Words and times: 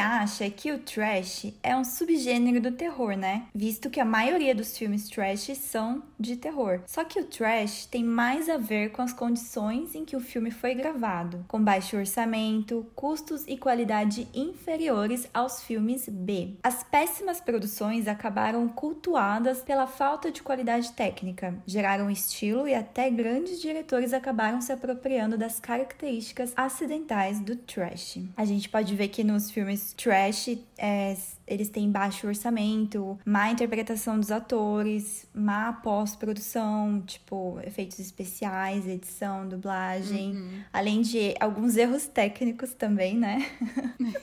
Acha 0.00 0.48
que 0.50 0.72
o 0.72 0.78
trash 0.78 1.52
é 1.62 1.76
um 1.76 1.84
subgênero 1.84 2.60
do 2.60 2.72
terror, 2.72 3.16
né? 3.16 3.46
Visto 3.54 3.90
que 3.90 4.00
a 4.00 4.04
maioria 4.04 4.54
dos 4.54 4.76
filmes 4.76 5.08
trash 5.08 5.56
são 5.56 6.02
de 6.18 6.36
terror. 6.36 6.80
Só 6.86 7.04
que 7.04 7.20
o 7.20 7.24
trash 7.24 7.86
tem 7.86 8.02
mais 8.02 8.48
a 8.48 8.56
ver 8.56 8.90
com 8.90 9.02
as 9.02 9.12
condições 9.12 9.94
em 9.94 10.04
que 10.04 10.16
o 10.16 10.20
filme 10.20 10.50
foi 10.50 10.74
gravado, 10.74 11.44
com 11.46 11.62
baixo 11.62 11.96
orçamento, 11.96 12.86
custos 12.94 13.44
e 13.46 13.56
qualidade 13.56 14.28
inferiores 14.34 15.28
aos 15.34 15.62
filmes 15.62 16.08
B. 16.08 16.54
As 16.62 16.82
péssimas 16.82 17.40
produções 17.40 18.08
acabaram 18.08 18.68
cultuadas 18.68 19.60
pela 19.62 19.86
falta 19.86 20.30
de 20.30 20.42
qualidade 20.42 20.92
técnica, 20.92 21.54
geraram 21.66 22.10
estilo 22.10 22.66
e 22.66 22.74
até 22.74 23.10
grandes 23.10 23.60
diretores 23.60 24.12
acabaram 24.12 24.60
se 24.60 24.72
apropriando 24.72 25.36
das 25.36 25.60
características 25.60 26.52
acidentais 26.56 27.40
do 27.40 27.56
trash. 27.56 28.18
A 28.36 28.44
gente 28.44 28.68
pode 28.68 28.94
ver 28.94 29.08
que 29.08 29.24
no 29.24 29.34
os 29.34 29.50
filmes 29.90 29.92
trash, 29.92 30.58
é, 30.78 31.16
eles 31.46 31.68
têm 31.68 31.90
baixo 31.90 32.26
orçamento, 32.26 33.18
má 33.24 33.50
interpretação 33.50 34.18
dos 34.18 34.30
atores, 34.30 35.26
má 35.34 35.72
pós-produção, 35.72 37.02
tipo, 37.06 37.58
efeitos 37.64 37.98
especiais, 37.98 38.86
edição, 38.86 39.48
dublagem, 39.48 40.36
uhum. 40.36 40.62
além 40.72 41.02
de 41.02 41.34
alguns 41.40 41.76
erros 41.76 42.06
técnicos 42.06 42.72
também, 42.74 43.16
né? 43.16 43.46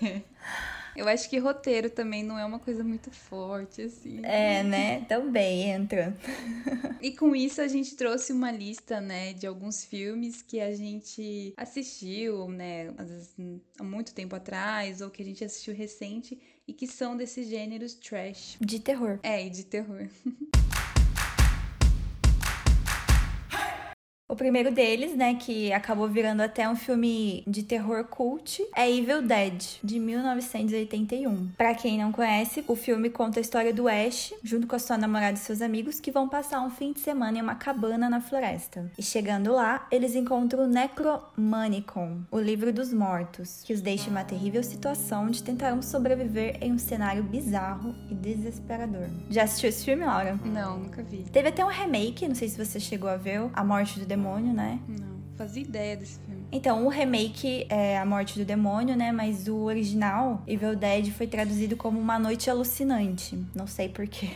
Eu 0.97 1.07
acho 1.07 1.29
que 1.29 1.37
roteiro 1.37 1.91
também 1.91 2.23
não 2.23 2.39
é 2.39 2.43
uma 2.43 2.57
coisa 2.57 2.83
muito 2.83 3.11
forte, 3.11 3.83
assim. 3.83 4.19
É, 4.23 4.63
né? 4.63 5.05
Também 5.05 5.69
entra. 5.69 6.17
e 6.99 7.11
com 7.11 7.35
isso 7.35 7.61
a 7.61 7.67
gente 7.67 7.95
trouxe 7.95 8.33
uma 8.33 8.51
lista, 8.51 8.99
né, 8.99 9.31
de 9.31 9.45
alguns 9.45 9.85
filmes 9.85 10.41
que 10.41 10.59
a 10.59 10.73
gente 10.73 11.53
assistiu, 11.55 12.49
né, 12.49 12.91
às 12.97 13.11
vezes 13.11 13.35
há 13.79 13.83
muito 13.83 14.11
tempo 14.11 14.35
atrás, 14.35 14.99
ou 14.99 15.11
que 15.11 15.21
a 15.21 15.25
gente 15.25 15.45
assistiu 15.45 15.75
recente, 15.75 16.39
e 16.67 16.73
que 16.73 16.87
são 16.87 17.15
desses 17.15 17.47
gêneros 17.47 17.93
trash. 17.93 18.57
De 18.59 18.79
terror. 18.79 19.19
É, 19.21 19.45
e 19.45 19.51
de 19.51 19.65
terror. 19.65 20.07
O 24.29 24.35
primeiro 24.35 24.73
deles, 24.73 25.15
né, 25.15 25.35
que 25.35 25.71
acabou 25.71 26.05
virando 26.05 26.41
até 26.41 26.67
um 26.67 26.75
filme 26.75 27.45
de 27.47 27.63
terror 27.63 28.03
cult, 28.03 28.61
é 28.75 28.91
Evil 28.91 29.21
Dead, 29.21 29.79
de 29.81 30.01
1981. 30.01 31.51
Para 31.57 31.73
quem 31.73 31.97
não 31.97 32.11
conhece, 32.11 32.61
o 32.67 32.75
filme 32.75 33.09
conta 33.09 33.39
a 33.39 33.41
história 33.41 33.73
do 33.73 33.87
Ash, 33.87 34.33
junto 34.43 34.67
com 34.67 34.75
a 34.75 34.79
sua 34.79 34.97
namorada 34.97 35.37
e 35.37 35.39
seus 35.39 35.61
amigos, 35.61 36.01
que 36.01 36.11
vão 36.11 36.27
passar 36.27 36.59
um 36.59 36.69
fim 36.69 36.91
de 36.91 36.99
semana 36.99 37.37
em 37.37 37.41
uma 37.41 37.55
cabana 37.55 38.09
na 38.09 38.19
floresta. 38.19 38.91
E 38.97 39.01
chegando 39.01 39.53
lá, 39.53 39.87
eles 39.89 40.13
encontram 40.13 40.65
o 40.65 40.67
Necromanicon, 40.67 42.19
o 42.29 42.37
livro 42.37 42.73
dos 42.73 42.91
mortos, 42.91 43.63
que 43.63 43.71
os 43.71 43.79
deixa 43.79 44.09
em 44.09 44.11
uma 44.11 44.25
terrível 44.25 44.61
situação 44.61 45.29
de 45.29 45.41
tentar 45.41 45.81
sobreviver 45.81 46.57
em 46.59 46.73
um 46.73 46.77
cenário 46.77 47.23
bizarro 47.23 47.95
e 48.11 48.13
desesperador. 48.13 49.07
Já 49.29 49.43
assistiu 49.43 49.69
esse 49.69 49.85
filme, 49.85 50.03
Laura? 50.03 50.37
Não, 50.43 50.79
nunca 50.79 51.01
vi. 51.01 51.23
Teve 51.31 51.47
até 51.47 51.63
um 51.63 51.69
remake, 51.69 52.27
não 52.27 52.35
sei 52.35 52.49
se 52.49 52.57
você 52.57 52.77
chegou 52.77 53.09
a 53.09 53.15
ver, 53.15 53.49
A 53.53 53.63
Morte 53.63 53.97
do 53.97 54.05
Demônio 54.05 54.16
demônio, 54.17 54.53
né? 54.53 54.79
Não, 54.87 55.19
fazia 55.35 55.61
ideia 55.61 55.95
desse 55.95 56.19
filme. 56.19 56.43
Então, 56.51 56.85
o 56.85 56.89
remake 56.89 57.65
é 57.69 57.97
A 57.97 58.05
Morte 58.05 58.39
do 58.39 58.45
Demônio, 58.45 58.95
né? 58.95 59.11
Mas 59.11 59.47
o 59.47 59.63
original, 59.63 60.41
Evil 60.47 60.75
Dead, 60.75 61.11
foi 61.11 61.27
traduzido 61.27 61.75
como 61.75 61.99
Uma 61.99 62.17
Noite 62.17 62.49
Alucinante. 62.49 63.37
Não 63.53 63.67
sei 63.67 63.89
porquê. 63.89 64.29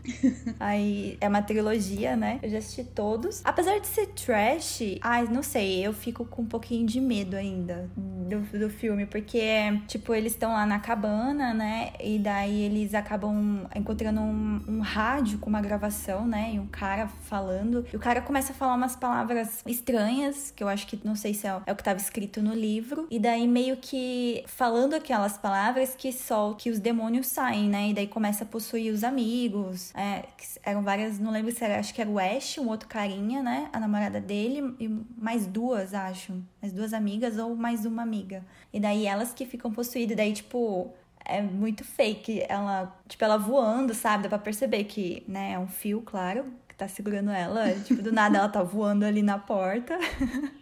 Aí 0.58 1.18
é 1.20 1.28
uma 1.28 1.42
trilogia, 1.42 2.16
né? 2.16 2.38
Eu 2.42 2.48
já 2.48 2.58
assisti 2.58 2.84
todos. 2.84 3.42
Apesar 3.44 3.78
de 3.78 3.86
ser 3.86 4.06
trash, 4.08 4.98
ai, 5.02 5.24
não 5.24 5.42
sei, 5.42 5.86
eu 5.86 5.92
fico 5.92 6.24
com 6.24 6.42
um 6.42 6.46
pouquinho 6.46 6.86
de 6.86 7.00
medo 7.00 7.36
ainda 7.36 7.90
do, 7.96 8.40
do 8.58 8.70
filme, 8.70 9.04
porque, 9.04 9.78
tipo, 9.86 10.14
eles 10.14 10.32
estão 10.32 10.52
lá 10.52 10.64
na 10.64 10.78
cabana, 10.78 11.52
né? 11.52 11.92
E 12.00 12.18
daí 12.18 12.62
eles 12.62 12.94
acabam 12.94 13.66
encontrando 13.74 14.20
um, 14.20 14.60
um 14.66 14.80
rádio 14.80 15.38
com 15.38 15.50
uma 15.50 15.60
gravação, 15.60 16.26
né? 16.26 16.52
E 16.54 16.58
um 16.58 16.66
cara 16.66 17.06
falando. 17.06 17.84
E 17.92 17.96
o 17.96 18.00
cara 18.00 18.22
começa 18.22 18.52
a 18.52 18.54
falar 18.54 18.74
umas 18.74 18.96
palavras 18.96 19.62
estranhas, 19.66 20.50
que 20.54 20.62
eu 20.62 20.68
acho 20.68 20.86
que 20.86 20.98
não 21.04 21.14
sei 21.14 21.34
se 21.34 21.46
é 21.46 21.49
é 21.66 21.72
o 21.72 21.76
que 21.76 21.82
estava 21.82 21.98
escrito 21.98 22.42
no 22.42 22.54
livro. 22.54 23.06
E 23.10 23.18
daí 23.18 23.46
meio 23.46 23.76
que 23.76 24.44
falando 24.46 24.94
aquelas 24.94 25.36
palavras 25.36 25.94
que 25.96 26.12
só 26.12 26.54
que 26.54 26.70
os 26.70 26.78
demônios 26.78 27.26
saem, 27.26 27.68
né? 27.68 27.90
E 27.90 27.94
daí 27.94 28.06
começa 28.06 28.44
a 28.44 28.46
possuir 28.46 28.92
os 28.92 29.02
amigos. 29.02 29.92
É, 29.94 30.24
eram 30.62 30.82
várias, 30.82 31.18
não 31.18 31.30
lembro 31.30 31.52
se 31.52 31.64
era, 31.64 31.78
acho 31.78 31.92
que 31.92 32.00
era 32.00 32.10
o 32.10 32.18
Ash, 32.18 32.58
um 32.58 32.68
outro 32.68 32.88
carinha, 32.88 33.42
né? 33.42 33.68
A 33.72 33.80
namorada 33.80 34.20
dele 34.20 34.74
e 34.78 34.88
mais 35.16 35.46
duas, 35.46 35.94
acho. 35.94 36.32
Mais 36.60 36.72
duas 36.72 36.92
amigas 36.92 37.38
ou 37.38 37.56
mais 37.56 37.84
uma 37.84 38.02
amiga. 38.02 38.44
E 38.72 38.78
daí 38.78 39.06
elas 39.06 39.32
que 39.32 39.44
ficam 39.46 39.72
possuídas. 39.72 40.16
Daí, 40.16 40.32
tipo, 40.32 40.92
é 41.24 41.42
muito 41.42 41.84
fake. 41.84 42.44
Ela, 42.48 42.96
tipo, 43.08 43.24
ela 43.24 43.36
voando, 43.36 43.94
sabe? 43.94 44.24
Dá 44.24 44.28
pra 44.30 44.38
perceber 44.38 44.84
que, 44.84 45.24
né, 45.26 45.52
é 45.52 45.58
um 45.58 45.68
fio, 45.68 46.02
claro, 46.02 46.44
que 46.68 46.74
tá 46.74 46.88
segurando 46.88 47.30
ela. 47.30 47.72
Tipo, 47.84 48.02
do 48.02 48.12
nada 48.12 48.38
ela 48.38 48.48
tá 48.48 48.62
voando 48.62 49.04
ali 49.04 49.22
na 49.22 49.38
porta. 49.38 49.98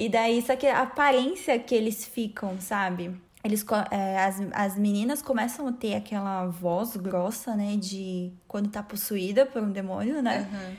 E 0.00 0.08
daí, 0.08 0.40
só 0.40 0.56
que 0.56 0.66
a 0.66 0.80
aparência 0.80 1.58
que 1.58 1.74
eles 1.74 2.06
ficam, 2.06 2.58
sabe? 2.58 3.14
Eles, 3.44 3.62
é, 3.90 4.18
as, 4.24 4.40
as 4.52 4.78
meninas 4.78 5.20
começam 5.20 5.68
a 5.68 5.72
ter 5.72 5.94
aquela 5.94 6.46
voz 6.46 6.96
grossa, 6.96 7.54
né? 7.54 7.76
De 7.76 8.32
quando 8.48 8.70
tá 8.70 8.82
possuída 8.82 9.44
por 9.44 9.62
um 9.62 9.70
demônio, 9.70 10.22
né? 10.22 10.48
Uhum. 10.50 10.76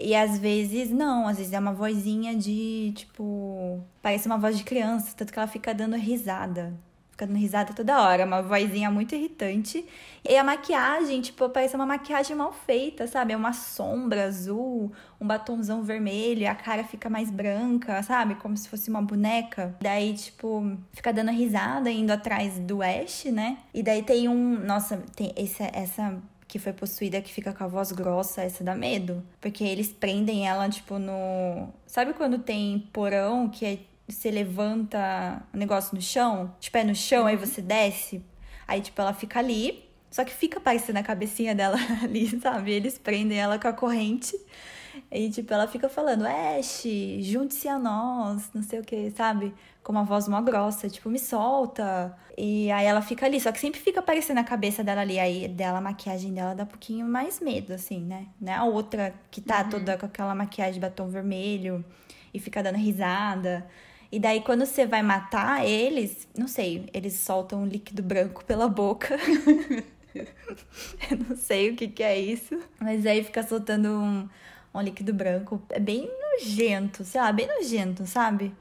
E 0.00 0.14
às 0.14 0.38
vezes 0.38 0.90
não, 0.90 1.28
às 1.28 1.36
vezes 1.36 1.52
é 1.52 1.58
uma 1.58 1.74
vozinha 1.74 2.34
de, 2.34 2.94
tipo, 2.96 3.84
parece 4.00 4.26
uma 4.26 4.38
voz 4.38 4.56
de 4.56 4.64
criança, 4.64 5.14
tanto 5.14 5.30
que 5.30 5.38
ela 5.38 5.48
fica 5.48 5.74
dando 5.74 5.96
risada 5.96 6.72
fica 7.18 7.26
dando 7.26 7.38
risada 7.38 7.74
toda 7.74 8.00
hora, 8.00 8.24
uma 8.24 8.40
vozinha 8.40 8.88
muito 8.92 9.12
irritante. 9.12 9.84
E 10.26 10.36
a 10.36 10.44
maquiagem, 10.44 11.20
tipo, 11.20 11.48
parece 11.48 11.74
uma 11.74 11.84
maquiagem 11.84 12.36
mal 12.36 12.52
feita, 12.52 13.08
sabe? 13.08 13.32
É 13.32 13.36
uma 13.36 13.52
sombra 13.52 14.26
azul, 14.26 14.92
um 15.20 15.26
batomzão 15.26 15.82
vermelho, 15.82 16.48
a 16.48 16.54
cara 16.54 16.84
fica 16.84 17.10
mais 17.10 17.28
branca, 17.28 18.00
sabe? 18.04 18.36
Como 18.36 18.56
se 18.56 18.68
fosse 18.68 18.88
uma 18.88 19.02
boneca. 19.02 19.74
Daí, 19.80 20.14
tipo, 20.14 20.76
fica 20.92 21.12
dando 21.12 21.32
risada 21.32 21.90
indo 21.90 22.12
atrás 22.12 22.56
do 22.60 22.80
Ash, 22.82 23.24
né? 23.24 23.58
E 23.74 23.82
daí 23.82 24.04
tem 24.04 24.28
um. 24.28 24.64
Nossa, 24.64 25.02
tem 25.16 25.32
esse, 25.36 25.62
essa 25.72 26.22
que 26.46 26.58
foi 26.60 26.72
possuída 26.72 27.20
que 27.20 27.32
fica 27.32 27.52
com 27.52 27.64
a 27.64 27.66
voz 27.66 27.90
grossa, 27.90 28.42
essa 28.42 28.62
dá 28.62 28.76
medo. 28.76 29.24
Porque 29.40 29.64
eles 29.64 29.88
prendem 29.88 30.46
ela, 30.46 30.68
tipo, 30.68 31.00
no. 31.00 31.68
Sabe 31.84 32.12
quando 32.12 32.38
tem 32.38 32.88
porão 32.92 33.48
que 33.48 33.66
é 33.66 33.78
você 34.12 34.30
levanta 34.30 35.42
o 35.52 35.56
negócio 35.56 35.94
no 35.94 36.00
chão, 36.00 36.54
de 36.58 36.70
pé 36.70 36.84
no 36.84 36.94
chão, 36.94 37.22
uhum. 37.22 37.26
aí 37.28 37.36
você 37.36 37.60
desce. 37.60 38.22
Aí, 38.66 38.80
tipo, 38.80 39.00
ela 39.00 39.12
fica 39.12 39.38
ali, 39.38 39.88
só 40.10 40.24
que 40.24 40.32
fica 40.32 40.58
aparecendo 40.58 40.96
a 40.96 41.02
cabecinha 41.02 41.54
dela 41.54 41.76
ali, 42.02 42.40
sabe? 42.40 42.72
Eles 42.72 42.98
prendem 42.98 43.38
ela 43.38 43.58
com 43.58 43.68
a 43.68 43.72
corrente. 43.72 44.38
E, 45.10 45.30
tipo, 45.30 45.52
ela 45.54 45.66
fica 45.68 45.88
falando, 45.88 46.26
Ash, 46.26 46.84
junte-se 47.20 47.68
a 47.68 47.78
nós, 47.78 48.50
não 48.52 48.62
sei 48.62 48.80
o 48.80 48.84
que, 48.84 49.10
sabe? 49.10 49.54
Com 49.82 49.92
uma 49.92 50.04
voz 50.04 50.26
mó 50.28 50.40
grossa, 50.40 50.88
tipo, 50.88 51.08
me 51.08 51.18
solta. 51.18 52.16
E 52.36 52.70
aí 52.70 52.86
ela 52.86 53.00
fica 53.00 53.26
ali, 53.26 53.40
só 53.40 53.52
que 53.52 53.60
sempre 53.60 53.80
fica 53.80 54.00
aparecendo 54.00 54.38
a 54.38 54.44
cabeça 54.44 54.82
dela 54.82 55.02
ali. 55.02 55.18
Aí 55.18 55.48
dela, 55.48 55.78
a 55.78 55.80
maquiagem 55.80 56.32
dela 56.32 56.54
dá 56.54 56.64
um 56.64 56.66
pouquinho 56.66 57.06
mais 57.06 57.40
medo, 57.40 57.72
assim, 57.72 58.00
né? 58.00 58.26
Né? 58.40 58.54
A 58.54 58.64
outra 58.64 59.14
que 59.30 59.40
tá 59.40 59.62
uhum. 59.62 59.70
toda 59.70 59.96
com 59.96 60.06
aquela 60.06 60.34
maquiagem 60.34 60.74
de 60.74 60.80
batom 60.80 61.08
vermelho 61.08 61.84
e 62.32 62.38
fica 62.38 62.62
dando 62.62 62.76
risada. 62.76 63.66
E 64.10 64.18
daí, 64.18 64.40
quando 64.40 64.64
você 64.64 64.86
vai 64.86 65.02
matar 65.02 65.66
eles, 65.66 66.26
não 66.36 66.48
sei, 66.48 66.88
eles 66.94 67.14
soltam 67.14 67.62
um 67.62 67.66
líquido 67.66 68.02
branco 68.02 68.44
pela 68.44 68.66
boca. 68.66 69.18
Eu 71.10 71.18
não 71.28 71.36
sei 71.36 71.70
o 71.70 71.76
que, 71.76 71.88
que 71.88 72.02
é 72.02 72.18
isso. 72.18 72.58
Mas 72.80 73.04
aí 73.04 73.22
fica 73.22 73.42
soltando 73.42 73.88
um, 73.88 74.28
um 74.74 74.80
líquido 74.80 75.12
branco. 75.12 75.62
É 75.68 75.78
bem 75.78 76.10
nojento, 76.20 77.04
sei 77.04 77.20
lá, 77.20 77.30
bem 77.30 77.46
nojento, 77.46 78.06
sabe? 78.06 78.52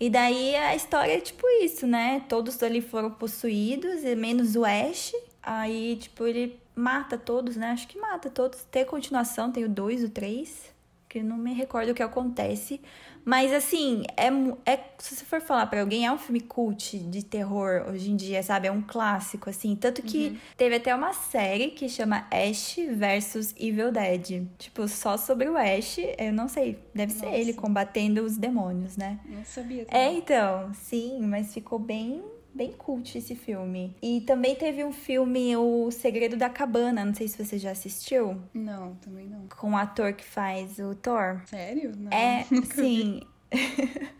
E 0.00 0.08
daí 0.08 0.56
a 0.56 0.74
história 0.74 1.12
é 1.12 1.20
tipo 1.20 1.46
isso, 1.62 1.86
né? 1.86 2.24
Todos 2.28 2.62
ali 2.62 2.80
foram 2.80 3.10
possuídos, 3.10 4.02
menos 4.16 4.56
o 4.56 4.64
Ash. 4.64 5.12
Aí, 5.42 5.96
tipo, 5.96 6.26
ele 6.26 6.58
mata 6.74 7.18
todos, 7.18 7.56
né? 7.56 7.70
Acho 7.70 7.86
que 7.86 7.98
mata 7.98 8.30
todos. 8.30 8.62
Tem 8.64 8.84
continuação, 8.84 9.52
tem 9.52 9.64
o 9.64 9.68
2, 9.68 10.04
o 10.04 10.08
3 10.08 10.74
que 11.08 11.22
não 11.22 11.38
me 11.38 11.54
recordo 11.54 11.90
o 11.90 11.94
que 11.94 12.02
acontece. 12.02 12.80
Mas, 13.26 13.52
assim, 13.52 14.04
é, 14.16 14.28
é 14.70 14.78
se 14.98 15.16
você 15.16 15.24
for 15.24 15.40
falar 15.40 15.66
para 15.66 15.80
alguém, 15.80 16.06
é 16.06 16.12
um 16.12 16.16
filme 16.16 16.38
cult 16.38 16.96
de 16.96 17.24
terror 17.24 17.84
hoje 17.90 18.08
em 18.08 18.14
dia, 18.14 18.40
sabe? 18.40 18.68
É 18.68 18.70
um 18.70 18.80
clássico, 18.80 19.50
assim. 19.50 19.74
Tanto 19.74 20.00
que 20.00 20.28
uhum. 20.28 20.36
teve 20.56 20.76
até 20.76 20.94
uma 20.94 21.12
série 21.12 21.72
que 21.72 21.88
chama 21.88 22.24
Ash 22.30 22.76
versus 22.94 23.52
Evil 23.58 23.90
Dead. 23.90 24.46
Tipo, 24.56 24.86
só 24.86 25.16
sobre 25.16 25.48
o 25.48 25.56
Ash, 25.56 25.98
eu 26.16 26.32
não 26.32 26.46
sei, 26.46 26.78
deve 26.94 27.14
Nossa. 27.14 27.26
ser 27.26 27.34
ele 27.34 27.52
combatendo 27.52 28.22
os 28.22 28.36
demônios, 28.36 28.96
né? 28.96 29.18
Não 29.24 29.44
sabia. 29.44 29.84
Também. 29.86 30.00
É, 30.00 30.12
então, 30.12 30.72
sim, 30.72 31.18
mas 31.26 31.52
ficou 31.52 31.80
bem 31.80 32.22
bem 32.56 32.72
cult 32.72 33.16
esse 33.16 33.34
filme. 33.34 33.94
E 34.02 34.22
também 34.22 34.54
teve 34.56 34.84
um 34.84 34.92
filme, 34.92 35.56
O 35.56 35.90
Segredo 35.90 36.36
da 36.36 36.48
Cabana, 36.48 37.04
não 37.04 37.14
sei 37.14 37.28
se 37.28 37.42
você 37.42 37.58
já 37.58 37.70
assistiu. 37.70 38.40
Não, 38.54 38.94
também 38.96 39.26
não. 39.26 39.46
Com 39.48 39.72
o 39.72 39.76
ator 39.76 40.12
que 40.14 40.24
faz 40.24 40.78
o 40.78 40.94
Thor. 40.94 41.42
Sério? 41.46 41.92
Não. 41.96 42.10
É, 42.10 42.44
sim. 42.74 43.20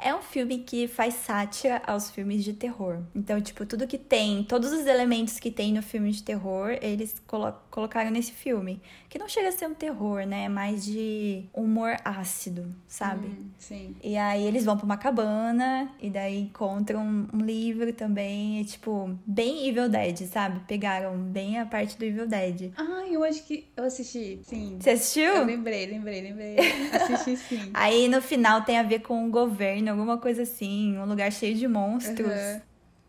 É 0.00 0.14
um 0.14 0.22
filme 0.22 0.60
que 0.60 0.86
faz 0.86 1.14
sátira 1.14 1.82
aos 1.84 2.08
filmes 2.08 2.44
de 2.44 2.52
terror. 2.52 3.02
Então, 3.12 3.40
tipo, 3.40 3.66
tudo 3.66 3.84
que 3.84 3.98
tem, 3.98 4.44
todos 4.44 4.70
os 4.70 4.86
elementos 4.86 5.40
que 5.40 5.50
tem 5.50 5.72
no 5.72 5.82
filme 5.82 6.12
de 6.12 6.22
terror, 6.22 6.78
eles 6.80 7.20
colo 7.26 7.52
colocaram 7.78 8.10
nesse 8.10 8.32
filme. 8.32 8.82
Que 9.08 9.20
não 9.20 9.28
chega 9.28 9.50
a 9.50 9.52
ser 9.52 9.68
um 9.68 9.74
terror, 9.74 10.26
né? 10.26 10.44
É 10.44 10.48
mais 10.48 10.84
de 10.84 11.44
humor 11.54 11.96
ácido, 12.04 12.74
sabe? 12.88 13.28
Hum, 13.28 13.50
sim. 13.56 13.94
E 14.02 14.16
aí 14.16 14.44
eles 14.44 14.64
vão 14.64 14.76
pra 14.76 14.84
uma 14.84 14.96
cabana 14.96 15.88
e 16.00 16.10
daí 16.10 16.40
encontram 16.40 17.28
um 17.32 17.38
livro 17.38 17.92
também. 17.92 18.60
E, 18.60 18.64
tipo, 18.64 19.16
bem 19.24 19.68
Evil 19.68 19.88
Dead, 19.88 20.26
sabe? 20.26 20.60
Pegaram 20.66 21.16
bem 21.16 21.60
a 21.60 21.66
parte 21.66 21.96
do 21.96 22.04
Evil 22.04 22.26
Dead. 22.26 22.72
Ah, 22.76 23.04
eu 23.08 23.22
acho 23.22 23.44
que 23.44 23.68
eu 23.76 23.84
assisti, 23.84 24.40
sim. 24.42 24.76
Você 24.80 24.90
assistiu? 24.90 25.32
Eu 25.32 25.44
lembrei, 25.44 25.86
lembrei, 25.86 26.20
lembrei. 26.20 26.56
assisti 26.92 27.36
sim. 27.36 27.70
aí 27.72 28.08
no 28.08 28.20
final 28.20 28.62
tem 28.62 28.76
a 28.76 28.82
ver 28.82 29.00
com 29.00 29.24
o 29.24 29.30
governo 29.30 29.90
alguma 29.92 30.18
coisa 30.18 30.42
assim, 30.42 30.98
um 30.98 31.04
lugar 31.04 31.30
cheio 31.30 31.54
de 31.54 31.68
monstros. 31.68 32.28
Uhum. 32.28 32.60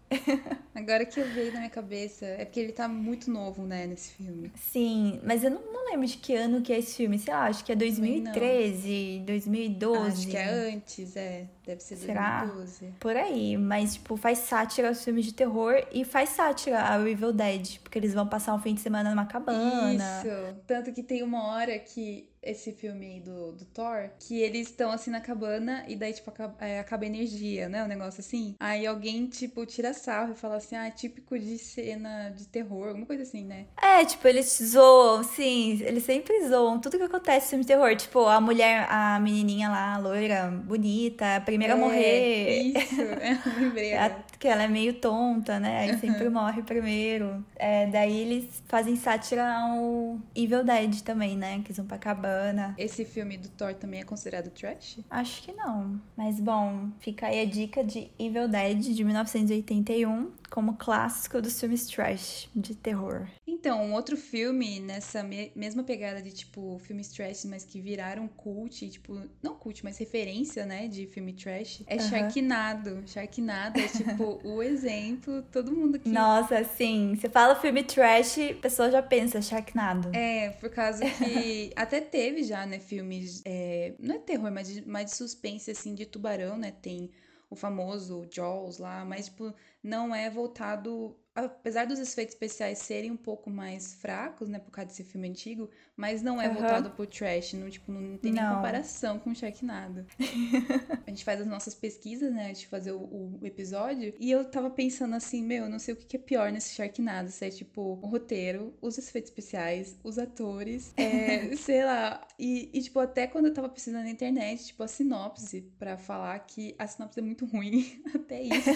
Agora 0.74 1.06
que 1.06 1.20
eu 1.20 1.28
veio 1.30 1.52
na 1.52 1.60
minha 1.60 1.70
cabeça, 1.70 2.26
é 2.26 2.46
porque 2.46 2.60
ele 2.60 2.72
tá 2.72 2.88
muito 2.88 3.30
novo, 3.30 3.64
né, 3.64 3.86
nesse 3.86 4.14
filme. 4.14 4.52
Sim, 4.56 5.20
mas 5.24 5.44
eu 5.44 5.52
não, 5.52 5.62
não 5.72 5.92
lembro 5.92 6.08
de 6.08 6.18
que 6.18 6.36
ano 6.36 6.62
que 6.62 6.72
é 6.72 6.80
esse 6.80 6.96
filme. 6.96 7.20
Sei 7.20 7.34
lá, 7.34 7.46
acho 7.46 7.64
que 7.64 7.72
é 7.72 7.76
2013, 7.76 9.24
2012. 9.26 10.08
Acho 10.08 10.28
que 10.28 10.38
é 10.38 10.50
antes, 10.50 11.16
é. 11.16 11.48
Deve 11.66 11.82
ser 11.82 11.98
Será? 11.98 12.46
2012. 12.46 12.94
Por 13.00 13.16
aí, 13.16 13.58
mas, 13.58 13.96
tipo, 13.96 14.16
faz 14.16 14.40
sátira 14.40 14.88
aos 14.88 15.04
filmes 15.04 15.26
de 15.26 15.34
terror 15.34 15.76
e 15.92 16.04
faz 16.06 16.30
sátira 16.30 16.82
ao 16.82 17.08
Evil 17.08 17.34
Dead, 17.34 17.80
porque 17.80 17.98
eles 18.00 18.14
vão 18.14 18.28
passar 18.28 18.54
um 18.56 18.60
fim 18.60 18.74
de 18.74 18.82
semana 18.82 19.10
numa 19.10 19.26
cabana. 19.26 19.94
Isso. 19.94 20.56
Tanto 20.66 20.92
que 20.94 21.04
tem 21.04 21.24
uma 21.24 21.48
hora 21.48 21.78
que 21.78 22.29
esse 22.42 22.72
filme 22.72 23.20
do, 23.20 23.52
do 23.52 23.66
Thor, 23.66 24.10
que 24.20 24.40
eles 24.40 24.70
estão 24.70 24.92
assim 24.92 25.12
na 25.12 25.20
cabana 25.20 25.84
e 25.88 25.96
daí, 25.96 26.14
tipo, 26.14 26.30
acaba, 26.30 26.56
é, 26.66 26.80
acaba 26.80 27.04
a 27.04 27.08
energia, 27.08 27.68
né? 27.68 27.84
Um 27.84 27.88
negócio 27.88 28.22
assim. 28.22 28.56
Aí 28.60 28.86
alguém, 28.88 29.28
tipo, 29.28 29.66
tira 29.66 29.94
sarro 29.94 30.34
e 30.34 30.36
fala 30.36 30.58
assim, 30.58 30.76
ah, 30.76 30.88
é 30.88 30.92
típico 30.92 31.38
de 31.38 31.58
cena 31.58 32.30
de 32.30 32.48
terror, 32.48 32.90
alguma 32.90 33.06
coisa 33.06 33.24
assim, 33.24 33.44
né? 33.44 33.66
É, 33.82 34.06
tipo, 34.06 34.28
eles 34.28 34.58
zoam, 34.64 35.24
sim, 35.24 35.82
eles 35.82 36.04
sempre 36.04 36.48
zoam 36.48 36.80
tudo 36.80 36.98
que 36.98 37.04
acontece 37.04 37.46
no 37.46 37.50
filme 37.50 37.64
de 37.64 37.68
terror. 37.68 37.96
Tipo, 37.96 38.26
a 38.26 38.40
mulher, 38.40 38.88
a 38.90 39.20
menininha 39.20 39.70
lá, 39.70 39.96
a 39.96 39.98
loira, 39.98 40.50
bonita, 40.50 41.36
a 41.36 41.42
primeira 41.42 41.74
é, 41.74 41.78
a 41.78 41.80
morrer. 41.80 42.62
Isso, 42.62 43.02
eu 43.02 43.60
lembrei. 43.60 43.92
que 44.40 44.48
ela 44.48 44.64
é 44.64 44.68
meio 44.68 44.94
tonta, 44.94 45.60
né? 45.60 45.80
Aí 45.80 45.98
sempre 45.98 46.30
morre 46.30 46.64
primeiro. 46.64 47.44
É, 47.56 47.88
daí 47.88 48.18
eles 48.18 48.64
fazem 48.68 48.96
sátira 48.96 49.46
ao 49.46 50.18
Evil 50.34 50.64
Dead 50.64 51.02
também, 51.02 51.36
né? 51.36 51.60
Que 51.60 51.68
eles 51.68 51.78
vão 51.78 51.86
pra 51.86 51.98
cabana 51.98 52.29
esse 52.78 53.06
filme 53.06 53.38
do 53.38 53.50
Thor 53.50 53.74
também 53.74 54.02
é 54.02 54.04
considerado 54.04 54.50
trash? 54.50 55.00
Acho 55.10 55.44
que 55.44 55.52
não. 55.54 56.00
Mas 56.16 56.40
bom, 56.40 56.90
fica 57.00 57.28
aí 57.28 57.42
a 57.42 57.46
dica 57.46 57.84
de 57.84 58.12
Evil 58.18 58.48
Dead 58.48 58.80
de 58.80 59.04
1981 59.04 60.32
como 60.50 60.78
clássico 60.78 61.42
dos 61.42 61.60
filmes 61.60 61.86
trash 61.88 62.50
de 62.56 62.76
terror. 62.76 63.28
Então, 63.60 63.84
um 63.84 63.94
outro 63.94 64.16
filme 64.16 64.80
nessa 64.80 65.22
me 65.22 65.52
mesma 65.54 65.84
pegada 65.84 66.22
de 66.22 66.32
tipo 66.32 66.80
filmes 66.80 67.10
trash, 67.10 67.44
mas 67.44 67.66
que 67.66 67.82
viraram 67.82 68.26
cult, 68.26 68.90
tipo, 68.90 69.22
não 69.44 69.54
cult, 69.54 69.84
mas 69.84 69.98
referência, 69.98 70.66
né, 70.66 70.88
de 70.88 71.06
filme 71.08 71.34
trash, 71.34 71.84
é 71.86 71.96
uhum. 71.96 72.00
Sharknado. 72.00 73.04
Sharknado 73.06 73.78
é 73.78 73.88
tipo 73.90 74.40
o 74.48 74.64
exemplo, 74.64 75.44
todo 75.52 75.74
mundo 75.74 76.00
que 76.00 76.08
Nossa, 76.08 76.64
sim, 76.64 77.16
você 77.16 77.28
fala 77.28 77.54
filme 77.54 77.84
trash, 77.84 78.38
a 78.40 78.54
pessoa 78.54 78.90
já 78.90 79.04
pensa 79.04 79.42
Sharknado. 79.42 80.10
É, 80.16 80.52
por 80.52 80.70
causa 80.70 81.04
que 81.04 81.72
até 81.76 82.00
teve 82.00 82.44
já, 82.44 82.66
né, 82.66 82.80
filmes, 82.80 83.42
é, 83.44 83.94
não 84.00 84.16
é 84.16 84.20
terror, 84.20 84.50
mas 84.54 84.70
de, 84.70 84.88
mais 84.88 85.08
de 85.08 85.18
suspense 85.18 85.70
assim 85.70 85.94
de 85.94 86.06
tubarão, 86.06 86.58
né? 86.58 86.72
Tem 86.82 87.12
o 87.50 87.58
famoso 87.58 88.26
Jaws 88.32 88.78
lá, 88.78 89.04
mas 89.04 89.26
tipo, 89.26 89.54
não 89.84 90.16
é 90.16 90.30
voltado 90.30 91.14
apesar 91.46 91.86
dos 91.86 92.00
efeitos 92.00 92.34
especiais 92.34 92.80
serem 92.80 93.12
um 93.12 93.18
pouco 93.18 93.50
mais 93.50 93.94
fracos, 93.96 94.50
né, 94.50 94.60
por 94.60 94.72
causa 94.72 94.90
desse 94.90 95.04
filme 95.04 95.30
antigo, 95.30 95.70
mas 96.00 96.22
não 96.22 96.42
é 96.42 96.48
uhum. 96.48 96.54
voltado 96.54 96.92
pro 96.92 97.06
trash, 97.06 97.54
não, 97.54 97.70
tipo, 97.70 97.92
não 97.92 98.18
tem 98.18 98.32
nem 98.32 98.42
comparação 98.42 99.20
com 99.20 99.32
o 99.32 99.36
Sharknado. 99.36 100.06
a 101.06 101.10
gente 101.10 101.26
faz 101.26 101.42
as 101.42 101.48
nossas 101.48 101.76
pesquisas, 101.76 102.34
né, 102.34 102.50
antes 102.50 102.62
de 102.62 102.68
fazer 102.68 102.94
o, 102.94 103.00
o, 103.02 103.40
episódio, 103.44 104.14
e 104.18 104.32
eu 104.32 104.46
tava 104.46 104.70
pensando 104.70 105.14
assim, 105.14 105.44
meu, 105.44 105.66
eu 105.66 105.70
não 105.70 105.78
sei 105.78 105.94
o 105.94 105.98
que, 105.98 106.06
que 106.06 106.16
é 106.16 106.20
pior 106.20 106.52
nesse 106.54 106.74
Sharknado, 106.74 107.30
se 107.30 107.46
é, 107.46 107.50
tipo, 107.50 108.00
o 108.02 108.08
roteiro, 108.08 108.74
os 108.82 108.98
efeitos 108.98 109.30
especiais, 109.30 109.98
os 110.02 110.18
atores, 110.18 110.94
é, 110.96 111.54
sei 111.58 111.84
lá, 111.84 112.26
e, 112.40 112.70
e, 112.74 112.82
tipo, 112.82 112.98
até 113.00 113.28
quando 113.28 113.48
eu 113.48 113.54
tava 113.54 113.68
pesquisando 113.68 114.06
na 114.06 114.10
internet, 114.10 114.68
tipo, 114.68 114.82
a 114.82 114.88
sinopse, 114.88 115.70
para 115.78 115.98
falar 115.98 116.40
que 116.40 116.74
a 116.80 116.88
sinopse 116.88 117.20
é 117.20 117.22
muito 117.22 117.46
ruim, 117.46 118.02
até 118.16 118.42
isso. 118.42 118.70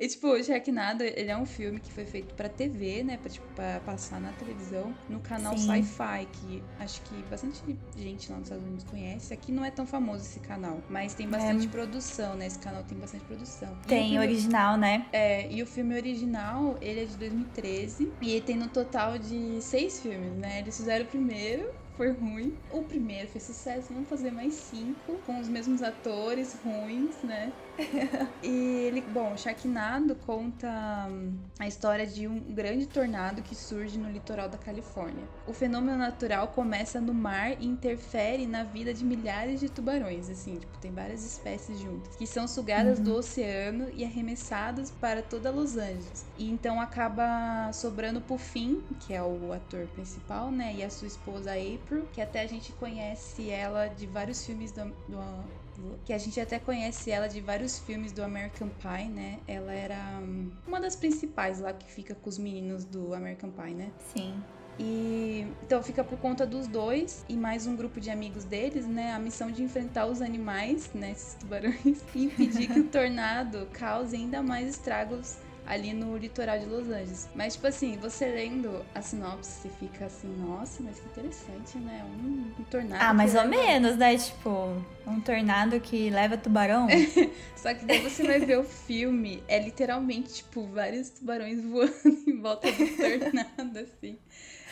e, 0.00 0.08
tipo, 0.08 0.28
o 0.28 0.42
Sharknado, 0.42 1.02
ele 1.02 1.30
é 1.30 1.36
um 1.36 1.44
filme 1.44 1.80
que 1.86 1.92
foi 1.92 2.04
feito 2.04 2.34
para 2.34 2.48
TV, 2.48 3.02
né? 3.02 3.16
Pra, 3.16 3.30
tipo, 3.30 3.46
pra 3.54 3.80
passar 3.80 4.20
na 4.20 4.32
televisão, 4.32 4.94
no 5.08 5.20
canal 5.20 5.56
Sci-Fi, 5.56 6.28
que 6.32 6.62
acho 6.80 7.00
que 7.02 7.22
bastante 7.24 7.62
gente 7.96 8.30
lá 8.30 8.38
nos 8.38 8.46
Estados 8.46 8.64
Unidos 8.64 8.84
conhece. 8.84 9.32
Aqui 9.32 9.52
não 9.52 9.64
é 9.64 9.70
tão 9.70 9.86
famoso 9.86 10.24
esse 10.24 10.40
canal, 10.40 10.80
mas 10.88 11.14
tem 11.14 11.28
bastante 11.28 11.66
é. 11.66 11.70
produção, 11.70 12.34
né? 12.34 12.46
Esse 12.46 12.58
canal 12.58 12.82
tem 12.84 12.98
bastante 12.98 13.24
produção. 13.24 13.76
Tem 13.86 14.10
filme, 14.10 14.18
original, 14.18 14.76
né? 14.76 15.06
É, 15.12 15.50
e 15.50 15.62
o 15.62 15.66
filme 15.66 15.94
original, 15.94 16.76
ele 16.80 17.00
é 17.00 17.04
de 17.04 17.16
2013 17.16 18.12
e 18.20 18.30
ele 18.30 18.40
tem 18.40 18.56
no 18.56 18.68
total 18.68 19.18
de 19.18 19.60
seis 19.62 20.00
filmes, 20.00 20.36
né? 20.36 20.60
Eles 20.60 20.76
fizeram 20.76 21.04
o 21.04 21.08
primeiro, 21.08 21.70
foi 21.96 22.12
ruim. 22.12 22.56
O 22.70 22.82
primeiro 22.82 23.28
fez 23.28 23.44
sucesso, 23.44 23.92
vamos 23.92 24.08
fazer 24.08 24.30
mais 24.30 24.54
cinco, 24.54 25.18
com 25.24 25.40
os 25.40 25.48
mesmos 25.48 25.82
atores 25.82 26.54
ruins, 26.62 27.22
né? 27.22 27.52
E 28.42 28.86
ele, 28.86 29.00
bom, 29.00 29.36
Sharknado 29.36 30.14
conta 30.14 31.06
hum, 31.10 31.34
a 31.58 31.66
história 31.66 32.06
de 32.06 32.26
um 32.26 32.40
grande 32.40 32.86
tornado 32.86 33.42
que 33.42 33.54
surge 33.54 33.98
no 33.98 34.10
litoral 34.10 34.48
da 34.48 34.58
Califórnia. 34.58 35.24
O 35.46 35.52
fenômeno 35.52 35.96
natural 35.96 36.48
começa 36.48 37.00
no 37.00 37.12
mar 37.12 37.52
e 37.60 37.66
interfere 37.66 38.46
na 38.46 38.62
vida 38.64 38.92
de 38.94 39.04
milhares 39.04 39.60
de 39.60 39.68
tubarões, 39.68 40.30
assim, 40.30 40.56
tipo, 40.56 40.78
tem 40.78 40.90
várias 40.90 41.24
espécies 41.24 41.78
juntas, 41.78 42.16
que 42.16 42.26
são 42.26 42.48
sugadas 42.48 42.98
uhum. 42.98 43.04
do 43.04 43.14
oceano 43.16 43.88
e 43.94 44.04
arremessadas 44.04 44.90
para 44.90 45.22
toda 45.22 45.50
Los 45.50 45.76
Angeles. 45.76 46.26
E 46.38 46.50
então 46.50 46.80
acaba 46.80 47.70
sobrando 47.72 48.20
pro 48.20 48.38
Finn, 48.38 48.80
que 49.00 49.14
é 49.14 49.22
o 49.22 49.52
ator 49.52 49.86
principal, 49.88 50.50
né, 50.50 50.74
e 50.76 50.84
a 50.84 50.90
sua 50.90 51.08
esposa 51.08 51.52
April, 51.52 52.06
que 52.12 52.20
até 52.20 52.42
a 52.42 52.46
gente 52.46 52.72
conhece 52.72 53.50
ela 53.50 53.88
de 53.88 54.06
vários 54.06 54.44
filmes 54.44 54.72
do, 54.72 54.84
do 55.08 55.18
que 56.04 56.12
a 56.12 56.18
gente 56.18 56.40
até 56.40 56.58
conhece 56.58 57.10
ela 57.10 57.26
de 57.26 57.40
vários 57.40 57.78
filmes 57.78 58.12
do 58.12 58.22
American 58.22 58.68
Pie, 58.68 59.08
né? 59.08 59.38
Ela 59.46 59.72
era 59.72 60.18
hum, 60.20 60.50
uma 60.66 60.80
das 60.80 60.96
principais 60.96 61.60
lá 61.60 61.72
que 61.72 61.90
fica 61.90 62.14
com 62.14 62.28
os 62.28 62.38
meninos 62.38 62.84
do 62.84 63.14
American 63.14 63.50
Pie, 63.50 63.74
né? 63.74 63.90
Sim. 64.12 64.42
E 64.78 65.46
então 65.62 65.82
fica 65.82 66.04
por 66.04 66.18
conta 66.18 66.46
dos 66.46 66.66
dois 66.66 67.24
e 67.28 67.36
mais 67.36 67.66
um 67.66 67.74
grupo 67.74 67.98
de 67.98 68.10
amigos 68.10 68.44
deles, 68.44 68.86
né? 68.86 69.12
A 69.12 69.18
missão 69.18 69.50
de 69.50 69.62
enfrentar 69.62 70.06
os 70.06 70.20
animais, 70.20 70.90
né? 70.92 71.12
Esses 71.12 71.34
tubarões, 71.34 72.04
e 72.14 72.24
impedir 72.24 72.68
que 72.68 72.80
o 72.80 72.88
tornado 72.88 73.66
cause 73.72 74.14
ainda 74.14 74.42
mais 74.42 74.68
estragos 74.68 75.38
ali 75.66 75.92
no 75.92 76.16
litoral 76.16 76.58
de 76.58 76.66
Los 76.66 76.88
Angeles. 76.88 77.28
Mas, 77.34 77.54
tipo 77.54 77.66
assim, 77.66 77.96
você 77.96 78.26
lendo 78.26 78.84
a 78.94 79.02
sinopse, 79.02 79.50
você 79.50 79.68
fica 79.68 80.06
assim, 80.06 80.28
nossa, 80.36 80.82
mas 80.82 81.00
que 81.00 81.06
interessante, 81.06 81.78
né? 81.78 82.04
Um, 82.04 82.52
um 82.60 82.64
tornado. 82.64 83.02
Ah, 83.02 83.12
mais 83.12 83.34
ou 83.34 83.42
leva... 83.42 83.62
menos, 83.62 83.96
né? 83.96 84.16
Tipo, 84.16 84.82
um 85.06 85.20
tornado 85.20 85.80
que 85.80 86.08
leva 86.10 86.36
tubarão. 86.36 86.86
Só 87.56 87.74
que 87.74 87.84
daí 87.84 88.00
você 88.00 88.22
vai 88.22 88.40
ver 88.40 88.58
o 88.58 88.64
filme, 88.64 89.42
é 89.48 89.58
literalmente, 89.58 90.34
tipo, 90.34 90.66
vários 90.68 91.10
tubarões 91.10 91.62
voando 91.64 91.92
em 92.26 92.40
volta 92.40 92.70
do 92.70 92.86
tornado, 92.96 93.78
assim. 93.78 94.18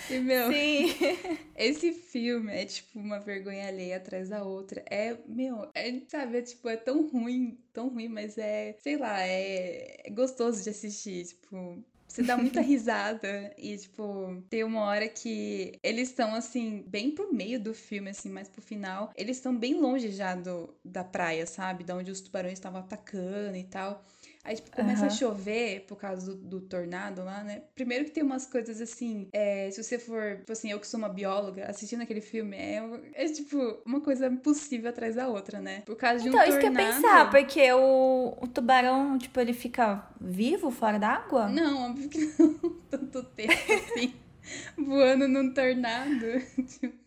E, 0.08 0.20
meu, 0.20 0.52
Sim. 0.52 0.86
esse 1.56 1.92
filme 1.92 2.52
é 2.52 2.66
tipo 2.66 2.98
uma 2.98 3.18
vergonha 3.18 3.66
alheia 3.68 3.96
atrás 3.96 4.28
da 4.28 4.42
outra. 4.44 4.84
É, 4.90 5.16
meu, 5.26 5.70
é, 5.74 6.00
sabe, 6.08 6.38
é 6.38 6.42
tipo, 6.42 6.68
é 6.68 6.76
tão 6.76 7.08
ruim, 7.08 7.58
tão 7.72 7.88
ruim, 7.88 8.08
mas 8.08 8.36
é, 8.36 8.74
sei 8.80 8.96
lá, 8.98 9.20
é, 9.22 10.02
é 10.06 10.10
gostoso 10.10 10.62
de 10.62 10.68
assistir. 10.70 11.24
Tipo, 11.26 11.82
Você 12.06 12.22
dá 12.22 12.36
muita 12.36 12.60
risada 12.62 13.54
e, 13.56 13.76
tipo, 13.78 14.42
tem 14.50 14.62
uma 14.62 14.82
hora 14.82 15.08
que 15.08 15.78
eles 15.82 16.10
estão, 16.10 16.34
assim, 16.34 16.82
bem 16.86 17.10
pro 17.10 17.32
meio 17.32 17.58
do 17.60 17.72
filme, 17.74 18.10
assim, 18.10 18.28
mais 18.28 18.48
pro 18.48 18.60
final. 18.60 19.10
Eles 19.16 19.38
estão 19.38 19.56
bem 19.56 19.74
longe 19.80 20.10
já 20.12 20.34
do, 20.34 20.74
da 20.84 21.02
praia, 21.02 21.46
sabe? 21.46 21.82
Da 21.82 21.96
onde 21.96 22.10
os 22.10 22.20
tubarões 22.20 22.54
estavam 22.54 22.80
atacando 22.80 23.56
e 23.56 23.64
tal. 23.64 24.04
Aí, 24.44 24.56
tipo, 24.56 24.70
começa 24.70 25.00
uhum. 25.00 25.06
a 25.06 25.10
chover 25.10 25.86
por 25.88 25.96
causa 25.96 26.34
do, 26.34 26.36
do, 26.36 26.60
tornado 26.60 27.24
lá, 27.24 27.42
né? 27.42 27.62
Primeiro 27.74 28.04
que 28.04 28.10
tem 28.10 28.22
umas 28.22 28.46
coisas 28.46 28.78
assim, 28.78 29.26
é, 29.32 29.70
se 29.70 29.82
você 29.82 29.98
for, 29.98 30.36
tipo 30.36 30.52
assim, 30.52 30.70
eu 30.70 30.78
que 30.78 30.86
sou 30.86 30.98
uma 30.98 31.08
bióloga, 31.08 31.64
assistindo 31.64 32.02
aquele 32.02 32.20
filme, 32.20 32.54
é, 32.54 32.82
é 33.14 33.24
tipo, 33.26 33.56
uma 33.86 34.02
coisa 34.02 34.26
impossível 34.26 34.90
atrás 34.90 35.16
da 35.16 35.28
outra, 35.28 35.60
né? 35.60 35.82
Por 35.86 35.96
causa 35.96 36.22
de 36.22 36.28
então, 36.28 36.40
um 36.40 36.44
tornado... 36.44 36.62
Então, 36.62 36.70
isso 36.70 36.76
que 36.76 36.82
eu 36.82 37.02
pensar, 37.02 37.30
porque 37.30 37.72
o, 37.72 38.36
o 38.38 38.46
tubarão, 38.46 39.16
tipo, 39.16 39.40
ele 39.40 39.54
fica 39.54 40.06
vivo 40.20 40.70
fora 40.70 40.98
d'água? 40.98 41.48
Não, 41.48 41.90
óbvio 41.90 42.08
que 42.10 42.18
não. 42.38 42.54
Tanto 42.90 43.22
tempo 43.22 43.52
assim, 43.52 44.14
voando 44.76 45.26
num 45.26 45.54
tornado. 45.54 46.26
tipo... 46.68 47.03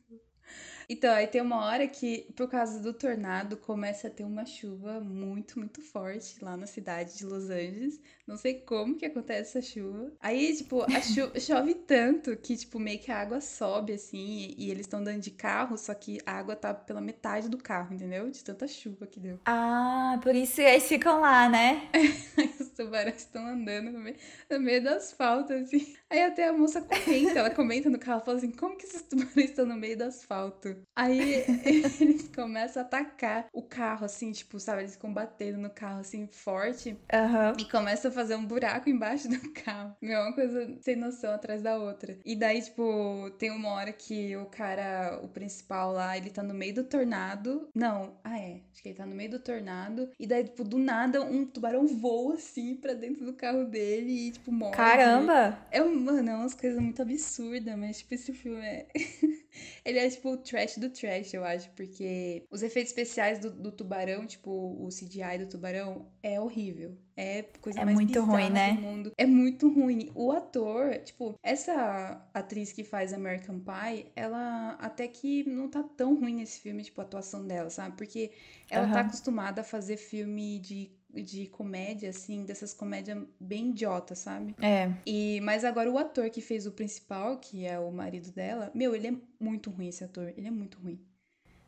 Então, 0.89 1.13
aí 1.13 1.27
tem 1.27 1.41
uma 1.41 1.65
hora 1.65 1.85
que, 1.85 2.31
por 2.35 2.49
causa 2.49 2.79
do 2.79 2.93
tornado, 2.93 3.57
começa 3.57 4.07
a 4.07 4.11
ter 4.11 4.23
uma 4.23 4.45
chuva 4.45 5.01
muito, 5.01 5.59
muito 5.59 5.81
forte 5.81 6.41
lá 6.41 6.55
na 6.55 6.65
cidade 6.65 7.17
de 7.17 7.25
Los 7.25 7.49
Angeles. 7.49 7.99
Não 8.25 8.37
sei 8.37 8.55
como 8.61 8.95
que 8.95 9.05
acontece 9.05 9.57
essa 9.57 9.61
chuva. 9.61 10.13
Aí, 10.21 10.55
tipo, 10.55 10.83
a 10.83 11.01
chuva 11.01 11.37
chove 11.39 11.73
tanto 11.73 12.37
que, 12.37 12.55
tipo, 12.55 12.79
meio 12.79 12.99
que 12.99 13.11
a 13.11 13.19
água 13.19 13.41
sobe, 13.41 13.93
assim, 13.93 14.17
e, 14.57 14.67
e 14.67 14.71
eles 14.71 14.85
estão 14.85 15.01
andando 15.01 15.21
de 15.21 15.31
carro, 15.31 15.77
só 15.77 15.93
que 15.93 16.19
a 16.25 16.33
água 16.33 16.55
tá 16.55 16.73
pela 16.73 17.01
metade 17.01 17.49
do 17.49 17.57
carro, 17.57 17.93
entendeu? 17.93 18.29
De 18.29 18.41
tanta 18.43 18.65
chuva 18.67 19.05
que 19.05 19.19
deu. 19.19 19.39
Ah, 19.45 20.17
por 20.23 20.35
isso 20.35 20.61
eles 20.61 20.87
ficam 20.87 21.19
lá, 21.19 21.49
né? 21.49 21.89
aí 22.37 22.55
os 22.59 22.69
tubarões 22.69 23.17
estão 23.17 23.45
andando 23.45 23.91
no 23.91 23.99
meio, 23.99 24.15
no 24.49 24.59
meio 24.59 24.81
do 24.83 24.89
asfalto, 24.89 25.51
assim. 25.53 25.95
Aí 26.09 26.21
até 26.23 26.47
a 26.47 26.53
moça 26.53 26.81
comenta, 26.81 27.39
ela 27.39 27.49
comenta 27.49 27.89
no 27.89 27.99
carro, 27.99 28.21
fala 28.23 28.37
assim, 28.37 28.51
como 28.51 28.77
que 28.77 28.85
esses 28.85 29.01
tubarões 29.01 29.49
estão 29.49 29.65
no 29.65 29.75
meio 29.75 29.97
do 29.97 30.03
asfalto? 30.05 30.76
Aí 30.95 31.43
eles 32.01 32.29
começam 32.33 32.81
a 32.81 32.85
atacar 32.85 33.47
o 33.53 33.61
carro, 33.61 34.05
assim, 34.05 34.31
tipo, 34.31 34.59
sabe? 34.59 34.81
Eles 34.81 34.95
combatendo 34.95 35.57
no 35.57 35.69
carro, 35.69 35.99
assim, 35.99 36.27
forte. 36.31 36.91
Uhum. 36.91 37.53
E 37.59 37.65
começam 37.69 38.09
a 38.11 38.13
fazer 38.13 38.35
um 38.35 38.45
buraco 38.45 38.89
embaixo 38.89 39.27
do 39.27 39.53
carro. 39.53 39.95
Meu, 40.01 40.21
uma 40.21 40.33
coisa 40.33 40.75
sem 40.81 40.95
noção 40.95 41.33
atrás 41.33 41.61
da 41.61 41.77
outra. 41.77 42.17
E 42.25 42.35
daí, 42.35 42.61
tipo, 42.61 43.29
tem 43.37 43.51
uma 43.51 43.69
hora 43.69 43.91
que 43.91 44.35
o 44.37 44.45
cara, 44.45 45.19
o 45.23 45.27
principal 45.27 45.91
lá, 45.91 46.17
ele 46.17 46.29
tá 46.29 46.43
no 46.43 46.53
meio 46.53 46.75
do 46.75 46.83
tornado. 46.83 47.69
Não, 47.75 48.17
ah, 48.23 48.39
é. 48.39 48.61
Acho 48.71 48.81
que 48.81 48.89
ele 48.89 48.97
tá 48.97 49.05
no 49.05 49.15
meio 49.15 49.31
do 49.31 49.39
tornado. 49.39 50.09
E 50.19 50.27
daí, 50.27 50.43
tipo, 50.43 50.63
do 50.63 50.77
nada, 50.77 51.21
um 51.21 51.45
tubarão 51.45 51.87
voa, 51.87 52.35
assim, 52.35 52.75
pra 52.75 52.93
dentro 52.93 53.25
do 53.25 53.33
carro 53.33 53.65
dele 53.65 54.27
e, 54.27 54.31
tipo, 54.31 54.51
morre. 54.51 54.75
Caramba! 54.75 55.57
É, 55.71 55.81
mano, 55.81 56.29
é 56.29 56.35
umas 56.35 56.53
coisas 56.53 56.79
muito 56.79 57.01
absurdas, 57.01 57.77
mas, 57.77 57.99
tipo, 57.99 58.13
esse 58.13 58.33
filme 58.33 58.65
é. 58.65 58.87
Ele 59.83 59.99
é 59.99 60.09
tipo 60.09 60.31
o 60.31 60.37
trash 60.37 60.77
do 60.77 60.89
trash, 60.89 61.33
eu 61.33 61.43
acho, 61.43 61.69
porque 61.71 62.43
os 62.51 62.61
efeitos 62.61 62.91
especiais 62.91 63.39
do, 63.39 63.51
do 63.51 63.71
tubarão, 63.71 64.25
tipo 64.25 64.51
o 64.51 64.87
CGI 64.89 65.37
do 65.39 65.47
tubarão, 65.47 66.07
é 66.21 66.39
horrível. 66.39 66.97
É 67.15 67.41
coisa 67.61 67.79
é 67.79 67.85
mais 67.85 67.95
muito 67.95 68.21
ruim, 68.21 68.49
né? 68.51 68.73
do 68.73 68.81
mundo. 68.81 69.11
É 69.17 69.25
muito 69.25 69.69
ruim. 69.69 70.11
O 70.13 70.31
ator, 70.31 70.95
tipo, 70.99 71.33
essa 71.41 72.21
atriz 72.31 72.71
que 72.71 72.83
faz 72.83 73.11
American 73.11 73.59
Pie, 73.59 74.11
ela 74.15 74.77
até 74.79 75.07
que 75.07 75.43
não 75.49 75.67
tá 75.67 75.81
tão 75.81 76.13
ruim 76.13 76.35
nesse 76.35 76.59
filme, 76.59 76.83
tipo, 76.83 77.01
a 77.01 77.03
atuação 77.03 77.45
dela, 77.47 77.71
sabe? 77.71 77.97
Porque 77.97 78.31
ela 78.69 78.85
uhum. 78.85 78.93
tá 78.93 78.99
acostumada 79.01 79.61
a 79.61 79.63
fazer 79.63 79.97
filme 79.97 80.59
de 80.59 80.91
de 81.13 81.47
comédia, 81.47 82.09
assim, 82.09 82.45
dessas 82.45 82.73
comédias 82.73 83.23
bem 83.39 83.69
idiota, 83.69 84.15
sabe? 84.15 84.55
É. 84.61 84.91
E, 85.05 85.39
mas 85.41 85.63
agora 85.63 85.91
o 85.91 85.97
ator 85.97 86.29
que 86.29 86.41
fez 86.41 86.67
o 86.67 86.71
principal, 86.71 87.37
que 87.37 87.65
é 87.65 87.79
o 87.79 87.91
marido 87.91 88.31
dela, 88.31 88.71
meu, 88.73 88.95
ele 88.95 89.07
é 89.07 89.13
muito 89.39 89.69
ruim 89.69 89.87
esse 89.87 90.03
ator. 90.03 90.33
Ele 90.35 90.47
é 90.47 90.51
muito 90.51 90.77
ruim. 90.79 90.99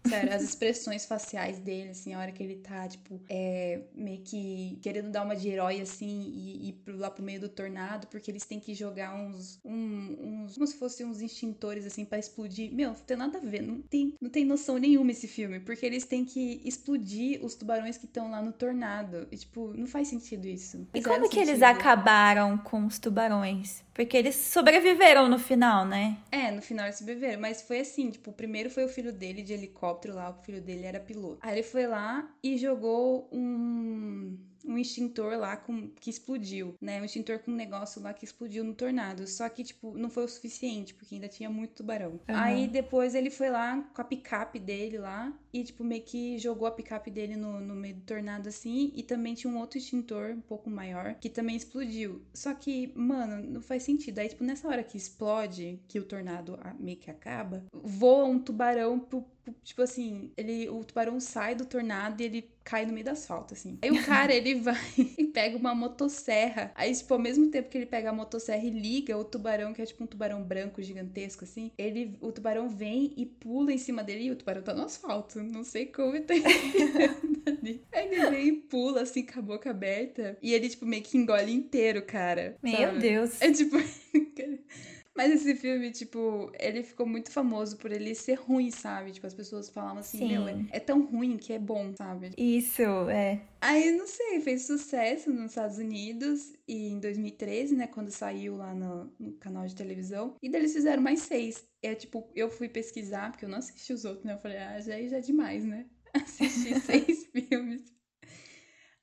Sério, 0.08 0.34
as 0.34 0.42
expressões 0.42 1.06
faciais 1.06 1.60
dele, 1.60 1.90
assim, 1.90 2.14
a 2.14 2.20
hora 2.20 2.32
que 2.32 2.42
ele 2.42 2.56
tá, 2.56 2.88
tipo, 2.88 3.22
é, 3.30 3.82
meio 3.94 4.22
que 4.22 4.80
querendo 4.82 5.12
dar 5.12 5.24
uma 5.24 5.36
de 5.36 5.50
herói, 5.50 5.82
assim, 5.82 6.32
e 6.34 6.70
ir 6.70 6.92
lá 6.94 7.12
pro 7.12 7.24
meio 7.24 7.40
do 7.40 7.50
tornado, 7.50 8.08
porque 8.08 8.32
eles 8.32 8.46
têm 8.46 8.60
que 8.60 8.74
jogar 8.74 9.14
uns, 9.14 9.60
um, 9.64 10.44
uns 10.44 10.54
como 10.56 10.66
se 10.66 10.78
fossem 10.78 11.06
uns 11.06 11.22
extintores, 11.22 11.86
assim, 11.86 12.06
para 12.06 12.18
explodir. 12.18 12.74
Meu, 12.74 12.90
não 12.90 12.96
tem 12.96 13.18
nada 13.18 13.38
a 13.38 13.42
ver, 13.42 13.62
não 13.62 13.82
tem, 13.82 14.14
não 14.22 14.30
tem 14.30 14.46
noção 14.46 14.78
nenhuma 14.78 15.12
esse 15.12 15.28
filme, 15.28 15.60
porque 15.60 15.86
eles 15.86 16.06
têm 16.06 16.26
que 16.26 16.62
explodir 16.64 17.44
os 17.44 17.56
tubarões 17.56 17.98
que 17.98 18.06
estão 18.06 18.32
lá 18.32 18.42
no 18.42 18.52
tornado. 18.52 19.28
E, 19.32 19.38
tipo, 19.38 19.74
não 19.76 19.88
faz 19.88 20.08
sentido 20.08 20.48
isso. 20.48 20.88
E 20.94 21.02
como 21.02 21.30
que 21.30 21.36
sentido. 21.36 21.50
eles 21.50 21.62
acabaram 21.62 22.58
com 22.58 22.86
os 22.86 23.00
tubarões? 23.00 23.84
Porque 24.00 24.16
eles 24.16 24.36
sobreviveram 24.38 25.28
no 25.28 25.38
final, 25.38 25.86
né? 25.86 26.20
É, 26.32 26.50
no 26.52 26.62
final 26.62 26.86
eles 26.86 26.98
sobreviveram. 26.98 27.42
Mas 27.42 27.62
foi 27.62 27.82
assim, 27.82 28.10
tipo, 28.10 28.30
o 28.30 28.34
primeiro 28.34 28.70
foi 28.70 28.86
o 28.86 28.88
filho 28.88 29.12
dele 29.12 29.42
de 29.42 29.52
helicóptero 29.52 30.16
lá, 30.16 30.30
o 30.30 30.36
filho 30.36 30.62
dele 30.62 30.86
era 30.86 31.02
piloto. 31.02 31.40
Aí 31.42 31.56
ele 31.56 31.64
foi 31.64 31.86
lá 31.86 32.26
e 32.42 32.58
jogou 32.58 33.28
um 33.30 34.38
um 34.70 34.78
extintor 34.78 35.38
lá 35.38 35.58
com, 35.58 35.90
que 35.90 36.10
explodiu, 36.10 36.76
né? 36.80 37.02
Um 37.02 37.06
extintor 37.06 37.40
com 37.40 37.52
um 37.52 37.56
negócio 37.56 38.02
lá 38.02 38.14
que 38.14 38.24
explodiu 38.24 38.64
no 38.64 38.74
tornado. 38.74 39.26
Só 39.28 39.50
que, 39.50 39.64
tipo, 39.64 39.98
não 39.98 40.10
foi 40.10 40.26
o 40.26 40.28
suficiente, 40.28 40.94
porque 40.94 41.16
ainda 41.16 41.28
tinha 41.28 41.50
muito 41.50 41.74
tubarão. 41.74 42.12
Uhum. 42.12 42.20
Aí 42.28 42.68
depois 42.68 43.16
ele 43.16 43.32
foi 43.32 43.50
lá 43.50 43.82
com 43.94 44.02
a 44.02 44.06
picape 44.06 44.60
dele 44.60 44.98
lá 45.00 45.34
e, 45.52 45.64
tipo, 45.64 45.84
meio 45.84 46.04
que 46.04 46.38
jogou 46.38 46.68
a 46.68 46.72
picape 46.72 47.10
dele 47.10 47.36
no, 47.36 47.60
no 47.60 47.76
meio 47.76 47.96
do 47.96 48.02
tornado 48.02 48.48
assim. 48.48 48.92
E 48.96 49.02
também 49.02 49.34
tinha 49.34 49.52
um 49.52 49.58
outro 49.58 49.80
extintor 49.80 50.32
um 50.32 50.42
pouco 50.42 50.70
maior 50.70 51.16
que 51.16 51.30
também 51.30 51.56
explodiu. 51.56 52.22
Só 52.34 52.54
que, 52.54 52.94
mano, 52.96 53.44
não 53.50 53.62
faz 53.62 53.84
sentido. 53.84 54.20
Aí, 54.20 54.30
tipo, 54.30 54.44
nessa 54.44 54.68
hora 54.68 54.84
que 54.84 54.98
explode, 54.98 55.80
que 55.88 56.00
o 56.00 56.04
tornado 56.04 56.60
meio 56.80 56.98
que 56.98 57.10
acaba, 57.10 57.66
voa 57.74 58.26
um 58.26 58.40
tubarão 58.40 59.00
pro 59.00 59.26
tipo 59.64 59.82
assim, 59.82 60.32
ele, 60.38 60.70
o 60.70 60.84
tubarão 60.84 61.20
sai 61.20 61.56
do 61.56 61.66
tornado 61.66 62.22
e 62.22 62.26
ele 62.26 62.50
cai 62.64 62.86
no 62.86 62.94
meio 62.94 63.04
do 63.04 63.10
asfalto, 63.10 63.54
assim. 63.54 63.80
Aí 63.82 63.90
o 63.90 64.06
cara, 64.06 64.32
ele 64.34 64.56
vai 64.62 64.78
e 65.18 65.26
pega 65.26 65.58
uma 65.58 65.74
motosserra. 65.74 66.72
Aí, 66.76 66.94
tipo, 66.94 67.14
ao 67.14 67.20
mesmo 67.20 67.50
tempo 67.50 67.70
que 67.70 67.78
ele 67.78 67.86
pega 67.88 68.12
a 68.12 68.14
motosserra 68.14 68.64
e 68.64 68.70
liga 68.70 69.18
o 69.18 69.24
tubarão, 69.24 69.74
que 69.74 69.82
é 69.82 69.86
tipo 69.86 70.04
um 70.04 70.08
tubarão 70.08 70.44
branco 70.44 70.82
gigantesco, 70.82 71.44
assim, 71.44 71.72
ele, 71.78 72.16
o 72.22 72.32
tubarão 72.32 72.70
vem 72.70 73.12
e 73.18 73.26
pula 73.26 73.74
em 73.74 73.78
cima 73.78 74.04
dele 74.04 74.26
e 74.26 74.32
o 74.32 74.36
tubarão 74.36 74.62
tá 74.62 74.74
no 74.74 74.84
asfalto. 74.84 75.42
Não 75.42 75.64
sei 75.64 75.88
como 75.88 76.16
ele 76.16 76.26
tá 76.26 76.34
ali. 77.48 77.82
Aí 77.92 78.08
ele 78.08 78.30
vem 78.30 78.48
e 78.48 78.54
pula, 78.54 79.02
assim, 79.02 79.24
com 79.24 79.40
a 79.40 79.42
boca 79.42 79.72
aberta. 79.72 80.38
E 80.42 80.54
ele, 80.54 80.70
tipo, 80.70 80.86
meio 80.86 81.02
que 81.02 81.18
engole 81.18 81.52
inteiro, 81.52 82.04
cara. 82.04 82.56
Meu 82.62 82.78
sabe? 82.78 83.00
Deus. 83.00 83.42
É 83.42 83.52
tipo. 83.52 83.78
Mas 85.20 85.34
esse 85.34 85.54
filme, 85.54 85.92
tipo, 85.92 86.50
ele 86.58 86.82
ficou 86.82 87.06
muito 87.06 87.30
famoso 87.30 87.76
por 87.76 87.92
ele 87.92 88.16
ser 88.16 88.36
ruim, 88.36 88.72
sabe? 88.72 89.12
Tipo, 89.12 89.28
as 89.28 89.34
pessoas 89.34 89.70
falavam 89.70 89.98
assim, 89.98 90.20
Sim. 90.20 90.28
meu, 90.30 90.48
é, 90.48 90.66
é, 90.72 90.80
tão 90.80 91.06
ruim 91.06 91.36
que 91.36 91.52
é 91.52 91.60
bom, 91.60 91.94
sabe? 91.94 92.32
Isso, 92.38 92.84
é. 93.10 93.42
Aí, 93.60 93.92
não 93.92 94.08
sei, 94.08 94.40
fez 94.40 94.62
sucesso 94.62 95.30
nos 95.30 95.52
Estados 95.52 95.78
Unidos 95.78 96.54
e 96.66 96.88
em 96.88 97.02
2013, 97.02 97.76
né, 97.76 97.88
quando 97.88 98.10
saiu 98.12 98.56
lá 98.56 98.74
no, 98.74 99.14
no 99.20 99.34
canal 99.34 99.68
de 99.68 99.76
televisão. 99.76 100.38
E 100.42 100.48
daí 100.48 100.62
eles 100.62 100.72
fizeram 100.72 101.04
mais 101.04 101.20
seis. 101.20 101.68
É 101.84 101.94
tipo, 101.94 102.32
eu 102.34 102.50
fui 102.50 102.70
pesquisar, 102.70 103.30
porque 103.30 103.44
eu 103.44 103.50
não 103.50 103.58
assisti 103.58 103.92
os 103.92 104.06
outros, 104.06 104.24
né? 104.24 104.36
Eu 104.36 104.40
falei, 104.40 104.58
ah, 104.60 104.80
já, 104.80 105.02
já 105.06 105.18
é 105.18 105.20
demais, 105.20 105.66
né? 105.66 105.86
Assisti 106.16 106.80
seis 106.80 107.26
filmes. 107.26 107.84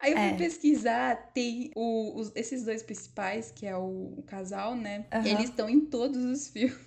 Aí 0.07 0.13
eu 0.13 0.19
fui 0.19 0.29
é. 0.29 0.35
pesquisar, 0.35 1.33
tem 1.35 1.73
o, 1.75 2.21
os, 2.21 2.31
esses 2.37 2.65
dois 2.65 2.81
principais, 2.81 3.51
que 3.51 3.67
é 3.67 3.77
o, 3.77 4.15
o 4.19 4.23
casal, 4.25 4.77
né? 4.77 5.05
Uhum. 5.13 5.27
Eles 5.27 5.51
estão 5.51 5.69
em 5.69 5.81
todos 5.81 6.25
os 6.25 6.47
filmes. 6.49 6.79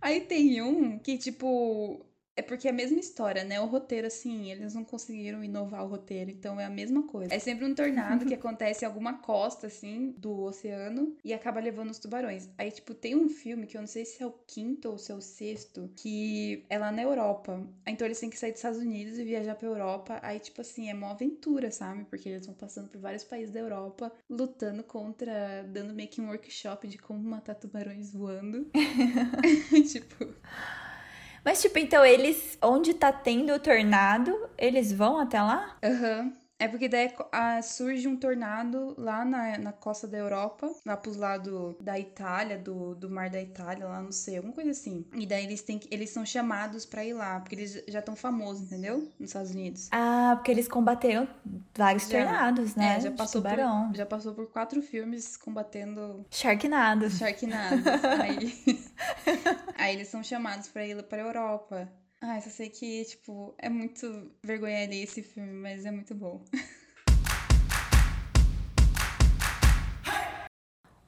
Aí 0.00 0.22
tem 0.22 0.60
um 0.60 0.98
que, 0.98 1.16
tipo, 1.16 2.04
é 2.36 2.42
porque 2.42 2.68
é 2.68 2.70
a 2.70 2.74
mesma 2.74 3.00
história, 3.00 3.42
né? 3.44 3.58
O 3.60 3.64
roteiro, 3.64 4.06
assim, 4.06 4.50
eles 4.50 4.74
não 4.74 4.84
conseguiram 4.84 5.42
inovar 5.42 5.82
o 5.84 5.88
roteiro, 5.88 6.30
então 6.30 6.60
é 6.60 6.66
a 6.66 6.70
mesma 6.70 7.02
coisa. 7.04 7.34
É 7.34 7.38
sempre 7.38 7.64
um 7.64 7.74
tornado 7.74 8.26
que 8.26 8.34
acontece 8.34 8.84
em 8.84 8.86
alguma 8.86 9.14
costa, 9.14 9.66
assim, 9.66 10.14
do 10.18 10.42
oceano 10.42 11.16
e 11.24 11.32
acaba 11.32 11.60
levando 11.60 11.90
os 11.90 11.98
tubarões. 11.98 12.48
Aí, 12.58 12.70
tipo, 12.70 12.92
tem 12.92 13.16
um 13.16 13.30
filme 13.30 13.66
que 13.66 13.76
eu 13.76 13.80
não 13.80 13.88
sei 13.88 14.04
se 14.04 14.22
é 14.22 14.26
o 14.26 14.34
quinto 14.46 14.90
ou 14.90 14.98
se 14.98 15.10
é 15.10 15.14
o 15.14 15.20
sexto, 15.20 15.90
que 15.96 16.64
é 16.68 16.78
lá 16.78 16.92
na 16.92 17.02
Europa. 17.02 17.66
Então 17.86 18.06
eles 18.06 18.20
têm 18.20 18.28
que 18.28 18.38
sair 18.38 18.50
dos 18.50 18.58
Estados 18.58 18.78
Unidos 18.78 19.18
e 19.18 19.24
viajar 19.24 19.54
pra 19.54 19.68
Europa. 19.68 20.20
Aí, 20.22 20.38
tipo 20.38 20.60
assim, 20.60 20.90
é 20.90 20.94
uma 20.94 21.12
aventura, 21.12 21.70
sabe? 21.70 22.04
Porque 22.04 22.28
eles 22.28 22.44
vão 22.44 22.54
passando 22.54 22.88
por 22.88 23.00
vários 23.00 23.24
países 23.24 23.50
da 23.50 23.60
Europa, 23.60 24.12
lutando 24.28 24.84
contra, 24.84 25.62
dando 25.62 25.94
meio 25.94 26.10
que 26.10 26.20
um 26.20 26.28
workshop 26.28 26.86
de 26.86 26.98
como 26.98 27.18
matar 27.18 27.54
tubarões 27.54 28.12
voando. 28.12 28.70
tipo. 29.90 30.34
Mas, 31.46 31.62
tipo, 31.62 31.78
então 31.78 32.04
eles, 32.04 32.58
onde 32.60 32.92
tá 32.92 33.12
tendo 33.12 33.52
o 33.54 33.60
tornado, 33.60 34.36
eles 34.58 34.92
vão 34.92 35.16
até 35.18 35.40
lá? 35.40 35.78
Aham. 35.80 36.24
Uhum. 36.24 36.45
É 36.58 36.66
porque 36.66 36.88
daí 36.88 37.12
a, 37.32 37.60
surge 37.60 38.08
um 38.08 38.16
tornado 38.16 38.94
lá 38.96 39.24
na, 39.24 39.58
na 39.58 39.72
costa 39.72 40.08
da 40.08 40.16
Europa, 40.16 40.70
lá 40.86 40.96
pros 40.96 41.16
lados 41.16 41.76
da 41.80 41.98
Itália, 41.98 42.58
do, 42.58 42.94
do 42.94 43.10
mar 43.10 43.28
da 43.28 43.40
Itália, 43.40 43.86
lá 43.86 44.00
não 44.00 44.12
sei, 44.12 44.38
alguma 44.38 44.54
coisa 44.54 44.70
assim. 44.70 45.04
E 45.14 45.26
daí 45.26 45.44
eles 45.44 45.60
têm 45.62 45.80
eles 45.90 46.10
são 46.10 46.24
chamados 46.24 46.86
para 46.86 47.04
ir 47.04 47.12
lá, 47.12 47.40
porque 47.40 47.54
eles 47.54 47.84
já 47.86 47.98
estão 47.98 48.16
famosos, 48.16 48.64
entendeu? 48.66 49.12
Nos 49.20 49.30
Estados 49.30 49.50
Unidos. 49.50 49.88
Ah, 49.92 50.32
porque 50.36 50.50
eles 50.50 50.66
combateram 50.66 51.28
vários 51.74 52.08
já, 52.08 52.24
tornados, 52.24 52.74
né? 52.74 52.96
É, 52.96 53.00
já 53.00 53.10
passou, 53.10 53.42
por, 53.42 53.94
já 53.94 54.06
passou 54.06 54.34
por 54.34 54.46
quatro 54.46 54.80
filmes 54.80 55.36
combatendo. 55.36 56.24
Sharknados. 56.30 57.18
Sharknados. 57.18 57.86
aí, 58.20 58.84
aí 59.76 59.94
eles 59.94 60.08
são 60.08 60.22
chamados 60.22 60.68
para 60.68 60.86
ir 60.86 61.02
pra 61.02 61.18
Europa. 61.18 61.86
Ah, 62.20 62.40
só 62.40 62.50
sei 62.50 62.70
que, 62.70 63.04
tipo, 63.04 63.54
é 63.58 63.68
muito 63.68 64.30
vergonha 64.42 64.82
ali 64.82 65.02
esse 65.02 65.22
filme, 65.22 65.52
mas 65.52 65.84
é 65.84 65.90
muito 65.90 66.14
bom. 66.14 66.44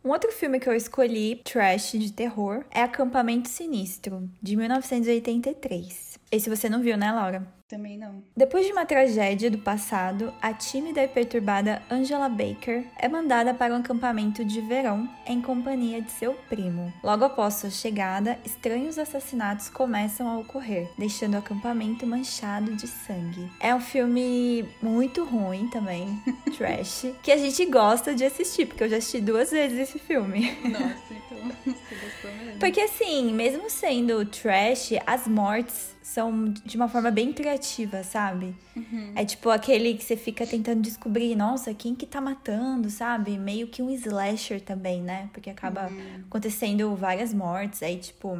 Um 0.05 0.11
outro 0.11 0.33
filme 0.33 0.59
que 0.59 0.69
eu 0.69 0.75
escolhi, 0.75 1.43
trash 1.45 1.93
de 1.93 2.13
terror, 2.13 2.65
é 2.71 2.81
Acampamento 2.81 3.49
Sinistro, 3.49 4.31
de 4.41 4.57
1983. 4.57 6.18
Esse 6.31 6.51
você 6.51 6.69
não 6.69 6.83
viu, 6.83 6.97
né, 6.97 7.11
Laura? 7.11 7.59
Também 7.69 7.99
não. 7.99 8.23
Depois 8.35 8.65
de 8.67 8.73
uma 8.73 8.87
tragédia 8.87 9.51
do 9.51 9.59
passado, 9.59 10.33
a 10.41 10.55
tímida 10.55 11.03
e 11.03 11.09
perturbada 11.09 11.83
Angela 11.91 12.29
Baker 12.29 12.87
é 12.99 13.07
mandada 13.09 13.53
para 13.53 13.75
um 13.75 13.79
acampamento 13.79 14.43
de 14.43 14.63
verão 14.63 15.07
em 15.27 15.43
companhia 15.43 16.01
de 16.01 16.11
seu 16.11 16.33
primo. 16.49 16.91
Logo 17.03 17.25
após 17.25 17.55
sua 17.55 17.71
chegada, 17.71 18.39
estranhos 18.43 18.99
assassinatos 18.99 19.69
começam 19.69 20.29
a 20.29 20.39
ocorrer, 20.39 20.89
deixando 20.97 21.35
o 21.35 21.39
acampamento 21.39 22.07
manchado 22.07 22.75
de 22.75 22.87
sangue. 22.87 23.51
É 23.61 23.75
um 23.75 23.81
filme 23.81 24.67
muito 24.83 25.25
ruim 25.25 25.69
também, 25.69 26.19
trash, 26.57 27.07
que 27.23 27.31
a 27.31 27.37
gente 27.37 27.67
gosta 27.67 28.15
de 28.15 28.25
assistir, 28.25 28.65
porque 28.65 28.85
eu 28.85 28.89
já 28.89 28.97
assisti 28.97 29.21
duas 29.21 29.51
vezes 29.51 29.79
esse 29.79 29.99
filme. 29.99 30.57
Nossa, 30.65 31.05
então 31.11 31.75
você 31.75 31.95
gostou 31.95 32.33
mesmo. 32.33 32.59
Porque 32.59 32.81
assim, 32.81 33.31
mesmo 33.35 33.69
sendo 33.69 34.25
trash, 34.25 34.93
as 35.07 35.27
mortes 35.27 35.98
são 36.09 36.45
de 36.65 36.77
uma 36.77 36.89
forma 36.89 37.11
bem 37.11 37.33
criativa, 37.35 38.03
sabe? 38.03 38.55
Uhum. 38.79 39.13
É 39.15 39.25
tipo 39.25 39.51
aquele 39.51 39.95
que 39.95 40.05
você 40.05 40.17
fica 40.17 40.47
tentando 40.47 40.81
descobrir, 40.81 41.35
nossa, 41.37 41.73
quem 41.75 41.95
que 41.95 42.07
tá 42.07 42.21
matando, 42.21 42.91
sabe? 42.91 43.39
Meio 43.39 43.69
que 43.69 43.83
um 43.83 43.91
slasher 43.91 44.61
também, 44.61 45.03
né? 45.03 45.29
Porque 45.33 45.51
acaba 45.51 45.89
uhum. 45.89 46.25
acontecendo 46.27 46.95
várias 46.97 47.33
mortes. 47.33 47.83
Aí, 47.83 47.97
tipo, 47.97 48.37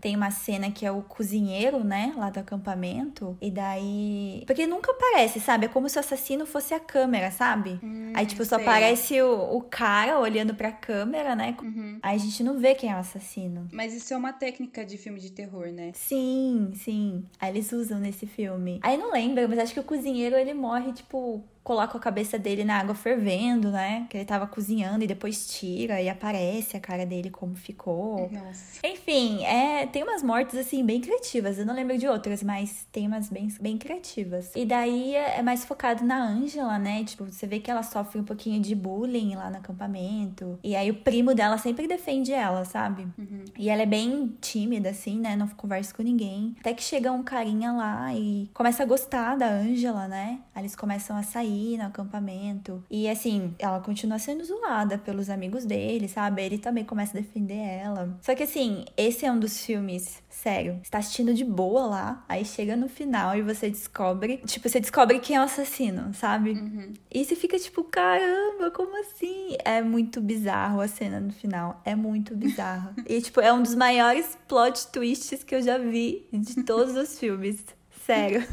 tem 0.00 0.16
uma 0.16 0.30
cena 0.30 0.70
que 0.70 0.84
é 0.84 0.90
o 0.90 1.02
cozinheiro, 1.02 1.84
né? 1.84 2.12
Lá 2.16 2.30
do 2.30 2.40
acampamento. 2.40 3.36
E 3.40 3.50
daí. 3.50 4.42
Porque 4.46 4.66
nunca 4.66 4.92
aparece, 4.92 5.40
sabe? 5.40 5.66
É 5.66 5.68
como 5.68 5.88
se 5.88 5.96
o 5.96 6.00
assassino 6.00 6.46
fosse 6.46 6.74
a 6.74 6.80
câmera, 6.80 7.30
sabe? 7.30 7.78
Uhum, 7.82 8.12
aí, 8.14 8.26
tipo, 8.26 8.44
só 8.44 8.56
sei. 8.56 8.64
aparece 8.64 9.22
o, 9.22 9.56
o 9.56 9.60
cara 9.60 10.18
olhando 10.18 10.54
pra 10.54 10.72
câmera, 10.72 11.36
né? 11.36 11.56
Uhum. 11.62 11.98
Aí 12.02 12.16
a 12.16 12.18
gente 12.18 12.42
não 12.42 12.58
vê 12.58 12.74
quem 12.74 12.90
é 12.90 12.94
o 12.94 12.98
assassino. 12.98 13.68
Mas 13.72 13.94
isso 13.94 14.12
é 14.12 14.16
uma 14.16 14.32
técnica 14.32 14.84
de 14.84 14.96
filme 14.96 15.20
de 15.20 15.30
terror, 15.30 15.68
né? 15.68 15.92
Sim, 15.94 16.72
sim. 16.74 16.94
Sim, 16.94 17.24
aí 17.40 17.50
eles 17.50 17.72
usam 17.72 17.98
nesse 17.98 18.26
filme. 18.26 18.78
Aí 18.82 18.96
não 18.96 19.12
lembro, 19.12 19.48
mas 19.48 19.58
acho 19.64 19.74
que 19.74 19.80
o 19.80 19.84
cozinheiro 19.84 20.36
ele 20.36 20.54
morre, 20.54 20.92
tipo, 20.92 21.42
coloca 21.64 21.96
a 21.96 22.00
cabeça 22.00 22.38
dele 22.38 22.62
na 22.62 22.78
água 22.78 22.94
fervendo, 22.94 23.70
né? 23.70 24.06
Que 24.10 24.18
ele 24.18 24.24
tava 24.26 24.46
cozinhando 24.46 25.02
e 25.02 25.06
depois 25.06 25.48
tira 25.48 26.00
e 26.00 26.10
aparece 26.10 26.76
a 26.76 26.80
cara 26.80 27.06
dele 27.06 27.30
como 27.30 27.56
ficou. 27.56 28.30
Nossa. 28.30 28.86
Enfim, 28.86 29.42
é, 29.44 29.86
tem 29.86 30.02
umas 30.02 30.22
mortes 30.22 30.58
assim 30.58 30.84
bem 30.84 31.00
criativas. 31.00 31.58
Eu 31.58 31.64
não 31.64 31.74
lembro 31.74 31.96
de 31.96 32.06
outras, 32.06 32.42
mas 32.42 32.86
tem 32.92 33.06
umas 33.06 33.30
bem, 33.30 33.48
bem 33.58 33.78
criativas. 33.78 34.52
E 34.54 34.66
daí 34.66 35.14
é, 35.14 35.38
é 35.38 35.42
mais 35.42 35.64
focado 35.64 36.04
na 36.04 36.22
Angela, 36.22 36.78
né? 36.78 37.02
Tipo, 37.02 37.24
você 37.24 37.46
vê 37.46 37.58
que 37.58 37.70
ela 37.70 37.82
sofre 37.82 38.20
um 38.20 38.24
pouquinho 38.24 38.60
de 38.60 38.74
bullying 38.74 39.34
lá 39.34 39.48
no 39.48 39.56
acampamento. 39.56 40.58
E 40.62 40.76
aí 40.76 40.90
o 40.90 40.96
primo 40.96 41.34
dela 41.34 41.56
sempre 41.56 41.88
defende 41.88 42.30
ela, 42.30 42.66
sabe? 42.66 43.08
Uhum. 43.16 43.44
E 43.58 43.70
ela 43.70 43.80
é 43.80 43.86
bem 43.86 44.36
tímida, 44.38 44.90
assim, 44.90 45.18
né? 45.18 45.34
Não 45.34 45.48
conversa 45.48 45.94
com 45.94 46.02
ninguém. 46.02 46.54
Até 46.60 46.74
que 46.74 46.82
chega 46.82 47.10
um 47.10 47.22
carinha 47.22 47.72
lá 47.72 48.12
e 48.14 48.50
começa 48.52 48.82
a 48.82 48.86
gostar 48.86 49.36
da 49.36 49.48
Angela, 49.48 50.06
né? 50.06 50.40
Aí 50.54 50.60
eles 50.60 50.76
começam 50.76 51.16
a 51.16 51.22
sair 51.22 51.53
no 51.78 51.84
acampamento. 51.84 52.82
E 52.90 53.08
assim, 53.08 53.54
ela 53.58 53.80
continua 53.80 54.18
sendo 54.18 54.44
zoada 54.44 54.98
pelos 54.98 55.30
amigos 55.30 55.64
dele, 55.64 56.08
sabe? 56.08 56.42
Ele 56.42 56.58
também 56.58 56.84
começa 56.84 57.16
a 57.16 57.20
defender 57.20 57.54
ela. 57.54 58.18
Só 58.20 58.34
que 58.34 58.42
assim, 58.42 58.84
esse 58.96 59.24
é 59.24 59.32
um 59.32 59.38
dos 59.38 59.64
filmes, 59.64 60.22
sério, 60.28 60.80
você 60.82 60.90
tá 60.90 60.98
assistindo 60.98 61.34
de 61.34 61.44
boa 61.44 61.86
lá, 61.86 62.24
aí 62.28 62.44
chega 62.44 62.76
no 62.76 62.88
final 62.88 63.36
e 63.36 63.42
você 63.42 63.70
descobre, 63.70 64.38
tipo, 64.46 64.68
você 64.68 64.80
descobre 64.80 65.18
quem 65.18 65.36
é 65.36 65.40
o 65.40 65.44
assassino, 65.44 66.12
sabe? 66.14 66.52
Uhum. 66.52 66.92
E 67.10 67.24
você 67.24 67.36
fica 67.36 67.58
tipo, 67.58 67.84
caramba, 67.84 68.70
como 68.70 68.98
assim? 69.00 69.56
É 69.64 69.82
muito 69.82 70.20
bizarro 70.20 70.80
a 70.80 70.88
cena 70.88 71.20
no 71.20 71.32
final. 71.32 71.80
É 71.84 71.94
muito 71.94 72.34
bizarro. 72.36 72.94
e, 73.08 73.20
tipo, 73.20 73.40
é 73.40 73.52
um 73.52 73.62
dos 73.62 73.74
maiores 73.74 74.36
plot 74.48 74.88
twists 74.88 75.42
que 75.44 75.54
eu 75.54 75.62
já 75.62 75.78
vi 75.78 76.26
de 76.32 76.62
todos 76.64 76.94
os 76.96 77.18
filmes. 77.18 77.64
Sério. 78.04 78.46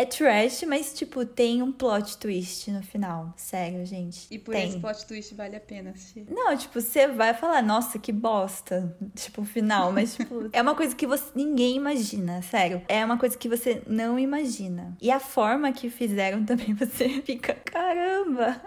É 0.00 0.06
trash, 0.06 0.62
mas, 0.66 0.94
tipo, 0.94 1.26
tem 1.26 1.60
um 1.62 1.70
plot 1.70 2.16
twist 2.16 2.70
no 2.70 2.82
final. 2.82 3.34
Sério, 3.36 3.84
gente. 3.84 4.26
E 4.30 4.38
por 4.38 4.54
tem. 4.54 4.66
esse 4.66 4.78
plot 4.78 5.04
twist 5.04 5.34
vale 5.34 5.54
a 5.54 5.60
pena 5.60 5.90
assistir. 5.90 6.24
Não, 6.30 6.56
tipo, 6.56 6.80
você 6.80 7.06
vai 7.06 7.34
falar, 7.34 7.62
nossa, 7.62 7.98
que 7.98 8.10
bosta. 8.10 8.96
Tipo, 9.14 9.42
o 9.42 9.44
final. 9.44 9.92
Mas, 9.92 10.16
tipo, 10.16 10.48
é 10.54 10.62
uma 10.62 10.74
coisa 10.74 10.96
que 10.96 11.06
você 11.06 11.24
ninguém 11.34 11.76
imagina, 11.76 12.40
sério. 12.40 12.80
É 12.88 13.04
uma 13.04 13.18
coisa 13.18 13.36
que 13.36 13.46
você 13.46 13.82
não 13.86 14.18
imagina. 14.18 14.96
E 15.02 15.10
a 15.10 15.20
forma 15.20 15.70
que 15.70 15.90
fizeram 15.90 16.46
também, 16.46 16.72
você 16.72 17.20
fica, 17.20 17.52
caramba. 17.52 18.58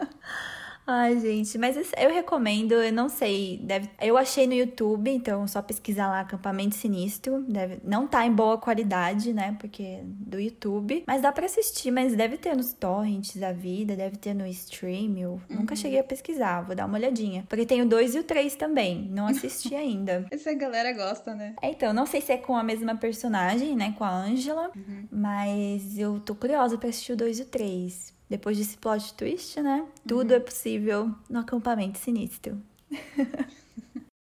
Ai, 0.85 1.17
gente, 1.19 1.57
mas 1.57 1.77
eu 1.97 2.13
recomendo, 2.13 2.73
eu 2.73 2.91
não 2.91 3.07
sei, 3.07 3.57
deve... 3.63 3.89
eu 4.01 4.17
achei 4.17 4.45
no 4.45 4.53
YouTube, 4.53 5.09
então 5.09 5.47
só 5.47 5.61
pesquisar 5.61 6.07
lá 6.07 6.19
acampamento 6.19 6.75
sinistro, 6.75 7.41
deve 7.47 7.79
não 7.83 8.05
tá 8.05 8.25
em 8.25 8.31
boa 8.31 8.57
qualidade, 8.57 9.31
né, 9.31 9.55
porque 9.59 9.83
é 9.83 10.01
do 10.03 10.39
YouTube, 10.39 11.03
mas 11.07 11.21
dá 11.21 11.31
para 11.31 11.45
assistir, 11.45 11.89
mas 11.89 12.15
deve 12.15 12.37
ter 12.37 12.55
nos 12.55 12.73
torrents 12.73 13.37
da 13.37 13.53
vida, 13.53 13.95
deve 13.95 14.17
ter 14.17 14.33
no 14.33 14.45
stream, 14.47 15.17
eu 15.17 15.31
uhum. 15.49 15.61
nunca 15.61 15.75
cheguei 15.75 15.99
a 15.99 16.03
pesquisar, 16.03 16.61
vou 16.61 16.75
dar 16.75 16.85
uma 16.85 16.97
olhadinha, 16.97 17.45
porque 17.47 17.65
tem 17.65 17.81
o 17.81 17.85
2 17.87 18.15
e 18.15 18.19
o 18.19 18.23
3 18.23 18.55
também, 18.55 19.07
não 19.09 19.27
assisti 19.27 19.75
ainda. 19.75 20.25
Essa 20.29 20.53
galera 20.53 20.91
gosta, 20.91 21.33
né? 21.33 21.55
É, 21.61 21.69
então, 21.69 21.93
não 21.93 22.05
sei 22.05 22.19
se 22.19 22.33
é 22.33 22.37
com 22.37 22.57
a 22.57 22.63
mesma 22.63 22.95
personagem, 22.95 23.75
né, 23.75 23.95
com 23.97 24.03
a 24.03 24.13
Angela, 24.13 24.69
uhum. 24.75 25.07
mas 25.09 25.97
eu 25.97 26.19
tô 26.19 26.35
curiosa 26.35 26.77
para 26.77 26.89
assistir 26.89 27.13
o 27.13 27.17
2 27.17 27.39
e 27.39 27.41
o 27.43 27.45
3. 27.45 28.12
Depois 28.29 28.57
desse 28.57 28.77
plot 28.77 29.13
twist, 29.13 29.61
né? 29.61 29.85
Tudo 30.07 30.31
uhum. 30.31 30.37
é 30.37 30.39
possível 30.39 31.13
no 31.29 31.39
acampamento 31.39 31.99
sinistro. 31.99 32.61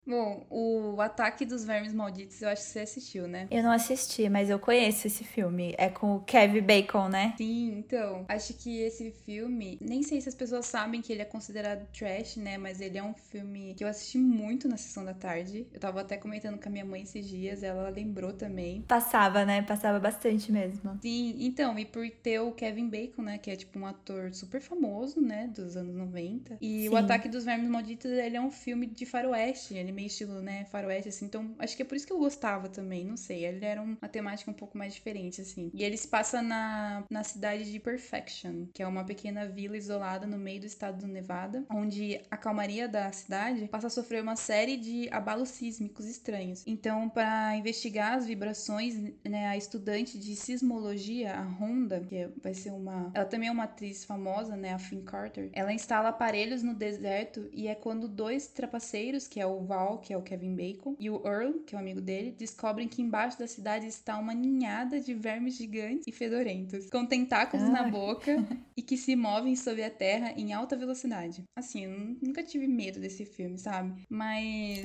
Bom, 0.06 0.44
o 0.50 1.00
Ataque 1.00 1.46
dos 1.46 1.64
Vermes 1.64 1.94
Malditos 1.94 2.42
eu 2.42 2.48
acho 2.48 2.62
que 2.62 2.68
você 2.68 2.80
assistiu, 2.80 3.26
né? 3.26 3.48
Eu 3.50 3.62
não 3.62 3.70
assisti, 3.70 4.28
mas 4.28 4.50
eu 4.50 4.58
conheço 4.58 5.06
esse 5.06 5.24
filme. 5.24 5.74
É 5.78 5.88
com 5.88 6.16
o 6.16 6.20
Kevin 6.20 6.60
Bacon, 6.60 7.08
né? 7.08 7.34
Sim, 7.38 7.78
então. 7.78 8.24
Acho 8.28 8.52
que 8.54 8.80
esse 8.80 9.10
filme, 9.24 9.78
nem 9.80 10.02
sei 10.02 10.20
se 10.20 10.28
as 10.28 10.34
pessoas 10.34 10.66
sabem 10.66 11.00
que 11.00 11.12
ele 11.12 11.22
é 11.22 11.24
considerado 11.24 11.86
trash, 11.96 12.36
né? 12.36 12.58
Mas 12.58 12.80
ele 12.80 12.98
é 12.98 13.02
um 13.02 13.14
filme 13.14 13.74
que 13.74 13.82
eu 13.82 13.88
assisti 13.88 14.18
muito 14.18 14.68
na 14.68 14.76
sessão 14.76 15.04
da 15.04 15.14
tarde. 15.14 15.66
Eu 15.72 15.80
tava 15.80 16.02
até 16.02 16.16
comentando 16.16 16.60
com 16.60 16.68
a 16.68 16.72
minha 16.72 16.84
mãe 16.84 17.02
esses 17.02 17.26
dias, 17.26 17.62
ela 17.62 17.88
lembrou 17.88 18.32
também. 18.32 18.82
Passava, 18.82 19.44
né? 19.44 19.62
Passava 19.62 19.98
bastante 19.98 20.52
mesmo. 20.52 20.98
Sim, 21.00 21.36
então, 21.38 21.78
e 21.78 21.84
por 21.86 22.08
ter 22.10 22.40
o 22.40 22.52
Kevin 22.52 22.88
Bacon, 22.90 23.22
né? 23.22 23.38
Que 23.38 23.50
é 23.50 23.56
tipo 23.56 23.78
um 23.78 23.86
ator 23.86 24.34
super 24.34 24.60
famoso, 24.60 25.20
né? 25.20 25.46
Dos 25.54 25.76
anos 25.76 25.94
90. 25.94 26.58
E 26.60 26.82
Sim. 26.82 26.88
o 26.90 26.96
Ataque 26.96 27.28
dos 27.28 27.44
Vermes 27.44 27.70
Malditos, 27.70 28.10
ele 28.10 28.36
é 28.36 28.40
um 28.40 28.50
filme 28.50 28.86
de 28.86 29.06
faroeste. 29.06 29.74
Ele 29.74 29.93
meio 29.94 30.06
estilo, 30.06 30.40
né, 30.40 30.64
faroeste, 30.66 31.08
assim. 31.08 31.26
Então, 31.26 31.54
acho 31.58 31.76
que 31.76 31.82
é 31.82 31.84
por 31.84 31.96
isso 31.96 32.06
que 32.06 32.12
eu 32.12 32.18
gostava 32.18 32.68
também, 32.68 33.04
não 33.04 33.16
sei. 33.16 33.44
Ele 33.44 33.64
era 33.64 33.80
uma 33.80 34.08
temática 34.08 34.50
um 34.50 34.54
pouco 34.54 34.76
mais 34.76 34.94
diferente, 34.94 35.40
assim. 35.40 35.70
E 35.72 35.82
ele 35.82 35.96
se 35.96 36.08
passa 36.08 36.42
na, 36.42 37.04
na 37.10 37.22
cidade 37.22 37.70
de 37.70 37.78
Perfection, 37.80 38.66
que 38.72 38.82
é 38.82 38.86
uma 38.86 39.04
pequena 39.04 39.46
vila 39.46 39.76
isolada 39.76 40.26
no 40.26 40.38
meio 40.38 40.60
do 40.60 40.66
estado 40.66 40.98
do 40.98 41.06
Nevada, 41.06 41.64
onde 41.70 42.20
a 42.30 42.36
calmaria 42.36 42.88
da 42.88 43.10
cidade 43.12 43.68
passa 43.68 43.86
a 43.86 43.90
sofrer 43.90 44.22
uma 44.22 44.36
série 44.36 44.76
de 44.76 45.08
abalos 45.10 45.50
sísmicos 45.50 46.06
estranhos. 46.06 46.62
Então, 46.66 47.08
para 47.08 47.56
investigar 47.56 48.14
as 48.14 48.26
vibrações, 48.26 48.94
né, 49.24 49.46
a 49.46 49.56
estudante 49.56 50.18
de 50.18 50.34
sismologia, 50.34 51.34
a 51.34 51.42
Honda, 51.42 52.00
que 52.00 52.28
vai 52.42 52.54
ser 52.54 52.70
uma. 52.70 53.10
Ela 53.14 53.24
também 53.26 53.48
é 53.48 53.52
uma 53.52 53.64
atriz 53.64 54.04
famosa, 54.04 54.56
né, 54.56 54.72
a 54.72 54.78
Finn 54.78 55.02
Carter, 55.02 55.50
ela 55.52 55.72
instala 55.72 56.08
aparelhos 56.08 56.62
no 56.62 56.74
deserto 56.74 57.48
e 57.52 57.68
é 57.68 57.74
quando 57.74 58.08
dois 58.08 58.46
trapaceiros, 58.48 59.26
que 59.26 59.40
é 59.40 59.46
o 59.46 59.60
Val 59.64 59.83
que 59.98 60.12
é 60.12 60.16
o 60.16 60.22
Kevin 60.22 60.54
Bacon, 60.54 60.96
e 60.98 61.08
o 61.10 61.22
Earl, 61.26 61.60
que 61.64 61.74
é 61.74 61.78
o 61.78 61.80
amigo 61.80 62.00
dele, 62.00 62.32
descobrem 62.32 62.88
que 62.88 63.02
embaixo 63.02 63.38
da 63.38 63.46
cidade 63.46 63.86
está 63.86 64.18
uma 64.18 64.34
ninhada 64.34 65.00
de 65.00 65.14
vermes 65.14 65.56
gigantes 65.56 66.06
e 66.06 66.12
fedorentos, 66.12 66.88
com 66.90 67.06
tentáculos 67.06 67.68
na 67.68 67.88
boca 67.88 68.36
e 68.76 68.82
que 68.82 68.96
se 68.96 69.14
movem 69.14 69.54
sob 69.56 69.82
a 69.82 69.90
terra 69.90 70.32
em 70.36 70.52
alta 70.52 70.76
velocidade. 70.76 71.44
Assim, 71.56 71.84
eu 71.84 72.16
nunca 72.22 72.42
tive 72.42 72.66
medo 72.66 73.00
desse 73.00 73.24
filme, 73.24 73.58
sabe? 73.58 74.02
Mas. 74.08 74.82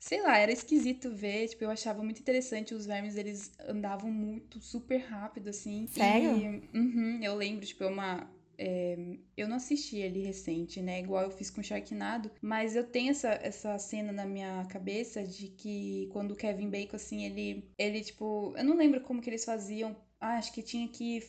sei 0.00 0.22
lá, 0.22 0.38
era 0.38 0.52
esquisito 0.52 1.10
ver, 1.12 1.48
tipo, 1.48 1.64
eu 1.64 1.70
achava 1.70 2.02
muito 2.02 2.20
interessante 2.20 2.74
os 2.74 2.86
vermes, 2.86 3.16
eles 3.16 3.52
andavam 3.68 4.10
muito, 4.10 4.60
super 4.60 4.98
rápido, 4.98 5.48
assim. 5.48 5.86
Sério? 5.88 6.36
E, 6.36 6.78
uhum, 6.78 7.18
eu 7.22 7.34
lembro, 7.34 7.66
tipo, 7.66 7.84
é 7.84 7.88
uma... 7.88 8.30
É, 8.58 8.96
eu 9.36 9.48
não 9.48 9.56
assisti 9.56 9.96
ele 9.96 10.22
recente, 10.22 10.82
né? 10.82 11.00
Igual 11.00 11.24
eu 11.24 11.30
fiz 11.30 11.48
com 11.48 11.62
Sharknado, 11.62 12.30
mas 12.42 12.74
eu 12.74 12.84
tenho 12.84 13.10
essa, 13.10 13.30
essa 13.42 13.78
cena 13.78 14.12
na 14.12 14.26
minha 14.26 14.66
cabeça 14.66 15.22
de 15.22 15.48
que 15.48 16.08
quando 16.12 16.32
o 16.32 16.36
Kevin 16.36 16.68
Bacon, 16.68 16.96
assim, 16.96 17.24
ele, 17.24 17.70
ele, 17.78 18.00
tipo, 18.02 18.52
eu 18.56 18.64
não 18.64 18.76
lembro 18.76 19.00
como 19.00 19.22
que 19.22 19.30
eles 19.30 19.44
faziam 19.44 19.96
ah, 20.20 20.36
acho 20.36 20.52
que 20.52 20.62
tinha 20.62 20.88
que 20.88 21.22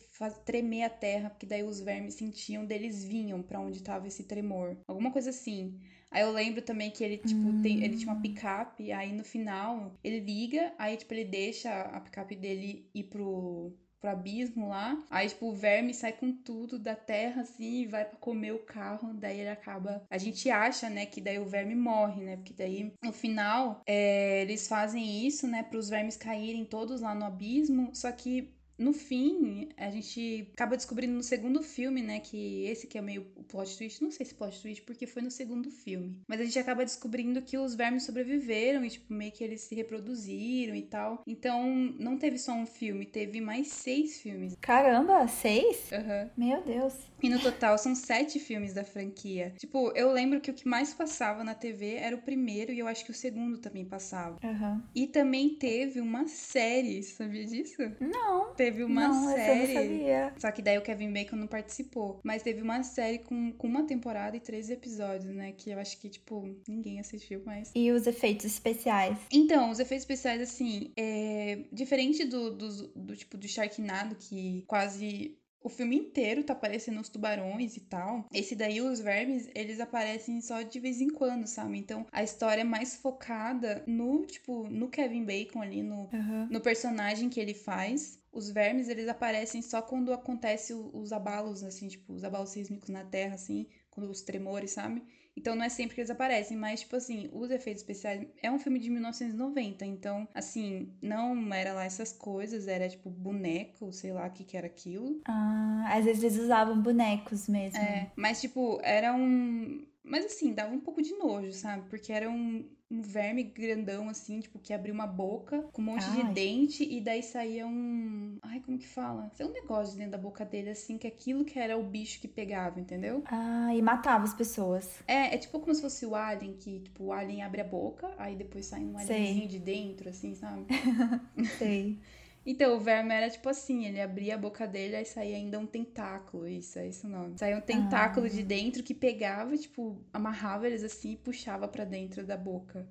tremer 0.44 0.82
a 0.82 0.90
terra, 0.90 1.30
porque 1.30 1.46
daí 1.46 1.62
os 1.62 1.80
vermes 1.80 2.14
sentiam, 2.14 2.66
deles 2.66 3.04
vinham 3.04 3.40
para 3.40 3.60
onde 3.60 3.82
tava 3.82 4.08
esse 4.08 4.24
tremor. 4.24 4.76
Alguma 4.88 5.12
coisa 5.12 5.30
assim. 5.30 5.78
Aí 6.10 6.22
eu 6.22 6.32
lembro 6.32 6.60
também 6.60 6.90
que 6.90 7.04
ele, 7.04 7.18
tipo, 7.18 7.40
hum. 7.40 7.62
tem, 7.62 7.84
ele 7.84 7.96
tinha 7.96 8.12
uma 8.12 8.20
picape, 8.20 8.90
aí 8.90 9.12
no 9.12 9.22
final 9.22 9.94
ele 10.02 10.18
liga, 10.18 10.74
aí, 10.76 10.96
tipo, 10.96 11.14
ele 11.14 11.24
deixa 11.24 11.82
a 11.82 12.00
picape 12.00 12.34
dele 12.34 12.90
ir 12.92 13.04
pro, 13.04 13.72
pro 14.00 14.10
abismo 14.10 14.68
lá. 14.68 14.96
Aí, 15.10 15.28
tipo, 15.28 15.46
o 15.46 15.54
verme 15.54 15.92
sai 15.92 16.12
com 16.12 16.32
tudo 16.32 16.78
da 16.78 16.96
terra, 16.96 17.42
assim, 17.42 17.82
e 17.82 17.86
vai 17.86 18.04
para 18.04 18.18
comer 18.18 18.52
o 18.52 18.64
carro. 18.64 19.12
Daí 19.14 19.40
ele 19.40 19.50
acaba. 19.50 20.02
A 20.10 20.18
gente 20.18 20.50
acha, 20.50 20.88
né, 20.88 21.06
que 21.06 21.20
daí 21.20 21.38
o 21.38 21.46
verme 21.46 21.74
morre, 21.74 22.24
né? 22.24 22.36
Porque 22.36 22.54
daí, 22.54 22.92
no 23.02 23.12
final, 23.12 23.82
é, 23.86 24.42
eles 24.42 24.66
fazem 24.66 25.26
isso, 25.26 25.46
né, 25.46 25.62
pros 25.62 25.88
vermes 25.88 26.16
caírem 26.16 26.64
todos 26.64 27.00
lá 27.00 27.14
no 27.14 27.24
abismo. 27.26 27.94
Só 27.94 28.10
que 28.10 28.52
no 28.80 28.92
fim, 28.94 29.68
a 29.76 29.90
gente 29.90 30.48
acaba 30.54 30.76
descobrindo 30.76 31.12
no 31.12 31.22
segundo 31.22 31.62
filme, 31.62 32.02
né, 32.02 32.18
que 32.18 32.64
esse 32.64 32.86
que 32.86 32.96
é 32.96 33.02
meio 33.02 33.26
o 33.36 33.44
plot 33.44 33.76
twist, 33.76 34.02
não 34.02 34.10
sei 34.10 34.24
se 34.24 34.34
plot 34.34 34.60
twist 34.60 34.82
porque 34.82 35.06
foi 35.06 35.22
no 35.22 35.30
segundo 35.30 35.70
filme, 35.70 36.18
mas 36.26 36.40
a 36.40 36.44
gente 36.44 36.58
acaba 36.58 36.84
descobrindo 36.84 37.42
que 37.42 37.58
os 37.58 37.74
vermes 37.74 38.04
sobreviveram 38.04 38.84
e 38.84 38.90
tipo 38.90 39.12
meio 39.12 39.32
que 39.32 39.44
eles 39.44 39.60
se 39.60 39.74
reproduziram 39.74 40.74
e 40.74 40.82
tal. 40.82 41.22
Então, 41.26 41.68
não 41.98 42.16
teve 42.16 42.38
só 42.38 42.52
um 42.52 42.66
filme, 42.66 43.04
teve 43.04 43.40
mais 43.40 43.68
seis 43.68 44.20
filmes. 44.20 44.56
Caramba, 44.60 45.28
seis? 45.28 45.90
Uhum. 45.92 46.30
Meu 46.36 46.62
Deus. 46.62 46.94
E 47.22 47.28
no 47.28 47.38
total 47.38 47.76
são 47.76 47.94
sete 47.94 48.38
filmes 48.38 48.72
da 48.72 48.82
franquia. 48.82 49.52
Tipo, 49.58 49.92
eu 49.94 50.10
lembro 50.10 50.40
que 50.40 50.50
o 50.50 50.54
que 50.54 50.66
mais 50.66 50.94
passava 50.94 51.44
na 51.44 51.54
TV 51.54 51.96
era 51.96 52.16
o 52.16 52.22
primeiro 52.22 52.72
e 52.72 52.78
eu 52.78 52.88
acho 52.88 53.04
que 53.04 53.10
o 53.10 53.14
segundo 53.14 53.58
também 53.58 53.84
passava. 53.84 54.38
Uhum. 54.42 54.82
E 54.94 55.06
também 55.06 55.50
teve 55.50 56.00
uma 56.00 56.26
série, 56.26 57.02
sabia 57.02 57.44
disso? 57.44 57.76
Não. 58.00 58.54
Teve 58.54 58.69
teve 58.70 58.84
uma 58.84 59.08
não, 59.08 59.34
série. 59.34 59.50
Eu 59.50 59.56
não 59.56 59.82
sabia. 59.82 60.34
Só 60.38 60.50
que 60.50 60.62
daí 60.62 60.78
o 60.78 60.82
Kevin 60.82 61.12
Bacon 61.12 61.36
não 61.36 61.46
participou. 61.46 62.20
Mas 62.22 62.42
teve 62.42 62.62
uma 62.62 62.82
série 62.82 63.18
com, 63.18 63.52
com 63.52 63.66
uma 63.66 63.84
temporada 63.84 64.36
e 64.36 64.40
três 64.40 64.70
episódios, 64.70 65.34
né? 65.34 65.52
Que 65.52 65.70
eu 65.70 65.78
acho 65.78 65.98
que, 65.98 66.08
tipo, 66.08 66.48
ninguém 66.68 67.00
assistiu 67.00 67.42
mais. 67.44 67.70
E 67.74 67.90
os 67.90 68.06
efeitos 68.06 68.46
especiais? 68.46 69.18
Então, 69.32 69.70
os 69.70 69.78
efeitos 69.78 70.04
especiais, 70.04 70.40
assim, 70.40 70.92
é... 70.96 71.64
diferente 71.72 72.24
do, 72.24 72.50
do, 72.56 72.88
do 72.88 73.16
tipo 73.16 73.36
do 73.36 73.48
Sharknado, 73.48 74.16
que 74.16 74.64
quase 74.66 75.36
o 75.62 75.68
filme 75.68 75.96
inteiro 75.96 76.42
tá 76.42 76.52
aparecendo 76.52 77.00
os 77.00 77.08
tubarões 77.08 77.76
e 77.76 77.80
tal. 77.80 78.26
Esse 78.32 78.56
daí, 78.56 78.80
os 78.80 79.00
vermes, 79.00 79.48
eles 79.54 79.80
aparecem 79.80 80.40
só 80.40 80.62
de 80.62 80.80
vez 80.80 81.00
em 81.00 81.10
quando, 81.10 81.46
sabe? 81.46 81.78
Então, 81.78 82.06
a 82.10 82.22
história 82.22 82.62
é 82.62 82.64
mais 82.64 82.96
focada 82.96 83.82
no, 83.86 84.24
tipo, 84.24 84.68
no 84.68 84.88
Kevin 84.88 85.24
Bacon 85.24 85.60
ali, 85.60 85.82
no, 85.82 86.08
uhum. 86.12 86.46
no 86.50 86.60
personagem 86.60 87.28
que 87.28 87.40
ele 87.40 87.54
faz. 87.54 88.18
Os 88.32 88.48
vermes, 88.50 88.88
eles 88.88 89.08
aparecem 89.08 89.60
só 89.60 89.82
quando 89.82 90.12
acontece 90.12 90.72
os 90.72 91.12
abalos, 91.12 91.62
assim, 91.62 91.88
tipo, 91.88 92.12
os 92.12 92.24
abalos 92.24 92.50
sísmicos 92.50 92.88
na 92.88 93.04
Terra, 93.04 93.34
assim, 93.34 93.66
quando 93.90 94.08
os 94.08 94.22
tremores, 94.22 94.70
sabe? 94.70 95.02
Então 95.40 95.54
não 95.56 95.64
é 95.64 95.70
sempre 95.70 95.94
que 95.94 96.02
eles 96.02 96.10
aparecem, 96.10 96.54
mas, 96.54 96.80
tipo 96.80 96.96
assim, 96.96 97.30
os 97.32 97.50
efeitos 97.50 97.82
especiais. 97.82 98.26
É 98.42 98.50
um 98.50 98.58
filme 98.58 98.78
de 98.78 98.90
1990, 98.90 99.86
então, 99.86 100.28
assim, 100.34 100.92
não 101.00 101.52
era 101.54 101.72
lá 101.72 101.84
essas 101.84 102.12
coisas, 102.12 102.68
era 102.68 102.86
tipo 102.86 103.08
boneco, 103.08 103.90
sei 103.90 104.12
lá 104.12 104.26
o 104.26 104.30
que, 104.30 104.44
que 104.44 104.54
era 104.54 104.66
aquilo. 104.66 105.22
Ah, 105.24 105.94
às 105.96 106.04
vezes 106.04 106.22
eles 106.22 106.38
usavam 106.38 106.78
bonecos 106.82 107.48
mesmo. 107.48 107.78
É, 107.78 108.12
mas, 108.14 108.42
tipo, 108.42 108.78
era 108.82 109.14
um. 109.14 109.86
Mas 110.04 110.26
assim, 110.26 110.52
dava 110.52 110.74
um 110.74 110.80
pouco 110.80 111.00
de 111.00 111.14
nojo, 111.14 111.52
sabe? 111.52 111.88
Porque 111.88 112.12
era 112.12 112.28
um, 112.28 112.68
um 112.90 113.02
verme 113.02 113.44
grandão, 113.44 114.08
assim, 114.08 114.40
tipo, 114.40 114.58
que 114.58 114.72
abria 114.72 114.92
uma 114.92 115.06
boca 115.06 115.62
com 115.72 115.80
um 115.80 115.84
monte 115.84 116.04
Ai. 116.08 116.24
de 116.24 116.32
dente 116.34 116.82
e 116.82 117.00
daí 117.00 117.22
saía 117.22 117.66
um. 117.66 118.38
Ai, 118.42 118.60
como 118.60 118.78
que 118.78 118.86
fala? 118.88 119.30
Saía 119.34 119.48
um 119.48 119.52
negócio 119.52 119.96
dentro 119.96 120.12
da 120.12 120.18
boca 120.18 120.44
dele, 120.44 120.70
assim, 120.70 120.98
que 120.98 121.06
aquilo 121.06 121.44
que 121.44 121.58
era 121.58 121.78
o 121.78 121.82
bicho 121.84 122.20
que 122.20 122.26
pegava, 122.26 122.80
entendeu? 122.80 123.22
Ah, 123.26 123.72
e 123.74 123.80
matava 123.80 124.24
as 124.24 124.34
pessoas. 124.34 124.88
É, 125.06 125.34
é 125.34 125.38
tipo 125.38 125.60
como 125.60 125.74
se 125.74 125.80
fosse 125.80 126.04
o 126.04 126.16
alien, 126.16 126.54
que, 126.54 126.80
tipo, 126.80 127.04
o 127.04 127.12
alien 127.12 127.42
abre 127.42 127.60
a 127.60 127.64
boca, 127.64 128.12
aí 128.18 128.34
depois 128.34 128.66
sai 128.66 128.84
um 128.84 128.98
alienzinho 128.98 129.46
de 129.46 129.58
dentro, 129.60 130.08
assim, 130.08 130.34
sabe? 130.34 130.66
Sei. 131.58 131.98
Então, 132.44 132.74
o 132.74 132.80
verme 132.80 133.14
era 133.14 133.28
tipo 133.28 133.48
assim, 133.50 133.84
ele 133.84 134.00
abria 134.00 134.34
a 134.34 134.38
boca 134.38 134.66
dele, 134.66 134.96
aí 134.96 135.04
saía 135.04 135.36
ainda 135.36 135.58
um 135.58 135.66
tentáculo, 135.66 136.48
isso, 136.48 136.78
é 136.78 136.88
isso 136.88 137.06
o 137.06 137.10
nome. 137.10 137.38
Saía 137.38 137.56
um 137.56 137.60
tentáculo 137.60 138.26
ah. 138.26 138.30
de 138.30 138.42
dentro 138.42 138.82
que 138.82 138.94
pegava, 138.94 139.56
tipo, 139.58 140.02
amarrava 140.12 140.66
eles 140.66 140.82
assim 140.82 141.12
e 141.12 141.16
puxava 141.16 141.68
para 141.68 141.84
dentro 141.84 142.24
da 142.24 142.38
boca. 142.38 142.88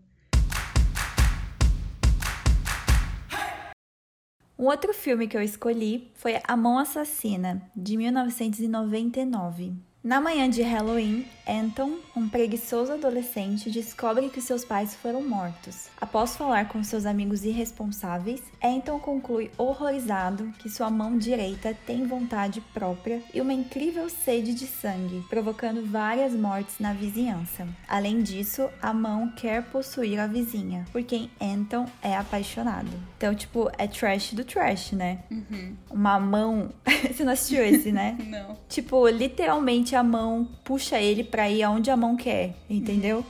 Um 4.58 4.66
outro 4.66 4.94
filme 4.94 5.28
que 5.28 5.38
eu 5.38 5.42
escolhi 5.42 6.12
foi 6.14 6.40
A 6.44 6.56
Mão 6.56 6.78
Assassina, 6.78 7.72
de 7.76 7.98
1999. 7.98 9.89
Na 10.02 10.22
manhã 10.22 10.50
de 10.50 10.62
Halloween, 10.62 11.26
Anton, 11.46 11.98
um 12.16 12.30
preguiçoso 12.30 12.94
adolescente, 12.94 13.70
descobre 13.70 14.30
que 14.30 14.40
seus 14.40 14.64
pais 14.64 14.96
foram 14.96 15.22
mortos. 15.22 15.90
Após 16.00 16.38
falar 16.38 16.70
com 16.70 16.82
seus 16.82 17.06
amigos 17.06 17.44
irresponsáveis, 17.44 18.42
Anton 18.64 18.98
conclui 19.00 19.52
horrorizado 19.58 20.54
que 20.60 20.70
sua 20.70 20.90
mão 20.90 21.18
direita 21.18 21.76
tem 21.86 22.08
vontade 22.08 22.62
própria 22.74 23.22
e 23.34 23.42
uma 23.42 23.52
incrível 23.52 24.08
sede 24.10 24.54
de 24.54 24.68
sangue, 24.68 25.22
provocando 25.30 25.86
várias 25.86 26.32
mortes 26.34 26.80
na 26.80 26.94
vizinhança. 26.94 27.68
Além 27.86 28.22
disso, 28.22 28.70
a 28.82 28.94
mão 28.94 29.34
quer 29.36 29.64
possuir 29.64 30.18
a 30.18 30.28
vizinha, 30.28 30.86
por 30.94 31.04
quem 31.04 31.30
Anton 31.42 31.86
é 32.02 32.16
apaixonado. 32.16 32.90
Então, 33.18 33.36
tipo, 33.36 33.70
é 33.78 33.86
trash 33.86 34.32
do 34.34 34.46
trash, 34.46 34.94
né? 34.94 35.20
Uhum. 35.30 35.76
Uma 35.90 36.18
mão. 36.18 36.70
Você 37.12 37.26
não 37.26 37.34
assistiu 37.34 37.62
esse, 37.66 37.92
né? 37.92 38.18
não. 38.26 38.56
Tipo, 38.70 39.06
literalmente 39.10 39.89
a 39.96 40.04
mão 40.04 40.48
puxa 40.64 41.00
ele 41.00 41.24
para 41.24 41.50
ir 41.50 41.64
aonde 41.64 41.90
a 41.90 41.98
mão 41.98 42.16
quer, 42.16 42.56
entendeu? 42.70 43.26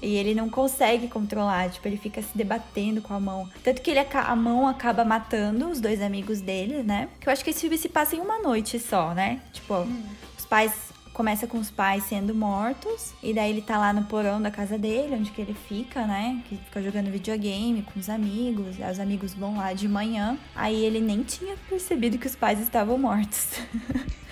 E 0.00 0.16
ele 0.16 0.34
não 0.34 0.48
consegue 0.48 1.08
controlar, 1.08 1.70
tipo, 1.70 1.86
ele 1.86 1.96
fica 1.96 2.20
se 2.20 2.36
debatendo 2.36 3.00
com 3.00 3.14
a 3.14 3.20
mão. 3.20 3.48
Tanto 3.62 3.80
que 3.80 3.90
ele, 3.90 4.00
a 4.00 4.36
mão 4.36 4.66
acaba 4.66 5.04
matando 5.04 5.68
os 5.68 5.80
dois 5.80 6.02
amigos 6.02 6.40
dele, 6.40 6.82
né? 6.82 7.08
Que 7.20 7.28
eu 7.28 7.32
acho 7.32 7.44
que 7.44 7.50
esse 7.50 7.60
filme 7.60 7.78
se 7.78 7.88
passa 7.88 8.16
em 8.16 8.20
uma 8.20 8.40
noite 8.40 8.78
só, 8.80 9.14
né? 9.14 9.40
Tipo, 9.52 9.74
hum. 9.74 10.02
os 10.36 10.44
pais. 10.44 10.92
Começa 11.12 11.46
com 11.46 11.58
os 11.58 11.70
pais 11.70 12.04
sendo 12.04 12.34
mortos, 12.34 13.12
e 13.22 13.34
daí 13.34 13.50
ele 13.50 13.60
tá 13.60 13.76
lá 13.76 13.92
no 13.92 14.04
porão 14.04 14.40
da 14.40 14.50
casa 14.50 14.78
dele, 14.78 15.14
onde 15.14 15.30
que 15.30 15.42
ele 15.42 15.52
fica, 15.52 16.06
né? 16.06 16.42
Que 16.48 16.56
fica 16.56 16.82
jogando 16.82 17.10
videogame 17.10 17.82
com 17.82 18.00
os 18.00 18.08
amigos, 18.08 18.76
os 18.78 18.98
amigos 18.98 19.34
vão 19.34 19.58
lá 19.58 19.74
de 19.74 19.86
manhã. 19.86 20.38
Aí 20.56 20.82
ele 20.82 21.00
nem 21.00 21.22
tinha 21.22 21.54
percebido 21.68 22.16
que 22.16 22.26
os 22.26 22.34
pais 22.34 22.58
estavam 22.60 22.96
mortos. 22.96 23.60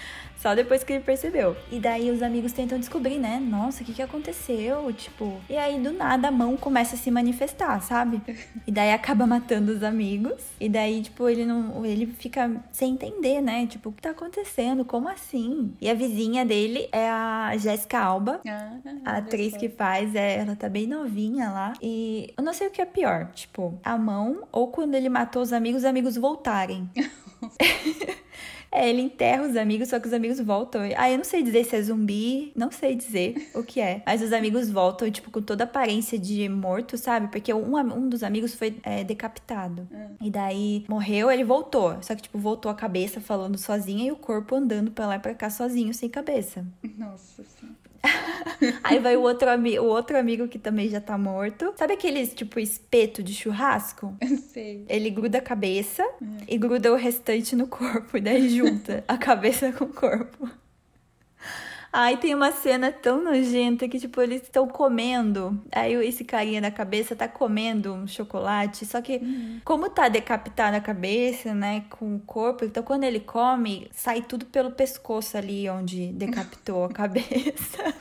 Só 0.40 0.54
depois 0.54 0.82
que 0.82 0.94
ele 0.94 1.04
percebeu. 1.04 1.54
E 1.70 1.78
daí 1.78 2.10
os 2.10 2.22
amigos 2.22 2.52
tentam 2.52 2.78
descobrir, 2.78 3.18
né? 3.18 3.38
Nossa, 3.38 3.82
o 3.82 3.86
que, 3.86 3.92
que 3.92 4.02
aconteceu? 4.02 4.90
Tipo. 4.94 5.38
E 5.50 5.56
aí 5.56 5.78
do 5.78 5.92
nada 5.92 6.28
a 6.28 6.30
mão 6.30 6.56
começa 6.56 6.96
a 6.96 6.98
se 6.98 7.10
manifestar, 7.10 7.80
sabe? 7.82 8.20
E 8.66 8.72
daí 8.72 8.92
acaba 8.92 9.26
matando 9.26 9.72
os 9.72 9.82
amigos. 9.82 10.42
E 10.60 10.68
daí, 10.68 11.02
tipo, 11.02 11.28
ele 11.28 11.44
não. 11.44 11.84
Ele 11.84 12.06
fica 12.06 12.50
sem 12.72 12.92
entender, 12.92 13.40
né? 13.40 13.66
Tipo, 13.66 13.88
o 13.88 13.92
que 13.92 14.00
tá 14.00 14.10
acontecendo? 14.10 14.84
Como 14.84 15.08
assim? 15.08 15.74
E 15.80 15.90
a 15.90 15.94
vizinha 15.94 16.44
dele 16.44 16.88
é 16.92 17.08
a 17.08 17.52
Jéssica 17.56 17.98
Alba. 17.98 18.40
Ah, 18.46 18.78
a 19.04 19.16
atriz 19.18 19.56
que 19.56 19.68
faz, 19.68 20.14
é, 20.14 20.38
ela 20.38 20.54
tá 20.54 20.68
bem 20.68 20.86
novinha 20.86 21.50
lá. 21.50 21.72
E 21.82 22.32
eu 22.36 22.44
não 22.44 22.52
sei 22.52 22.68
o 22.68 22.70
que 22.70 22.80
é 22.80 22.86
pior, 22.86 23.30
tipo, 23.32 23.78
a 23.82 23.98
mão 23.98 24.46
ou 24.52 24.68
quando 24.68 24.94
ele 24.94 25.08
matou 25.08 25.42
os 25.42 25.52
amigos, 25.52 25.82
os 25.82 25.84
amigos 25.84 26.16
voltarem. 26.16 26.88
É, 28.72 28.88
ele 28.88 29.02
enterra 29.02 29.42
os 29.42 29.56
amigos, 29.56 29.88
só 29.88 29.98
que 29.98 30.06
os 30.06 30.12
amigos 30.12 30.38
voltam. 30.40 30.82
Ah, 30.96 31.10
eu 31.10 31.16
não 31.18 31.24
sei 31.24 31.42
dizer 31.42 31.64
se 31.64 31.74
é 31.74 31.82
zumbi, 31.82 32.52
não 32.54 32.70
sei 32.70 32.94
dizer 32.94 33.50
o 33.54 33.62
que 33.62 33.80
é. 33.80 34.02
Mas 34.06 34.22
os 34.22 34.32
amigos 34.32 34.70
voltam, 34.70 35.10
tipo, 35.10 35.30
com 35.30 35.42
toda 35.42 35.64
a 35.64 35.66
aparência 35.66 36.18
de 36.18 36.48
morto, 36.48 36.96
sabe? 36.96 37.28
Porque 37.28 37.52
um, 37.52 37.76
um 37.76 38.08
dos 38.08 38.22
amigos 38.22 38.54
foi 38.54 38.76
é, 38.82 39.02
decapitado. 39.02 39.88
Hum. 39.92 40.16
E 40.20 40.30
daí 40.30 40.84
morreu, 40.88 41.30
ele 41.30 41.44
voltou. 41.44 41.96
Só 42.02 42.14
que, 42.14 42.22
tipo, 42.22 42.38
voltou 42.38 42.70
a 42.70 42.74
cabeça 42.74 43.20
falando 43.20 43.58
sozinha 43.58 44.06
e 44.06 44.12
o 44.12 44.16
corpo 44.16 44.54
andando 44.54 44.90
pra 44.90 45.06
lá 45.06 45.16
e 45.16 45.18
pra 45.18 45.34
cá 45.34 45.50
sozinho, 45.50 45.92
sem 45.92 46.08
cabeça. 46.08 46.64
Nossa 46.96 47.42
senhora. 47.42 47.79
Aí 48.82 48.98
vai 48.98 49.16
o 49.16 49.22
outro, 49.22 49.48
o 49.48 49.86
outro 49.86 50.18
amigo 50.18 50.48
que 50.48 50.58
também 50.58 50.88
já 50.88 51.00
tá 51.00 51.16
morto. 51.16 51.72
Sabe 51.76 51.94
aqueles, 51.94 52.34
tipo, 52.34 52.58
espeto 52.58 53.22
de 53.22 53.34
churrasco? 53.34 54.14
Sei. 54.52 54.84
Ele 54.88 55.10
gruda 55.10 55.38
a 55.38 55.42
cabeça 55.42 56.06
e 56.48 56.58
gruda 56.58 56.92
o 56.92 56.96
restante 56.96 57.54
no 57.54 57.66
corpo. 57.66 58.16
E 58.16 58.20
daí 58.22 58.48
junta 58.48 59.04
a 59.06 59.16
cabeça 59.16 59.72
com 59.72 59.84
o 59.84 59.92
corpo. 59.92 60.48
Ai, 61.92 62.16
tem 62.16 62.34
uma 62.34 62.52
cena 62.52 62.92
tão 62.92 63.22
nojenta 63.22 63.88
que, 63.88 63.98
tipo, 63.98 64.20
eles 64.20 64.42
estão 64.42 64.68
comendo. 64.68 65.60
Aí 65.72 65.94
esse 66.06 66.24
carinha 66.24 66.60
na 66.60 66.70
cabeça 66.70 67.16
tá 67.16 67.26
comendo 67.26 67.92
um 67.92 68.06
chocolate. 68.06 68.86
Só 68.86 69.00
que, 69.02 69.16
uhum. 69.16 69.60
como 69.64 69.90
tá 69.90 70.08
decapitado 70.08 70.76
a 70.76 70.80
cabeça, 70.80 71.52
né, 71.52 71.84
com 71.90 72.14
o 72.14 72.20
corpo, 72.20 72.64
então 72.64 72.82
quando 72.82 73.04
ele 73.04 73.18
come, 73.18 73.90
sai 73.92 74.22
tudo 74.22 74.46
pelo 74.46 74.70
pescoço 74.70 75.36
ali 75.36 75.68
onde 75.68 76.12
decapitou 76.12 76.84
a 76.84 76.88
cabeça. 76.94 77.94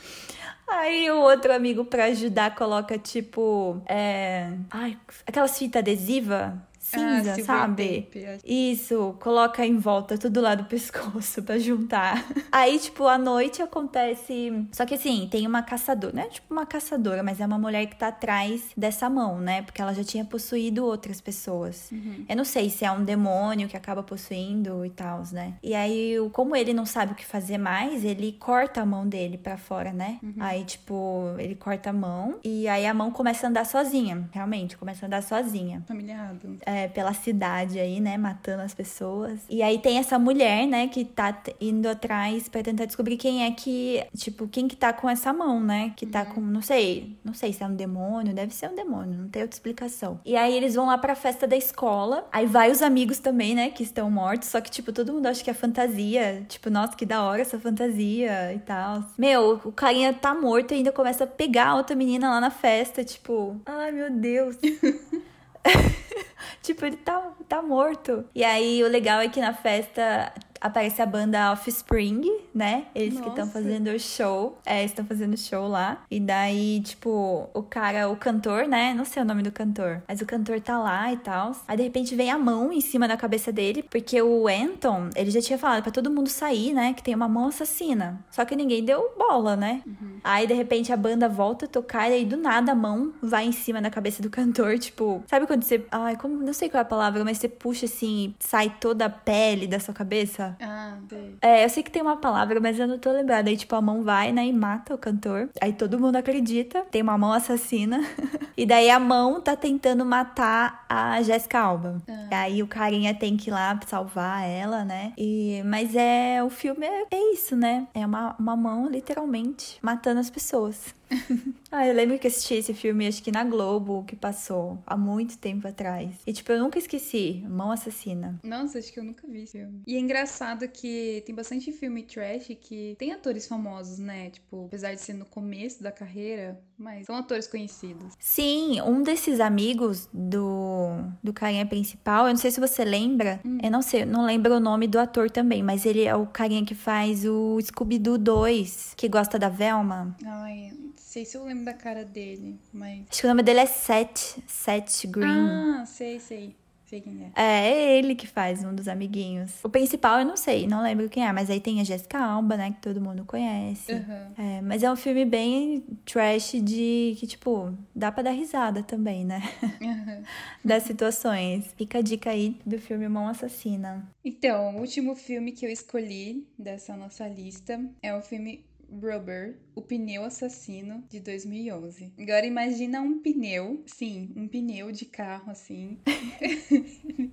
Aí 0.68 1.10
o 1.10 1.20
outro 1.22 1.52
amigo, 1.52 1.84
para 1.84 2.04
ajudar, 2.04 2.54
coloca 2.54 2.96
tipo. 2.96 3.82
É... 3.86 4.52
Ai, 4.70 4.96
aquelas 5.26 5.58
fitas 5.58 5.80
adesivas 5.80 6.52
cinza, 6.90 7.34
ah, 7.38 7.44
sabe? 7.44 8.02
Tape, 8.02 8.40
Isso, 8.44 9.16
coloca 9.20 9.64
em 9.64 9.76
volta 9.76 10.18
tudo 10.18 10.40
lá 10.40 10.54
do 10.54 10.64
pescoço 10.70 11.42
para 11.42 11.58
juntar. 11.58 12.24
Aí, 12.50 12.78
tipo, 12.78 13.06
à 13.06 13.18
noite 13.18 13.62
acontece. 13.62 14.66
Só 14.72 14.84
que 14.84 14.94
assim, 14.94 15.28
tem 15.30 15.46
uma 15.46 15.62
caçadora, 15.62 16.14
né? 16.14 16.26
Tipo, 16.28 16.52
uma 16.52 16.66
caçadora, 16.66 17.22
mas 17.22 17.40
é 17.40 17.46
uma 17.46 17.58
mulher 17.58 17.86
que 17.86 17.96
tá 17.96 18.08
atrás 18.08 18.70
dessa 18.76 19.08
mão, 19.08 19.38
né? 19.38 19.62
Porque 19.62 19.80
ela 19.80 19.94
já 19.94 20.04
tinha 20.04 20.24
possuído 20.24 20.84
outras 20.84 21.20
pessoas. 21.20 21.90
Uhum. 21.90 22.24
Eu 22.28 22.36
não 22.36 22.44
sei 22.44 22.70
se 22.70 22.84
é 22.84 22.90
um 22.90 23.04
demônio 23.04 23.68
que 23.68 23.76
acaba 23.76 24.02
possuindo 24.02 24.84
e 24.84 24.90
tal, 24.90 25.22
né? 25.32 25.54
E 25.62 25.74
aí, 25.74 26.16
como 26.32 26.56
ele 26.56 26.72
não 26.72 26.86
sabe 26.86 27.12
o 27.12 27.14
que 27.14 27.24
fazer 27.24 27.58
mais, 27.58 28.04
ele 28.04 28.32
corta 28.32 28.82
a 28.82 28.86
mão 28.86 29.08
dele 29.08 29.38
para 29.38 29.56
fora, 29.56 29.92
né? 29.92 30.18
Uhum. 30.22 30.34
Aí, 30.38 30.64
tipo, 30.64 31.34
ele 31.38 31.54
corta 31.54 31.90
a 31.90 31.92
mão 31.92 32.38
e 32.44 32.66
aí 32.68 32.86
a 32.86 32.94
mão 32.94 33.10
começa 33.10 33.46
a 33.46 33.50
andar 33.50 33.66
sozinha. 33.66 34.28
Realmente, 34.32 34.76
começa 34.76 35.04
a 35.04 35.06
andar 35.06 35.22
sozinha. 35.22 35.82
Familiado. 35.86 36.58
É, 36.64 36.79
é, 36.80 36.88
pela 36.88 37.12
cidade 37.12 37.78
aí, 37.78 38.00
né, 38.00 38.16
matando 38.16 38.62
as 38.62 38.74
pessoas. 38.74 39.40
E 39.48 39.62
aí 39.62 39.78
tem 39.78 39.98
essa 39.98 40.18
mulher, 40.18 40.66
né, 40.66 40.88
que 40.88 41.04
tá 41.04 41.36
indo 41.60 41.88
atrás 41.88 42.48
para 42.48 42.62
tentar 42.62 42.86
descobrir 42.86 43.16
quem 43.16 43.44
é 43.44 43.50
que, 43.50 44.02
tipo, 44.16 44.48
quem 44.48 44.66
que 44.66 44.76
tá 44.76 44.92
com 44.92 45.08
essa 45.08 45.32
mão, 45.32 45.60
né, 45.60 45.92
que 45.96 46.06
tá 46.06 46.22
uhum. 46.22 46.34
com, 46.34 46.40
não 46.40 46.62
sei, 46.62 47.16
não 47.24 47.34
sei 47.34 47.52
se 47.52 47.62
é 47.62 47.66
um 47.66 47.74
demônio, 47.74 48.34
deve 48.34 48.54
ser 48.54 48.70
um 48.70 48.74
demônio, 48.74 49.18
não 49.18 49.28
tem 49.28 49.42
outra 49.42 49.54
explicação. 49.54 50.20
E 50.24 50.36
aí 50.36 50.54
eles 50.56 50.74
vão 50.74 50.86
lá 50.86 50.96
pra 50.98 51.14
festa 51.14 51.46
da 51.46 51.56
escola, 51.56 52.26
aí 52.32 52.46
vai 52.46 52.70
os 52.70 52.82
amigos 52.82 53.18
também, 53.18 53.54
né, 53.54 53.70
que 53.70 53.82
estão 53.82 54.10
mortos, 54.10 54.48
só 54.48 54.60
que, 54.60 54.70
tipo, 54.70 54.92
todo 54.92 55.12
mundo 55.12 55.26
acha 55.26 55.42
que 55.44 55.50
é 55.50 55.54
fantasia, 55.54 56.44
tipo, 56.48 56.70
nossa, 56.70 56.96
que 56.96 57.04
da 57.04 57.22
hora 57.22 57.42
essa 57.42 57.58
fantasia 57.58 58.54
e 58.54 58.58
tal. 58.60 59.04
Meu, 59.18 59.60
o 59.64 59.72
carinha 59.72 60.12
tá 60.12 60.34
morto 60.34 60.72
e 60.72 60.76
ainda 60.76 60.92
começa 60.92 61.24
a 61.24 61.26
pegar 61.26 61.68
a 61.68 61.76
outra 61.76 61.94
menina 61.94 62.30
lá 62.30 62.40
na 62.40 62.50
festa, 62.50 63.04
tipo, 63.04 63.60
ai 63.66 63.92
meu 63.92 64.10
Deus. 64.10 64.56
tipo, 66.62 66.84
ele 66.84 66.96
tá, 66.96 67.32
tá 67.48 67.62
morto. 67.62 68.24
E 68.34 68.44
aí, 68.44 68.82
o 68.82 68.88
legal 68.88 69.20
é 69.20 69.28
que 69.28 69.40
na 69.40 69.54
festa 69.54 70.32
aparece 70.60 71.00
a 71.00 71.06
banda 71.06 71.52
Offspring, 71.52 72.22
né? 72.54 72.86
Eles 72.94 73.14
Nossa. 73.14 73.24
que 73.24 73.30
estão 73.30 73.46
fazendo 73.50 73.88
o 73.88 73.98
show. 73.98 74.58
É, 74.64 74.84
estão 74.84 75.04
fazendo 75.04 75.36
show 75.36 75.66
lá. 75.66 76.02
E 76.10 76.20
daí, 76.20 76.80
tipo, 76.80 77.48
o 77.54 77.62
cara, 77.62 78.08
o 78.08 78.16
cantor, 78.16 78.66
né? 78.66 78.92
Não 78.94 79.04
sei 79.04 79.22
o 79.22 79.24
nome 79.24 79.42
do 79.42 79.50
cantor, 79.50 80.02
mas 80.06 80.20
o 80.20 80.26
cantor 80.26 80.60
tá 80.60 80.78
lá 80.78 81.12
e 81.12 81.16
tal. 81.16 81.52
Aí 81.66 81.76
de 81.76 81.82
repente 81.82 82.14
vem 82.14 82.30
a 82.30 82.38
mão 82.38 82.72
em 82.72 82.80
cima 82.80 83.08
da 83.08 83.16
cabeça 83.16 83.50
dele, 83.50 83.82
porque 83.82 84.20
o 84.20 84.46
Anton, 84.46 85.08
ele 85.16 85.30
já 85.30 85.40
tinha 85.40 85.58
falado 85.58 85.82
para 85.82 85.92
todo 85.92 86.10
mundo 86.10 86.28
sair, 86.28 86.74
né? 86.74 86.92
Que 86.92 87.02
tem 87.02 87.14
uma 87.14 87.28
mão 87.28 87.48
assassina. 87.48 88.22
Só 88.30 88.44
que 88.44 88.54
ninguém 88.54 88.84
deu 88.84 89.14
bola, 89.16 89.56
né? 89.56 89.82
Uhum. 89.86 90.18
Aí 90.22 90.46
de 90.46 90.54
repente 90.54 90.92
a 90.92 90.96
banda 90.96 91.28
volta 91.28 91.64
a 91.64 91.68
tocar 91.68 92.10
e 92.10 92.14
aí 92.14 92.24
do 92.24 92.36
nada 92.36 92.72
a 92.72 92.74
mão 92.74 93.12
vai 93.22 93.46
em 93.46 93.52
cima 93.52 93.80
da 93.80 93.90
cabeça 93.90 94.22
do 94.22 94.28
cantor, 94.28 94.76
tipo, 94.78 95.22
sabe 95.26 95.46
quando 95.46 95.62
você, 95.62 95.84
ai, 95.90 96.16
como 96.16 96.34
não 96.34 96.52
sei 96.52 96.68
qual 96.68 96.80
é 96.80 96.82
a 96.82 96.84
palavra, 96.84 97.24
mas 97.24 97.38
você 97.38 97.48
puxa 97.48 97.86
assim, 97.86 98.34
sai 98.38 98.74
toda 98.80 99.06
a 99.06 99.10
pele 99.10 99.66
da 99.66 99.80
sua 99.80 99.94
cabeça? 99.94 100.49
Ah, 100.60 100.98
sei. 101.08 101.36
É, 101.40 101.64
eu 101.64 101.68
sei 101.68 101.82
que 101.82 101.90
tem 101.90 102.02
uma 102.02 102.16
palavra, 102.16 102.60
mas 102.60 102.78
eu 102.78 102.86
não 102.86 102.98
tô 102.98 103.10
lembrada. 103.12 103.50
Aí, 103.50 103.56
tipo, 103.56 103.74
a 103.74 103.80
mão 103.80 104.02
vai, 104.02 104.32
né, 104.32 104.46
e 104.46 104.52
mata 104.52 104.94
o 104.94 104.98
cantor. 104.98 105.48
Aí 105.60 105.72
todo 105.72 105.98
mundo 105.98 106.16
acredita. 106.16 106.82
Tem 106.90 107.02
uma 107.02 107.16
mão 107.18 107.32
assassina. 107.32 108.00
e 108.56 108.66
daí 108.66 108.90
a 108.90 108.98
mão 108.98 109.40
tá 109.40 109.56
tentando 109.56 110.04
matar 110.04 110.84
a 110.88 111.22
Jessica 111.22 111.60
Alba. 111.60 112.02
Ah. 112.08 112.40
Aí 112.40 112.62
o 112.62 112.66
carinha 112.66 113.14
tem 113.14 113.36
que 113.36 113.50
ir 113.50 113.52
lá 113.52 113.78
salvar 113.86 114.48
ela, 114.48 114.84
né? 114.84 115.12
E, 115.16 115.62
mas 115.64 115.94
é, 115.94 116.42
o 116.42 116.50
filme 116.50 116.86
é, 116.86 117.04
é 117.10 117.32
isso, 117.32 117.56
né? 117.56 117.86
É 117.94 118.04
uma, 118.04 118.34
uma 118.38 118.56
mão, 118.56 118.88
literalmente, 118.88 119.78
matando 119.82 120.20
as 120.20 120.30
pessoas. 120.30 120.94
ah, 121.70 121.86
eu 121.86 121.94
lembro 121.94 122.18
que 122.18 122.26
assisti 122.26 122.54
esse 122.54 122.74
filme, 122.74 123.06
acho 123.06 123.22
que 123.22 123.32
na 123.32 123.44
Globo, 123.44 124.04
que 124.04 124.16
passou 124.16 124.78
há 124.86 124.96
muito 124.96 125.38
tempo 125.38 125.66
atrás. 125.66 126.14
E, 126.26 126.32
tipo, 126.32 126.50
eu 126.52 126.60
nunca 126.60 126.78
esqueci. 126.78 127.44
Mão 127.48 127.70
Assassina. 127.70 128.38
Nossa, 128.42 128.78
acho 128.78 128.92
que 128.92 129.00
eu 129.00 129.04
nunca 129.04 129.26
vi 129.26 129.42
esse 129.42 129.58
filme. 129.58 129.82
E 129.86 129.96
é 129.96 129.98
engraçado 129.98 130.66
que 130.68 131.22
tem 131.26 131.34
bastante 131.34 131.72
filme 131.72 132.02
trash 132.02 132.56
que 132.60 132.94
tem 132.98 133.12
atores 133.12 133.46
famosos, 133.46 133.98
né? 133.98 134.30
Tipo, 134.30 134.66
apesar 134.66 134.94
de 134.94 135.00
ser 135.00 135.14
no 135.14 135.24
começo 135.24 135.82
da 135.82 135.90
carreira, 135.90 136.60
mas 136.78 137.06
são 137.06 137.16
atores 137.16 137.46
conhecidos. 137.46 138.14
Sim, 138.18 138.80
um 138.82 139.02
desses 139.02 139.40
amigos 139.40 140.08
do, 140.12 140.88
do 141.22 141.32
carinha 141.32 141.66
principal, 141.66 142.26
eu 142.26 142.30
não 142.30 142.40
sei 142.40 142.50
se 142.50 142.60
você 142.60 142.84
lembra, 142.84 143.40
hum. 143.44 143.58
eu 143.62 143.70
não 143.70 143.82
sei, 143.82 144.04
não 144.04 144.24
lembro 144.24 144.54
o 144.54 144.60
nome 144.60 144.86
do 144.86 144.98
ator 144.98 145.30
também, 145.30 145.62
mas 145.62 145.84
ele 145.84 146.04
é 146.04 146.14
o 146.14 146.26
carinha 146.26 146.64
que 146.64 146.74
faz 146.74 147.24
o 147.24 147.58
Scooby-Doo 147.60 148.16
2, 148.16 148.94
que 148.96 149.08
gosta 149.08 149.38
da 149.38 149.48
Velma. 149.48 150.16
Ai, 150.24 150.72
sei 151.10 151.24
se 151.24 151.36
eu 151.36 151.44
lembro 151.44 151.64
da 151.64 151.74
cara 151.74 152.04
dele, 152.04 152.56
mas. 152.72 153.04
Acho 153.10 153.20
que 153.20 153.26
o 153.26 153.28
nome 153.28 153.42
dele 153.42 153.58
é 153.58 153.66
Seth. 153.66 154.38
Seth 154.46 155.06
Green. 155.08 155.26
Ah, 155.26 155.84
sei, 155.84 156.20
sei. 156.20 156.54
Sei 156.86 157.00
quem 157.00 157.32
é. 157.36 157.40
É, 157.40 157.68
é 157.68 157.98
ele 157.98 158.16
que 158.16 158.26
faz 158.26 158.64
um 158.64 158.74
dos 158.74 158.88
amiguinhos. 158.88 159.52
O 159.62 159.68
principal 159.68 160.20
eu 160.20 160.24
não 160.24 160.36
sei, 160.36 160.66
não 160.66 160.82
lembro 160.82 161.08
quem 161.08 161.24
é, 161.24 161.32
mas 161.32 161.48
aí 161.48 161.60
tem 161.60 161.80
a 161.80 161.84
Jessica 161.84 162.18
Alba, 162.18 162.56
né, 162.56 162.72
que 162.72 162.80
todo 162.80 163.00
mundo 163.00 163.24
conhece. 163.24 163.92
Uhum. 163.92 164.34
É, 164.36 164.60
mas 164.60 164.82
é 164.82 164.90
um 164.90 164.96
filme 164.96 165.24
bem 165.24 165.84
trash 166.04 166.56
de 166.60 167.14
que, 167.16 167.28
tipo, 167.28 167.72
dá 167.94 168.10
pra 168.10 168.24
dar 168.24 168.32
risada 168.32 168.82
também, 168.82 169.24
né? 169.24 169.40
Uhum. 169.80 170.24
das 170.64 170.82
situações. 170.82 171.72
Fica 171.76 171.98
a 171.98 172.02
dica 172.02 172.30
aí 172.30 172.56
do 172.66 172.76
filme 172.76 173.08
Mão 173.08 173.28
Assassina. 173.28 174.08
Então, 174.24 174.76
o 174.76 174.80
último 174.80 175.14
filme 175.14 175.52
que 175.52 175.64
eu 175.64 175.70
escolhi 175.70 176.44
dessa 176.58 176.96
nossa 176.96 177.28
lista 177.28 177.80
é 178.02 178.12
o 178.12 178.20
filme 178.20 178.64
Rubber, 178.90 179.56
o 179.74 179.80
pneu 179.80 180.24
assassino 180.24 181.04
de 181.08 181.20
2011. 181.20 182.12
Agora 182.18 182.44
imagina 182.44 183.00
um 183.00 183.20
pneu, 183.20 183.82
sim, 183.86 184.32
um 184.36 184.48
pneu 184.48 184.90
de 184.90 185.04
carro 185.04 185.50
assim. 185.50 185.98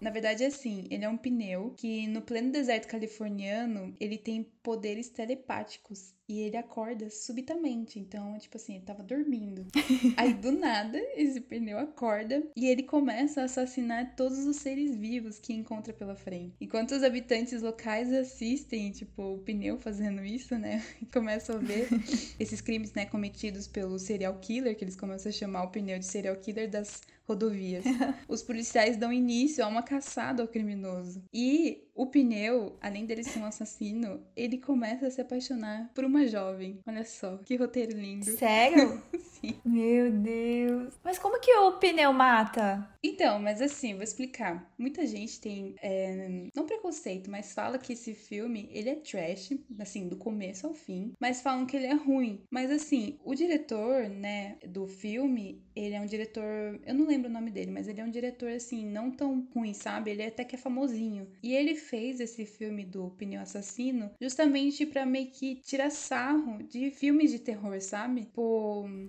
Na 0.00 0.10
verdade, 0.10 0.44
é 0.44 0.46
assim, 0.46 0.86
ele 0.90 1.04
é 1.04 1.08
um 1.08 1.16
pneu 1.16 1.74
que 1.76 2.06
no 2.06 2.22
pleno 2.22 2.50
deserto 2.50 2.88
californiano, 2.88 3.94
ele 4.00 4.18
tem 4.18 4.44
poderes 4.62 5.08
telepáticos 5.08 6.14
e 6.28 6.40
ele 6.40 6.56
acorda 6.56 7.10
subitamente. 7.10 7.98
Então, 7.98 8.36
tipo 8.38 8.56
assim, 8.56 8.76
ele 8.76 8.84
tava 8.84 9.02
dormindo. 9.02 9.66
Aí 10.16 10.32
do 10.32 10.52
nada, 10.52 10.98
esse 11.14 11.40
pneu 11.40 11.78
acorda 11.78 12.42
e 12.56 12.66
ele 12.66 12.82
começa 12.82 13.42
a 13.42 13.44
assassinar 13.44 14.14
todos 14.16 14.46
os 14.46 14.56
seres 14.56 14.96
vivos 14.96 15.38
que 15.38 15.52
encontra 15.52 15.92
pela 15.92 16.16
frente. 16.16 16.54
Enquanto 16.60 16.92
os 16.92 17.02
habitantes 17.02 17.62
locais 17.62 18.12
assistem, 18.12 18.90
tipo, 18.90 19.34
o 19.34 19.38
pneu 19.38 19.78
fazendo 19.78 20.24
isso, 20.24 20.58
né? 20.58 20.82
E 21.00 21.06
começam 21.12 21.56
a 21.56 21.58
ver 21.58 21.88
esses 22.40 22.60
crimes, 22.60 22.92
né, 22.94 23.04
cometidos 23.04 23.66
pelo 23.66 23.98
serial 23.98 24.38
killer, 24.40 24.76
que 24.76 24.84
eles 24.84 24.96
começam 24.96 25.30
a 25.30 25.32
chamar 25.32 25.64
o 25.64 25.70
pneu 25.70 25.98
de 25.98 26.06
serial 26.06 26.36
killer 26.36 26.70
das 26.70 27.02
rodovias. 27.26 27.84
Os 28.28 28.42
policiais 28.42 28.96
dão 28.96 29.12
início 29.12 29.64
a 29.64 29.68
uma 29.68 29.82
caçada 29.82 30.42
ao 30.42 30.48
criminoso. 30.48 31.22
E 31.32 31.83
o 31.94 32.06
pneu, 32.06 32.76
além 32.80 33.06
dele 33.06 33.22
ser 33.22 33.38
um 33.38 33.44
assassino, 33.44 34.20
ele 34.34 34.58
começa 34.58 35.06
a 35.06 35.10
se 35.10 35.20
apaixonar 35.20 35.90
por 35.94 36.04
uma 36.04 36.26
jovem. 36.26 36.80
Olha 36.86 37.04
só, 37.04 37.38
que 37.38 37.56
roteiro 37.56 37.96
lindo. 37.96 38.24
Sério? 38.24 39.00
Sim. 39.40 39.60
Meu 39.64 40.10
Deus. 40.10 40.94
Mas 41.04 41.18
como 41.18 41.40
que 41.40 41.52
o 41.54 41.72
pneu 41.78 42.12
mata? 42.12 42.88
Então, 43.02 43.38
mas 43.38 43.60
assim, 43.60 43.94
vou 43.94 44.02
explicar. 44.02 44.72
Muita 44.78 45.06
gente 45.06 45.40
tem, 45.40 45.74
é, 45.82 46.48
não 46.54 46.66
preconceito, 46.66 47.30
mas 47.30 47.52
fala 47.52 47.78
que 47.78 47.92
esse 47.92 48.14
filme, 48.14 48.68
ele 48.72 48.90
é 48.90 48.96
trash, 48.96 49.50
assim, 49.78 50.08
do 50.08 50.16
começo 50.16 50.66
ao 50.66 50.74
fim, 50.74 51.12
mas 51.20 51.42
falam 51.42 51.66
que 51.66 51.76
ele 51.76 51.86
é 51.86 51.94
ruim. 51.94 52.42
Mas 52.50 52.70
assim, 52.70 53.18
o 53.22 53.34
diretor, 53.34 54.08
né, 54.08 54.56
do 54.66 54.86
filme, 54.86 55.62
ele 55.76 55.94
é 55.94 56.00
um 56.00 56.06
diretor, 56.06 56.80
eu 56.86 56.94
não 56.94 57.06
lembro 57.06 57.28
o 57.28 57.32
nome 57.32 57.50
dele, 57.50 57.70
mas 57.70 57.86
ele 57.86 58.00
é 58.00 58.04
um 58.04 58.10
diretor, 58.10 58.50
assim, 58.50 58.86
não 58.86 59.10
tão 59.10 59.46
ruim, 59.54 59.74
sabe? 59.74 60.10
Ele 60.10 60.24
até 60.24 60.44
que 60.44 60.54
é 60.54 60.58
famosinho. 60.58 61.28
E 61.42 61.54
ele 61.54 61.74
fez 61.84 62.20
esse 62.20 62.44
filme 62.46 62.84
do 62.84 63.10
Pneu 63.10 63.40
Assassino 63.40 64.10
justamente 64.20 64.86
para 64.86 65.06
meio 65.06 65.30
que 65.30 65.56
tirar 65.56 65.90
sarro 65.90 66.62
de 66.62 66.90
filmes 66.90 67.30
de 67.30 67.38
terror, 67.38 67.80
sabe? 67.80 68.22
Tipo, 68.22 68.82
uhum. 68.82 69.08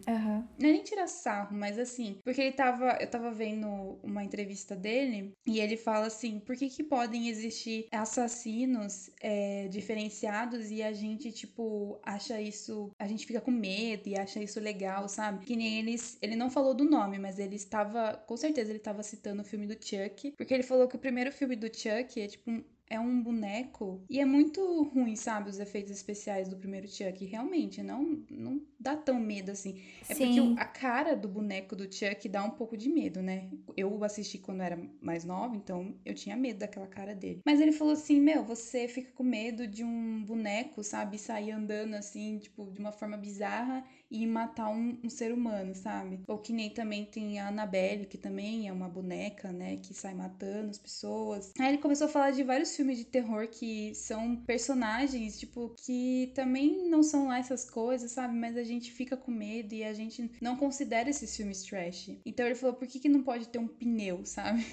não 0.59 0.69
é 0.69 0.71
nem 0.71 0.83
tirar 0.83 1.07
sarro, 1.07 1.55
mas 1.55 1.79
assim, 1.79 2.19
porque 2.23 2.41
ele 2.41 2.51
tava, 2.51 2.97
eu 2.99 3.09
tava 3.09 3.31
vendo 3.31 3.99
uma 4.03 4.23
entrevista 4.23 4.75
dele 4.75 5.33
e 5.45 5.59
ele 5.59 5.77
fala 5.77 6.07
assim: 6.07 6.39
por 6.39 6.55
que, 6.55 6.69
que 6.69 6.83
podem 6.83 7.27
existir 7.29 7.87
assassinos 7.91 9.09
é, 9.21 9.67
diferenciados 9.67 10.71
e 10.71 10.83
a 10.83 10.93
gente, 10.93 11.31
tipo, 11.31 11.99
acha 12.03 12.39
isso. 12.41 12.91
A 12.99 13.07
gente 13.07 13.25
fica 13.25 13.41
com 13.41 13.51
medo 13.51 14.07
e 14.07 14.17
acha 14.17 14.41
isso 14.41 14.59
legal, 14.59 15.07
sabe? 15.07 15.45
Que 15.45 15.55
nem 15.55 15.79
eles. 15.79 16.17
Ele 16.21 16.35
não 16.35 16.49
falou 16.49 16.73
do 16.73 16.83
nome, 16.83 17.17
mas 17.17 17.39
ele 17.39 17.55
estava. 17.55 18.13
Com 18.27 18.37
certeza 18.37 18.71
ele 18.71 18.79
estava 18.79 19.03
citando 19.03 19.41
o 19.41 19.45
filme 19.45 19.67
do 19.67 19.73
Chuck, 19.73 20.33
porque 20.37 20.53
ele 20.53 20.63
falou 20.63 20.87
que 20.87 20.95
o 20.95 20.99
primeiro 20.99 21.31
filme 21.31 21.55
do 21.55 21.67
Chuck 21.67 22.19
é 22.19 22.27
tipo 22.27 22.49
um 22.49 22.63
é 22.89 22.99
um 22.99 23.21
boneco 23.21 24.03
e 24.09 24.19
é 24.19 24.25
muito 24.25 24.83
ruim, 24.83 25.15
sabe, 25.15 25.49
os 25.49 25.59
efeitos 25.59 25.91
especiais 25.91 26.47
do 26.47 26.55
primeiro 26.57 26.87
Chuck, 26.87 27.25
realmente, 27.25 27.81
não 27.81 28.23
não 28.29 28.61
dá 28.79 28.95
tão 28.95 29.19
medo 29.19 29.51
assim. 29.51 29.81
É 30.07 30.13
Sim. 30.13 30.25
porque 30.25 30.61
a 30.61 30.65
cara 30.65 31.15
do 31.15 31.27
boneco 31.27 31.75
do 31.75 31.91
Chuck 31.91 32.29
dá 32.29 32.43
um 32.43 32.51
pouco 32.51 32.77
de 32.77 32.89
medo, 32.89 33.21
né? 33.21 33.49
Eu 33.75 34.03
assisti 34.03 34.37
quando 34.37 34.61
era 34.61 34.79
mais 35.01 35.25
nova, 35.25 35.55
então 35.55 35.95
eu 36.05 36.13
tinha 36.13 36.35
medo 36.35 36.59
daquela 36.59 36.87
cara 36.87 37.15
dele. 37.15 37.41
Mas 37.45 37.59
ele 37.59 37.71
falou 37.71 37.93
assim: 37.93 38.19
"Meu, 38.19 38.43
você 38.43 38.87
fica 38.87 39.11
com 39.13 39.23
medo 39.23 39.67
de 39.67 39.83
um 39.83 40.23
boneco, 40.23 40.83
sabe, 40.83 41.17
sair 41.17 41.51
andando 41.51 41.95
assim, 41.95 42.37
tipo, 42.37 42.71
de 42.71 42.79
uma 42.79 42.91
forma 42.91 43.17
bizarra 43.17 43.83
e 44.09 44.25
matar 44.27 44.69
um, 44.69 44.97
um, 45.03 45.09
ser 45.09 45.31
humano, 45.33 45.73
sabe? 45.73 46.21
Ou 46.27 46.37
que 46.37 46.53
nem 46.53 46.69
também 46.69 47.05
tem 47.05 47.39
a 47.39 47.47
Annabelle, 47.47 48.05
que 48.05 48.17
também 48.17 48.67
é 48.67 48.71
uma 48.71 48.87
boneca, 48.87 49.51
né, 49.51 49.77
que 49.77 49.93
sai 49.93 50.13
matando 50.13 50.69
as 50.69 50.77
pessoas. 50.77 51.51
Aí 51.59 51.69
ele 51.69 51.77
começou 51.79 52.05
a 52.07 52.09
falar 52.09 52.31
de 52.31 52.43
vários 52.43 52.74
filmes 52.75 52.97
de 52.97 53.05
terror 53.05 53.47
que 53.47 53.93
são 53.95 54.35
personagens, 54.35 55.39
tipo, 55.39 55.73
que 55.83 56.31
também 56.35 56.89
não 56.89 57.03
são 57.03 57.27
lá 57.27 57.39
essas 57.39 57.69
coisas, 57.69 58.11
sabe? 58.11 58.35
Mas 58.35 58.57
a 58.57 58.63
gente 58.63 58.91
fica 58.91 59.15
com 59.15 59.31
medo 59.31 59.73
e 59.73 59.83
a 59.83 59.93
gente 59.93 60.31
não 60.41 60.55
considera 60.55 61.09
esses 61.09 61.35
filmes 61.35 61.63
trash. 61.63 62.11
Então 62.25 62.45
ele 62.45 62.55
falou, 62.55 62.75
por 62.75 62.87
que, 62.87 62.99
que 62.99 63.09
não 63.09 63.23
pode 63.23 63.47
ter 63.47 63.59
um 63.59 63.67
pneu, 63.67 64.23
sabe? 64.25 64.65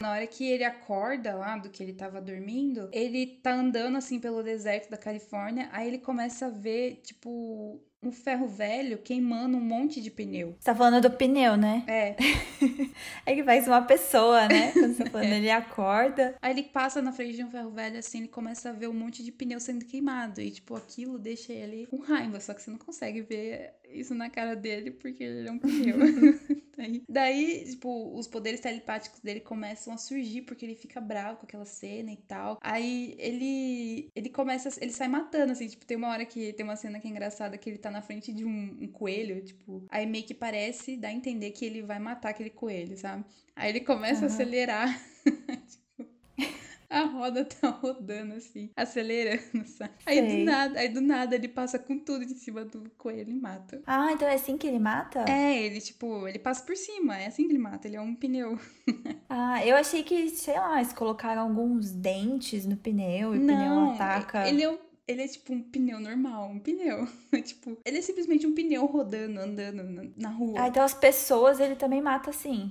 Na 0.00 0.12
hora 0.12 0.26
que 0.26 0.44
ele 0.44 0.64
acorda 0.64 1.34
lá 1.34 1.56
do 1.56 1.70
que 1.70 1.82
ele 1.82 1.92
tava 1.92 2.20
dormindo, 2.20 2.88
ele 2.92 3.26
tá 3.26 3.54
andando 3.54 3.96
assim 3.96 4.20
pelo 4.20 4.42
deserto 4.42 4.90
da 4.90 4.96
Califórnia, 4.96 5.68
aí 5.72 5.88
ele 5.88 5.98
começa 5.98 6.46
a 6.46 6.50
ver, 6.50 7.00
tipo, 7.02 7.80
um 8.02 8.12
ferro 8.12 8.46
velho 8.46 8.98
queimando 8.98 9.56
um 9.56 9.60
monte 9.60 10.00
de 10.00 10.10
pneu. 10.10 10.56
Você 10.58 10.66
tá 10.66 10.74
falando 10.74 11.02
do 11.02 11.10
pneu, 11.10 11.56
né? 11.56 11.84
É. 11.86 12.16
é 13.26 13.34
que 13.34 13.42
faz 13.42 13.66
uma 13.66 13.82
pessoa, 13.82 14.46
né? 14.48 14.72
Quando 14.72 14.94
você 14.94 15.04
tá 15.04 15.10
falando, 15.10 15.32
é. 15.32 15.36
ele 15.36 15.50
acorda. 15.50 16.36
Aí 16.40 16.52
ele 16.52 16.62
passa 16.62 17.02
na 17.02 17.12
frente 17.12 17.36
de 17.36 17.44
um 17.44 17.50
ferro 17.50 17.70
velho, 17.70 17.98
assim, 17.98 18.18
ele 18.18 18.28
começa 18.28 18.70
a 18.70 18.72
ver 18.72 18.88
um 18.88 18.94
monte 18.94 19.22
de 19.22 19.32
pneu 19.32 19.58
sendo 19.58 19.84
queimado. 19.84 20.40
E, 20.40 20.50
tipo, 20.50 20.76
aquilo 20.76 21.18
deixa 21.18 21.52
ele 21.52 21.86
com 21.86 21.98
raiva. 21.98 22.38
Só 22.40 22.54
que 22.54 22.62
você 22.62 22.70
não 22.70 22.78
consegue 22.78 23.22
ver 23.22 23.74
isso 23.90 24.14
na 24.14 24.30
cara 24.30 24.54
dele 24.54 24.90
porque 24.90 25.24
ele 25.24 25.48
é 25.48 25.52
um 25.52 25.58
pneu. 25.58 25.96
daí, 26.76 27.02
daí, 27.08 27.64
tipo, 27.70 28.16
os 28.16 28.28
poderes 28.28 28.60
telepáticos 28.60 29.20
dele 29.20 29.40
começam 29.40 29.92
a 29.92 29.96
surgir 29.96 30.42
porque 30.42 30.64
ele 30.64 30.74
fica 30.74 31.00
bravo 31.00 31.38
com 31.38 31.46
aquela 31.46 31.64
cena 31.64 32.12
e 32.12 32.16
tal. 32.16 32.58
Aí 32.60 33.14
ele 33.18 34.10
ele 34.14 34.28
começa, 34.28 34.68
ele 34.80 34.92
sai 34.92 35.08
matando, 35.08 35.52
assim, 35.52 35.66
tipo, 35.66 35.84
tem 35.84 35.96
uma 35.96 36.08
hora 36.08 36.24
que 36.24 36.52
tem 36.52 36.64
uma 36.64 36.76
cena 36.76 37.00
que 37.00 37.08
é 37.08 37.10
engraçada 37.10 37.58
que 37.58 37.68
ele 37.68 37.78
tá 37.78 37.87
na 37.90 38.02
frente 38.02 38.32
de 38.32 38.44
um, 38.44 38.76
um 38.80 38.88
coelho, 38.88 39.42
tipo, 39.44 39.84
aí 39.90 40.06
meio 40.06 40.24
que 40.24 40.34
parece, 40.34 40.96
dá 40.96 41.08
a 41.08 41.12
entender 41.12 41.50
que 41.50 41.64
ele 41.64 41.82
vai 41.82 41.98
matar 41.98 42.30
aquele 42.30 42.50
coelho, 42.50 42.96
sabe? 42.96 43.24
Aí 43.54 43.70
ele 43.70 43.80
começa 43.80 44.20
uhum. 44.20 44.24
a 44.24 44.26
acelerar. 44.26 45.02
a 46.90 47.02
roda 47.02 47.44
tá 47.44 47.68
rodando 47.68 48.34
assim, 48.34 48.70
acelerando, 48.74 49.66
sabe? 49.66 49.92
Aí 50.06 50.22
do 50.22 50.44
nada, 50.44 50.80
aí 50.80 50.88
do 50.88 51.00
nada 51.00 51.34
ele 51.34 51.48
passa 51.48 51.78
com 51.78 51.98
tudo 51.98 52.24
em 52.24 52.34
cima 52.34 52.64
do 52.64 52.90
coelho 52.96 53.30
e 53.30 53.34
mata. 53.34 53.82
Ah, 53.86 54.12
então 54.12 54.26
é 54.26 54.34
assim 54.34 54.56
que 54.56 54.66
ele 54.66 54.78
mata? 54.78 55.24
É, 55.28 55.62
ele 55.62 55.80
tipo, 55.80 56.26
ele 56.26 56.38
passa 56.38 56.64
por 56.64 56.76
cima, 56.76 57.18
é 57.18 57.26
assim 57.26 57.44
que 57.46 57.52
ele 57.52 57.58
mata, 57.58 57.86
ele 57.86 57.96
é 57.96 58.00
um 58.00 58.14
pneu. 58.14 58.58
ah, 59.28 59.64
eu 59.66 59.76
achei 59.76 60.02
que, 60.02 60.30
sei 60.30 60.54
lá, 60.54 60.80
eles 60.80 60.92
colocaram 60.92 61.42
alguns 61.42 61.90
dentes 61.90 62.64
no 62.64 62.76
pneu 62.76 63.34
e 63.34 63.38
o 63.38 63.46
pneu 63.46 63.90
ataca. 63.90 64.48
Ele 64.48 64.62
é 64.62 64.70
um 64.70 64.78
ele 65.08 65.22
é 65.22 65.28
tipo 65.28 65.54
um 65.54 65.62
pneu 65.62 65.98
normal, 65.98 66.50
um 66.50 66.58
pneu. 66.58 67.08
tipo, 67.42 67.78
ele 67.84 67.98
é 67.98 68.02
simplesmente 68.02 68.46
um 68.46 68.54
pneu 68.54 68.84
rodando, 68.84 69.40
andando 69.40 70.12
na 70.16 70.28
rua. 70.28 70.60
Ah, 70.60 70.68
então 70.68 70.82
as 70.84 70.94
pessoas 70.94 71.58
ele 71.58 71.74
também 71.74 72.02
mata 72.02 72.30
assim. 72.30 72.70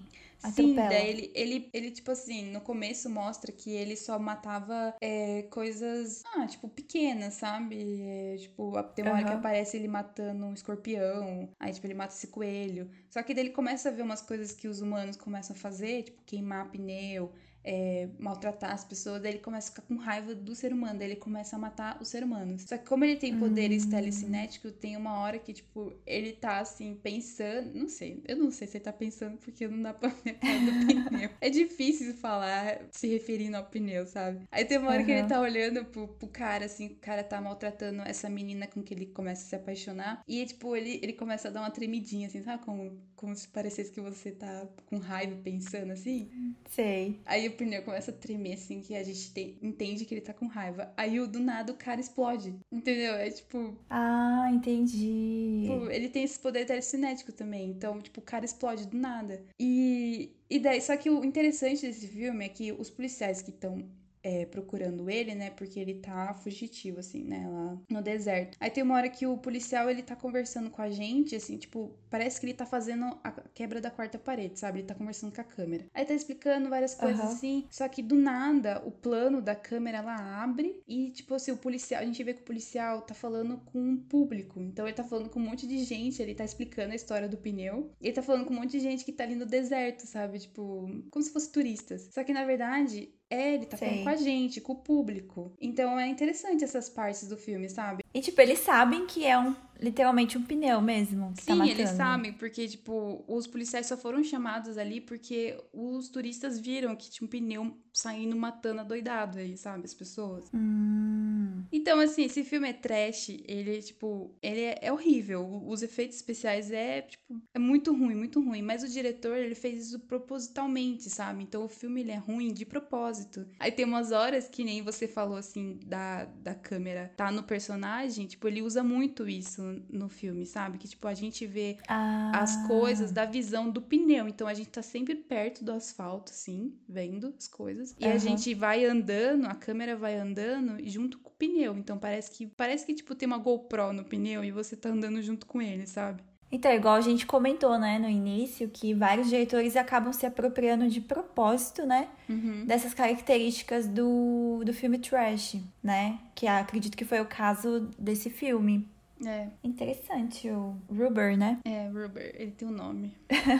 Sim, 0.53 0.75
daí 0.75 1.09
ele, 1.09 1.31
ele, 1.33 1.69
ele, 1.73 1.91
tipo 1.91 2.11
assim, 2.11 2.51
no 2.51 2.61
começo 2.61 3.09
mostra 3.09 3.51
que 3.51 3.71
ele 3.71 3.97
só 3.97 4.19
matava 4.19 4.95
é, 5.01 5.41
coisas, 5.43 6.23
ah, 6.35 6.45
tipo, 6.45 6.69
pequenas, 6.69 7.33
sabe? 7.33 8.01
É, 8.01 8.35
tipo, 8.37 8.71
tem 8.93 9.03
uma 9.03 9.11
uhum. 9.11 9.17
hora 9.17 9.27
que 9.27 9.33
aparece 9.33 9.77
ele 9.77 9.87
matando 9.87 10.45
um 10.45 10.53
escorpião, 10.53 11.49
aí, 11.59 11.73
tipo, 11.73 11.87
ele 11.87 11.95
mata 11.95 12.13
esse 12.13 12.27
coelho. 12.27 12.89
Só 13.09 13.23
que 13.23 13.33
daí 13.33 13.45
ele 13.45 13.53
começa 13.53 13.89
a 13.89 13.91
ver 13.91 14.03
umas 14.03 14.21
coisas 14.21 14.51
que 14.51 14.67
os 14.67 14.79
humanos 14.79 15.17
começam 15.17 15.55
a 15.55 15.59
fazer, 15.59 16.03
tipo, 16.03 16.21
queimar 16.23 16.69
pneu, 16.69 17.33
é, 17.63 18.07
maltratar 18.17 18.71
as 18.71 18.83
pessoas, 18.83 19.21
daí 19.21 19.33
ele 19.33 19.39
começa 19.39 19.69
a 19.69 19.71
ficar 19.75 19.87
com 19.87 19.97
raiva 19.97 20.33
do 20.33 20.55
ser 20.55 20.71
humano, 20.71 20.99
daí 20.99 21.09
ele 21.09 21.15
começa 21.15 21.55
a 21.55 21.59
matar 21.59 21.97
os 22.01 22.07
seres 22.07 22.27
humanos. 22.27 22.63
Só 22.63 22.77
que 22.77 22.85
como 22.85 23.03
ele 23.03 23.17
tem 23.17 23.37
poderes 23.37 23.85
hum. 23.85 23.89
telecinéticos, 23.89 24.71
tem 24.79 24.95
uma 24.95 25.19
hora 25.19 25.37
que, 25.37 25.53
tipo, 25.53 25.93
ele 26.05 26.33
tá 26.33 26.59
assim, 26.59 26.95
pensando. 26.95 27.73
Não 27.73 27.89
sei, 27.89 28.23
eu 28.27 28.37
não 28.37 28.51
sei 28.51 28.67
se 28.67 28.77
ele 28.77 28.83
tá 28.83 28.93
pensando 28.93 29.37
porque 29.37 29.67
não 29.67 29.81
dá 29.81 29.93
pra 29.93 30.09
ver 30.09 30.33
do 30.33 31.03
pneu. 31.09 31.29
É 31.41 31.49
difícil 31.49 32.13
falar 32.15 32.79
se 32.91 33.07
referindo 33.07 33.57
ao 33.57 33.65
pneu, 33.65 34.05
sabe? 34.05 34.45
Aí 34.51 34.63
tem 34.65 34.77
uma 34.77 34.89
hora 34.89 34.99
uhum. 34.99 35.05
que 35.05 35.11
ele 35.11 35.27
tá 35.27 35.39
olhando 35.39 35.85
pro, 35.85 36.07
pro 36.07 36.27
cara, 36.27 36.65
assim, 36.65 36.87
o 36.87 36.95
cara 36.95 37.23
tá 37.23 37.41
maltratando 37.41 38.01
essa 38.03 38.29
menina 38.29 38.67
com 38.67 38.81
que 38.81 38.93
ele 38.93 39.07
começa 39.07 39.43
a 39.43 39.49
se 39.49 39.55
apaixonar. 39.55 40.21
E, 40.27 40.45
tipo, 40.45 40.75
ele, 40.75 40.99
ele 41.01 41.13
começa 41.13 41.47
a 41.47 41.51
dar 41.51 41.61
uma 41.61 41.71
tremidinha, 41.71 42.27
assim, 42.27 42.43
sabe? 42.43 42.63
Como, 42.63 42.97
como 43.15 43.35
se 43.35 43.47
parecesse 43.47 43.91
que 43.91 44.01
você 44.01 44.31
tá 44.31 44.67
com 44.85 44.97
raiva 44.97 45.35
pensando 45.43 45.91
assim. 45.91 46.55
Sei. 46.69 47.19
Aí 47.25 47.46
o 47.47 47.53
pneu 47.53 47.83
começa 47.83 48.11
a 48.11 48.13
tremer, 48.13 48.53
assim, 48.53 48.81
que 48.81 48.95
a 48.95 49.03
gente 49.03 49.31
tem, 49.33 49.57
entende 49.61 50.05
que 50.05 50.13
ele 50.13 50.21
tá 50.21 50.33
com 50.33 50.47
raiva. 50.47 50.93
Aí 50.97 51.19
o 51.19 51.27
do 51.27 51.39
nada 51.39 51.71
o 51.71 51.77
cara 51.77 52.01
explode. 52.01 52.55
Entendeu? 52.71 53.13
É 53.15 53.29
tipo. 53.29 53.77
Ah, 53.89 54.49
entendi. 54.51 55.63
Tipo, 55.63 55.89
ele 55.89 56.09
tem 56.09 56.23
esse 56.23 56.39
poder 56.39 56.65
telecinético 56.65 57.31
também. 57.31 57.69
Então, 57.69 58.01
tipo, 58.01 58.19
o 58.19 58.23
cara 58.23 58.45
explode 58.45 58.87
do 58.87 58.97
nada. 58.97 59.43
E. 59.59 60.31
E 60.49 60.59
daí, 60.59 60.81
só 60.81 60.95
que 60.95 61.09
o 61.09 61.25
interessante 61.25 61.85
desse 61.85 62.07
filme 62.07 62.45
é 62.45 62.49
que 62.49 62.71
os 62.71 62.89
policiais 62.89 63.41
que 63.41 63.49
estão 63.49 63.83
é, 64.27 64.45
procurando 64.45 65.09
ele, 65.09 65.33
né? 65.33 65.51
Porque 65.51 65.79
ele 65.79 65.95
tá 65.95 66.33
fugitivo, 66.33 66.99
assim, 66.99 67.23
né? 67.23 67.47
Lá 67.47 67.77
no 67.89 68.01
deserto. 68.01 68.57
Aí 68.59 68.69
tem 68.69 68.83
uma 68.83 68.95
hora 68.95 69.07
que 69.07 69.25
o 69.25 69.37
policial, 69.37 69.89
ele 69.89 70.03
tá 70.03 70.17
conversando 70.17 70.69
com 70.69 70.81
a 70.81 70.89
gente, 70.89 71.33
assim, 71.33 71.57
tipo, 71.57 71.97
parece 72.09 72.37
que 72.37 72.45
ele 72.45 72.53
tá 72.53 72.65
fazendo 72.65 73.05
a 73.23 73.31
quebra 73.53 73.79
da 73.79 73.89
quarta 73.89 74.19
parede, 74.19 74.59
sabe? 74.59 74.79
Ele 74.79 74.87
tá 74.87 74.93
conversando 74.93 75.33
com 75.33 75.39
a 75.39 75.45
câmera. 75.45 75.85
Aí 75.93 76.03
tá 76.03 76.13
explicando 76.13 76.69
várias 76.69 76.93
coisas 76.93 77.23
uhum. 77.23 77.31
assim, 77.31 77.67
só 77.71 77.87
que 77.87 78.03
do 78.03 78.15
nada, 78.15 78.83
o 78.85 78.91
plano 78.91 79.41
da 79.41 79.55
câmera, 79.55 79.99
ela 79.99 80.43
abre 80.43 80.81
e, 80.85 81.09
tipo 81.11 81.33
assim, 81.33 81.51
o 81.51 81.57
policial, 81.57 82.01
a 82.01 82.05
gente 82.05 82.21
vê 82.21 82.33
que 82.33 82.41
o 82.41 82.45
policial 82.45 83.03
tá 83.03 83.13
falando 83.13 83.57
com 83.71 83.79
um 83.79 83.95
público. 83.95 84.59
Então 84.59 84.85
ele 84.85 84.95
tá 84.95 85.05
falando 85.05 85.29
com 85.29 85.39
um 85.39 85.43
monte 85.43 85.65
de 85.65 85.77
gente, 85.85 86.21
ele 86.21 86.35
tá 86.35 86.43
explicando 86.43 86.91
a 86.91 86.95
história 86.95 87.29
do 87.29 87.37
pneu. 87.37 87.91
E 88.01 88.07
ele 88.07 88.15
tá 88.15 88.21
falando 88.21 88.43
com 88.45 88.53
um 88.53 88.57
monte 88.57 88.71
de 88.71 88.81
gente 88.81 89.05
que 89.05 89.13
tá 89.13 89.23
ali 89.23 89.35
no 89.35 89.45
deserto, 89.45 90.01
sabe? 90.05 90.39
Tipo, 90.39 90.89
como 91.09 91.23
se 91.23 91.31
fosse 91.31 91.49
turistas. 91.49 92.09
Só 92.11 92.25
que, 92.25 92.33
na 92.33 92.43
verdade, 92.43 93.09
é, 93.29 93.55
ele 93.55 93.65
tá 93.65 93.77
Sei. 93.77 93.87
falando 93.87 94.03
com 94.03 94.09
a 94.09 94.15
gente, 94.15 94.61
com 94.61 94.73
o 94.73 94.77
público. 94.77 95.51
Então 95.59 95.99
é 95.99 96.07
interessante 96.07 96.63
essas 96.63 96.89
partes 96.89 97.27
do 97.27 97.37
filme, 97.37 97.69
sabe? 97.69 98.03
E, 98.13 98.21
tipo, 98.21 98.39
eles 98.41 98.59
sabem 98.59 99.05
que 99.05 99.25
é 99.25 99.37
um 99.37 99.55
literalmente 99.79 100.37
um 100.37 100.43
pneu 100.43 100.81
mesmo. 100.81 101.33
Que 101.33 101.45
tá 101.45 101.53
Sim, 101.53 101.59
tá 101.59 101.67
eles 101.67 101.89
sabem, 101.91 102.33
porque, 102.33 102.67
tipo, 102.67 103.23
os 103.27 103.47
policiais 103.47 103.85
só 103.85 103.97
foram 103.97 104.23
chamados 104.23 104.77
ali 104.77 105.01
porque 105.01 105.57
os 105.73 106.09
turistas 106.09 106.59
viram 106.59 106.95
que 106.95 107.09
tinha 107.09 107.25
um 107.25 107.29
pneu 107.29 107.77
saindo 107.93 108.35
matando 108.35 108.83
doidado 108.85 109.39
aí, 109.39 109.57
sabe? 109.57 109.85
As 109.85 109.93
pessoas. 109.93 110.45
Hum. 110.53 111.63
Então, 111.71 111.99
assim, 111.99 112.23
esse 112.23 112.43
filme 112.43 112.69
é 112.69 112.73
trash, 112.73 113.29
ele, 113.45 113.81
tipo, 113.81 114.35
ele 114.41 114.61
é, 114.61 114.79
é, 114.83 114.93
horrível. 114.93 115.63
Os 115.65 115.81
efeitos 115.81 116.15
especiais 116.15 116.71
é, 116.71 117.01
tipo, 117.01 117.41
é 117.53 117.59
muito 117.59 117.91
ruim, 117.91 118.15
muito 118.15 118.41
ruim. 118.41 118.61
Mas 118.61 118.83
o 118.83 118.87
diretor, 118.87 119.37
ele 119.37 119.55
fez 119.55 119.87
isso 119.87 119.99
propositalmente, 120.01 121.09
sabe? 121.09 121.43
Então 121.43 121.65
o 121.65 121.69
filme, 121.69 122.01
ele 122.01 122.11
é 122.11 122.17
ruim 122.17 122.53
de 122.53 122.65
propósito. 122.65 123.47
Aí 123.59 123.71
tem 123.71 123.85
umas 123.85 124.11
horas 124.11 124.47
que 124.47 124.63
nem 124.63 124.81
você 124.81 125.07
falou, 125.07 125.37
assim, 125.37 125.79
da, 125.85 126.25
da 126.25 126.53
câmera 126.53 127.11
tá 127.17 127.31
no 127.31 127.43
personagem, 127.43 128.27
tipo, 128.27 128.47
ele 128.47 128.61
usa 128.61 128.83
muito 128.83 129.27
isso 129.27 129.66
no 129.89 130.09
filme, 130.09 130.45
sabe? 130.45 130.77
Que, 130.77 130.87
tipo, 130.87 131.07
a 131.07 131.13
gente 131.13 131.45
vê 131.45 131.77
ah. 131.87 132.31
as 132.33 132.67
coisas 132.67 133.11
da 133.11 133.25
visão 133.25 133.69
do 133.69 133.81
pneu. 133.81 134.27
Então 134.27 134.47
a 134.47 134.53
gente 134.53 134.69
tá 134.69 134.81
sempre 134.81 135.15
perto 135.15 135.63
do 135.63 135.71
asfalto, 135.71 136.31
assim, 136.31 136.73
vendo 136.87 137.33
as 137.37 137.47
coisas. 137.47 137.95
E 137.99 138.05
uhum. 138.05 138.11
a 138.11 138.17
gente 138.17 138.53
vai 138.53 138.85
andando, 138.85 139.45
a 139.45 139.55
câmera 139.55 139.95
vai 139.95 140.15
andando 140.15 140.77
junto 140.87 141.19
com 141.19 141.29
o 141.29 141.33
pneu. 141.33 141.77
Então 141.77 141.97
parece 141.97 142.31
que, 142.31 142.45
parece 142.45 142.85
que, 142.85 142.93
tipo, 142.93 143.15
tem 143.15 143.27
uma 143.27 143.37
GoPro 143.37 143.93
no 143.93 144.03
pneu 144.03 144.43
e 144.43 144.51
você 144.51 144.75
tá 144.75 144.89
andando 144.89 145.21
junto 145.21 145.45
com 145.45 145.61
ele, 145.61 145.87
sabe? 145.87 146.23
Então, 146.51 146.71
igual 146.71 146.95
a 146.95 147.01
gente 147.01 147.25
comentou, 147.25 147.77
né, 147.77 147.99
no 147.99 148.09
início, 148.09 148.69
que 148.69 148.93
vários 148.93 149.27
diretores 149.27 149.75
acabam 149.75 150.13
se 150.13 150.25
apropriando 150.25 150.87
de 150.87 151.01
propósito, 151.01 151.85
né, 151.85 152.07
uhum. 152.29 152.65
dessas 152.65 152.93
características 152.93 153.87
do, 153.87 154.63
do 154.65 154.73
filme 154.73 154.97
trash, 154.97 155.57
né, 155.83 156.19
que 156.33 156.47
acredito 156.47 156.95
que 156.95 157.03
foi 157.03 157.19
o 157.19 157.25
caso 157.25 157.89
desse 157.99 158.29
filme. 158.29 158.87
É. 159.25 159.47
Interessante 159.63 160.49
o 160.49 160.77
Ruber, 160.89 161.37
né? 161.37 161.59
É, 161.65 161.87
Ruber, 161.87 162.35
ele 162.35 162.51
tem 162.51 162.67
um 162.67 162.71
nome. 162.71 163.15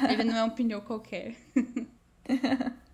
ele 0.09 0.23
não 0.23 0.35
é 0.35 0.43
um 0.43 0.49
pneu 0.49 0.81
qualquer. 0.81 1.35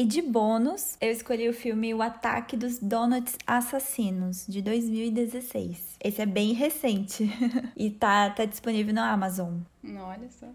E 0.00 0.04
de 0.04 0.22
bônus, 0.22 0.96
eu 1.00 1.10
escolhi 1.10 1.48
o 1.48 1.52
filme 1.52 1.92
O 1.92 2.00
Ataque 2.00 2.56
dos 2.56 2.78
Donuts 2.78 3.36
Assassinos, 3.44 4.46
de 4.46 4.62
2016. 4.62 5.96
Esse 6.00 6.22
é 6.22 6.24
bem 6.24 6.52
recente 6.52 7.28
e 7.76 7.90
tá, 7.90 8.30
tá 8.30 8.44
disponível 8.44 8.94
na 8.94 9.10
Amazon. 9.10 9.54
Olha 9.96 10.28
só. 10.30 10.46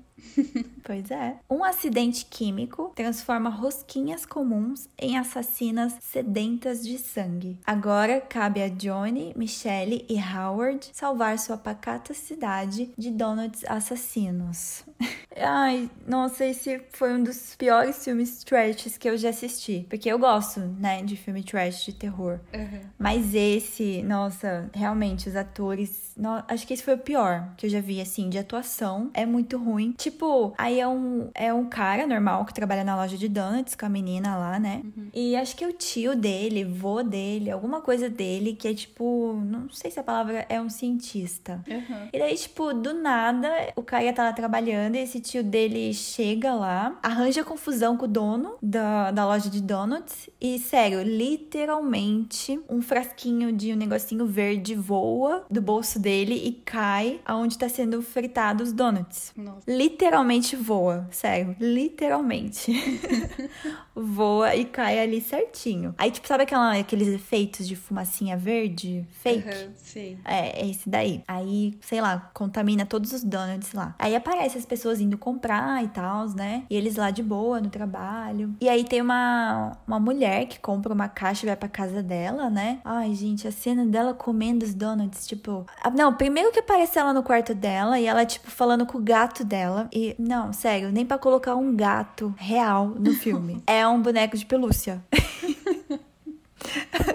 pois 0.84 1.10
é. 1.12 1.40
Um 1.50 1.64
acidente 1.64 2.26
químico 2.26 2.92
transforma 2.96 3.50
rosquinhas 3.50 4.26
comuns 4.26 4.88
em 4.98 5.18
assassinas 5.18 5.96
sedentas 6.02 6.84
de 6.84 6.98
sangue. 6.98 7.60
Agora 7.66 8.22
cabe 8.22 8.62
a 8.62 8.68
Johnny, 8.68 9.34
Michelle 9.36 10.06
e 10.10 10.18
Howard 10.20 10.90
salvar 10.94 11.40
sua 11.40 11.58
pacata 11.58 12.14
cidade 12.14 12.94
de 12.98 13.12
donuts 13.12 13.64
assassinos. 13.68 14.84
Ai, 15.36 15.90
nossa, 16.08 16.46
esse 16.46 16.82
foi 16.92 17.14
um 17.14 17.24
dos 17.24 17.56
piores 17.56 18.04
filmes 18.04 18.44
trash 18.44 18.98
que 18.98 19.10
eu 19.10 19.18
já 19.18 19.30
assisti. 19.30 19.86
Porque 19.90 20.10
eu 20.10 20.20
gosto, 20.20 20.60
né, 20.60 21.02
de 21.02 21.16
filme 21.16 21.44
trash 21.44 21.86
de 21.86 21.94
terror. 21.94 22.40
Uhum. 22.54 22.82
Mas 23.00 23.34
esse, 23.34 24.04
nossa, 24.04 24.70
realmente, 24.74 25.28
os 25.28 25.36
atores. 25.36 26.14
No, 26.16 26.44
acho 26.48 26.68
que 26.68 26.74
esse 26.74 26.84
foi 26.84 26.94
o 26.94 27.00
pior 27.00 27.50
que 27.58 27.66
eu 27.66 27.70
já 27.70 27.80
vi, 27.80 28.00
assim, 28.00 28.30
de 28.30 28.38
atuação. 28.38 29.10
É 29.14 29.26
muito 29.26 29.58
ruim. 29.58 29.94
Tipo, 29.98 30.54
aí 30.58 30.80
é 30.80 30.88
um, 30.88 31.30
é 31.34 31.54
um 31.54 31.66
cara 31.66 32.06
normal 32.06 32.46
que 32.46 32.54
trabalha 32.54 32.84
na 32.84 32.96
loja 32.96 33.18
de 33.18 33.28
donuts 33.28 33.76
com 33.76 33.86
a 33.86 33.90
menina 33.90 34.38
lá, 34.38 34.60
né? 34.60 34.82
Uhum. 34.84 35.08
E 35.14 35.36
acho 35.36 35.56
que 35.56 35.64
é 35.64 35.68
o 35.68 35.74
tio 35.74 36.16
dele, 36.16 36.64
vô 36.64 37.02
dele, 37.02 37.50
alguma 37.50 37.82
coisa 37.82 38.10
dele, 38.10 38.54
que 38.54 38.68
é 38.68 38.74
tipo. 38.74 39.34
Não 39.44 39.70
sei 39.70 39.90
se 39.90 40.00
a 40.00 40.04
palavra 40.04 40.46
é 40.48 40.62
um 40.62 40.70
cientista. 40.70 41.64
Uhum. 41.68 42.10
E 42.14 42.20
daí, 42.20 42.36
tipo, 42.36 42.74
do 42.74 42.94
nada, 42.94 43.50
o 43.76 43.82
cara 43.82 44.14
tá 44.14 44.24
lá 44.24 44.34
trabalhando 44.34 44.83
e 44.96 45.00
esse 45.00 45.20
tio 45.20 45.44
dele 45.44 45.94
chega 45.94 46.54
lá, 46.54 46.98
arranja 47.02 47.44
confusão 47.44 47.98
com 47.98 48.06
o 48.06 48.08
dono 48.08 48.56
da, 48.62 49.12
da 49.12 49.26
loja 49.26 49.50
de 49.50 49.62
donuts. 49.62 50.30
E, 50.40 50.60
sério, 50.60 51.02
literalmente, 51.02 52.60
um 52.70 52.82
frasquinho 52.82 53.52
de 53.52 53.74
um 53.74 53.76
negocinho 53.76 54.26
verde 54.26 54.76
voa 54.76 55.46
do 55.50 55.62
bolso 55.62 56.00
dele 56.00 56.36
e 56.36 56.52
cai 56.52 57.20
aonde 57.26 57.58
tá 57.58 57.70
sendo 57.70 58.02
fritado 58.02 58.64
os 58.64 58.74
donuts. 58.74 59.32
Nossa. 59.36 59.62
Literalmente 59.68 60.56
voa, 60.56 61.08
sério, 61.12 61.56
literalmente. 61.60 62.74
voa 63.96 64.56
e 64.56 64.66
cai 64.66 65.00
ali 65.00 65.22
certinho. 65.22 65.94
Aí, 65.98 66.12
tipo, 66.12 66.28
sabe 66.28 66.44
aquela, 66.44 66.78
aqueles 66.78 67.08
efeitos 67.08 67.68
de 67.68 67.76
fumacinha 67.76 68.36
verde 68.36 69.06
fake? 69.22 69.48
Uhum, 69.48 69.72
sim. 69.78 70.18
É, 70.26 70.62
é 70.62 70.70
esse 70.70 70.90
daí. 70.90 71.24
Aí, 71.28 71.78
sei 71.82 72.02
lá, 72.02 72.32
contamina 72.34 72.86
todos 72.86 73.14
os 73.14 73.24
donuts 73.24 73.74
lá. 73.74 73.96
Aí 74.00 74.16
aparece 74.16 74.58
as 74.58 74.66
pessoas 74.74 75.00
indo 75.00 75.20
comprar 75.20 75.84
e 75.84 75.88
tal, 75.88 76.28
né? 76.30 76.64
E 76.68 76.76
eles 76.76 76.96
lá 76.96 77.12
de 77.12 77.22
boa 77.22 77.62
no 77.62 77.70
trabalho. 77.70 78.56
E 78.60 78.68
aí 78.68 78.84
tem 78.84 79.02
uma, 79.02 79.78
uma 79.88 80.00
mulher 80.00 80.48
que 80.48 80.60
compra 80.60 80.92
uma 80.92 81.08
caixa 81.08 81.46
e 81.46 81.48
vai 81.48 81.56
pra 81.56 81.70
casa 81.70 82.02
dela, 82.02 82.50
né? 82.50 82.80
Ai, 82.84 83.14
gente, 83.14 83.48
a 83.48 83.52
cena 83.52 83.86
dela 83.86 84.16
comendo 84.16 84.66
os 84.66 84.74
donuts, 84.74 85.28
tipo. 85.28 85.64
Não, 85.94 86.16
primeiro 86.16 86.52
que 86.52 86.60
aparece 86.60 86.98
ela 86.98 87.14
no 87.14 87.22
quarto 87.22 87.54
dela 87.54 88.00
e 88.00 88.08
ela, 88.08 88.26
tipo, 88.26 88.50
falando 88.50 88.84
com 88.84 88.98
o 88.98 89.02
gato 89.02 89.46
dela. 89.46 89.88
E, 89.94 90.16
não, 90.18 90.52
sério, 90.52 90.92
nem 90.92 91.06
pra 91.06 91.20
colocar 91.20 91.56
um 91.56 91.76
gato 91.76 92.34
real 92.36 92.88
no 92.88 93.14
filme. 93.14 93.62
é 93.68 93.88
um 93.88 94.02
boneco 94.02 94.36
de 94.36 94.46
pelúcia. 94.48 95.04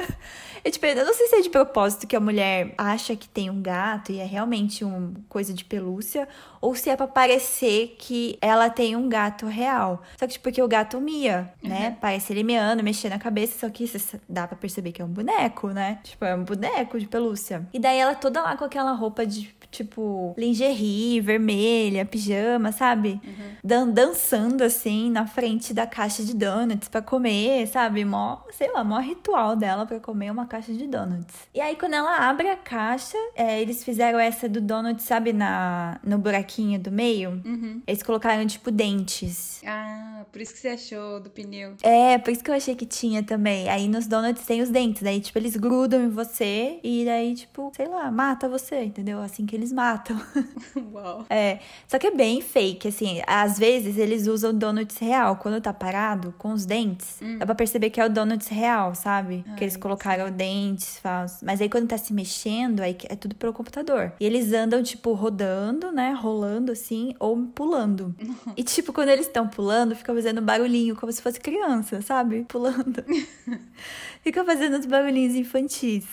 Eu, 0.68 0.72
tipo, 0.72 0.84
eu 0.84 1.06
não 1.06 1.14
sei 1.14 1.28
se 1.28 1.36
é 1.36 1.40
de 1.40 1.48
propósito 1.48 2.06
que 2.06 2.14
a 2.14 2.20
mulher 2.20 2.74
acha 2.76 3.16
que 3.16 3.26
tem 3.26 3.48
um 3.48 3.62
gato 3.62 4.12
e 4.12 4.18
é 4.18 4.24
realmente 4.26 4.84
uma 4.84 5.14
coisa 5.26 5.54
de 5.54 5.64
pelúcia, 5.64 6.28
ou 6.60 6.74
se 6.74 6.90
é 6.90 6.96
pra 6.96 7.06
parecer 7.06 7.96
que 7.98 8.36
ela 8.38 8.68
tem 8.68 8.94
um 8.94 9.08
gato 9.08 9.46
real. 9.46 10.02
Só 10.18 10.26
que, 10.26 10.34
tipo, 10.34 10.42
porque 10.42 10.60
o 10.60 10.68
gato 10.68 11.00
mia, 11.00 11.50
né? 11.62 11.88
Uhum. 11.88 11.94
Parece 11.94 12.34
ele 12.34 12.42
miando, 12.42 12.82
mexendo 12.82 13.14
a 13.14 13.18
cabeça, 13.18 13.58
só 13.60 13.70
que 13.70 13.84
isso 13.84 14.20
dá 14.28 14.46
pra 14.46 14.58
perceber 14.58 14.92
que 14.92 15.00
é 15.00 15.04
um 15.06 15.08
boneco, 15.08 15.68
né? 15.68 16.00
Tipo, 16.02 16.26
é 16.26 16.34
um 16.34 16.44
boneco 16.44 17.00
de 17.00 17.06
pelúcia. 17.08 17.66
E 17.72 17.78
daí 17.78 17.96
ela 17.98 18.14
toda 18.14 18.42
lá 18.42 18.54
com 18.54 18.64
aquela 18.66 18.92
roupa 18.92 19.24
de, 19.24 19.54
tipo, 19.70 20.34
lingerie, 20.36 21.20
vermelha, 21.20 22.04
pijama, 22.04 22.72
sabe? 22.72 23.20
Uhum. 23.24 23.52
Dan 23.62 23.88
dançando, 23.90 24.62
assim, 24.64 25.10
na 25.10 25.26
frente 25.26 25.74
da 25.74 25.86
caixa 25.86 26.22
de 26.22 26.34
donuts 26.34 26.88
pra 26.88 27.02
comer, 27.02 27.66
sabe? 27.66 28.04
Mó, 28.04 28.38
sei 28.50 28.72
lá, 28.72 28.82
mó 28.82 28.98
ritual 28.98 29.56
dela 29.56 29.86
pra 29.86 30.00
comer 30.00 30.30
uma 30.30 30.46
caixa 30.46 30.72
de 30.72 30.86
donuts. 30.86 31.34
E 31.54 31.60
aí, 31.60 31.76
quando 31.76 31.94
ela 31.94 32.28
abre 32.28 32.48
a 32.48 32.56
caixa, 32.56 33.16
é, 33.34 33.60
eles 33.60 33.84
fizeram 33.84 34.18
essa 34.18 34.48
do 34.48 34.60
donut, 34.60 35.02
sabe, 35.02 35.32
na, 35.32 36.00
no 36.02 36.18
buraquinho 36.18 36.78
do 36.78 36.90
meio? 36.90 37.42
Uhum. 37.44 37.82
Eles 37.86 38.02
colocaram, 38.02 38.46
tipo, 38.46 38.70
dentes. 38.70 39.60
Ah, 39.66 40.24
por 40.32 40.40
isso 40.40 40.54
que 40.54 40.60
você 40.60 40.68
achou 40.68 41.20
do 41.20 41.30
pneu. 41.30 41.74
É, 41.82 42.16
por 42.18 42.30
isso 42.30 42.42
que 42.42 42.50
eu 42.50 42.54
achei 42.54 42.74
que 42.74 42.86
tinha 42.86 43.22
também. 43.22 43.68
Aí 43.68 43.88
nos 43.88 44.06
donuts 44.06 44.44
tem 44.44 44.62
os 44.62 44.70
dentes. 44.70 45.02
Daí, 45.02 45.20
tipo, 45.20 45.38
eles 45.38 45.56
grudam 45.56 46.02
em 46.02 46.08
você 46.08 46.78
e 46.82 47.04
daí, 47.04 47.34
tipo, 47.34 47.72
sei 47.74 47.86
lá, 47.86 48.10
mata 48.10 48.48
você, 48.48 48.84
entendeu? 48.84 49.20
Assim 49.20 49.44
que 49.44 49.57
eles 49.58 49.72
matam. 49.72 50.20
Uau. 50.92 51.26
É, 51.28 51.58
só 51.86 51.98
que 51.98 52.06
é 52.06 52.10
bem 52.10 52.40
fake, 52.40 52.88
assim. 52.88 53.20
Às 53.26 53.58
vezes 53.58 53.98
eles 53.98 54.26
usam 54.26 54.54
donuts 54.56 54.96
real. 54.98 55.36
Quando 55.36 55.60
tá 55.60 55.72
parado, 55.72 56.34
com 56.38 56.52
os 56.52 56.64
dentes, 56.64 57.18
Hum. 57.22 57.38
dá 57.38 57.44
pra 57.46 57.54
perceber 57.54 57.90
que 57.90 58.00
é 58.00 58.06
o 58.06 58.08
donuts 58.10 58.48
real, 58.48 58.94
sabe? 58.94 59.44
que 59.56 59.64
eles 59.64 59.74
Ai, 59.74 59.80
colocaram 59.80 60.30
dentes 60.30 60.98
falsos. 60.98 61.42
Mas 61.42 61.60
aí 61.60 61.68
quando 61.68 61.88
tá 61.88 61.98
se 61.98 62.12
mexendo, 62.12 62.80
aí 62.80 62.96
é 63.08 63.16
tudo 63.16 63.34
pelo 63.34 63.52
computador. 63.52 64.12
E 64.20 64.24
eles 64.24 64.52
andam, 64.52 64.82
tipo, 64.82 65.12
rodando, 65.12 65.90
né? 65.92 66.12
Rolando 66.12 66.72
assim, 66.72 67.14
ou 67.18 67.36
pulando. 67.48 68.14
E, 68.56 68.62
tipo, 68.62 68.92
quando 68.92 69.08
eles 69.10 69.26
estão 69.26 69.46
pulando, 69.48 69.94
fica 69.94 70.12
fazendo 70.14 70.40
barulhinho, 70.40 70.96
como 70.96 71.12
se 71.12 71.20
fosse 71.22 71.38
criança, 71.40 72.00
sabe? 72.02 72.44
Pulando. 72.48 73.04
fica 74.22 74.44
fazendo 74.44 74.76
uns 74.76 74.86
barulhinhos 74.86 75.34
infantis. 75.34 76.04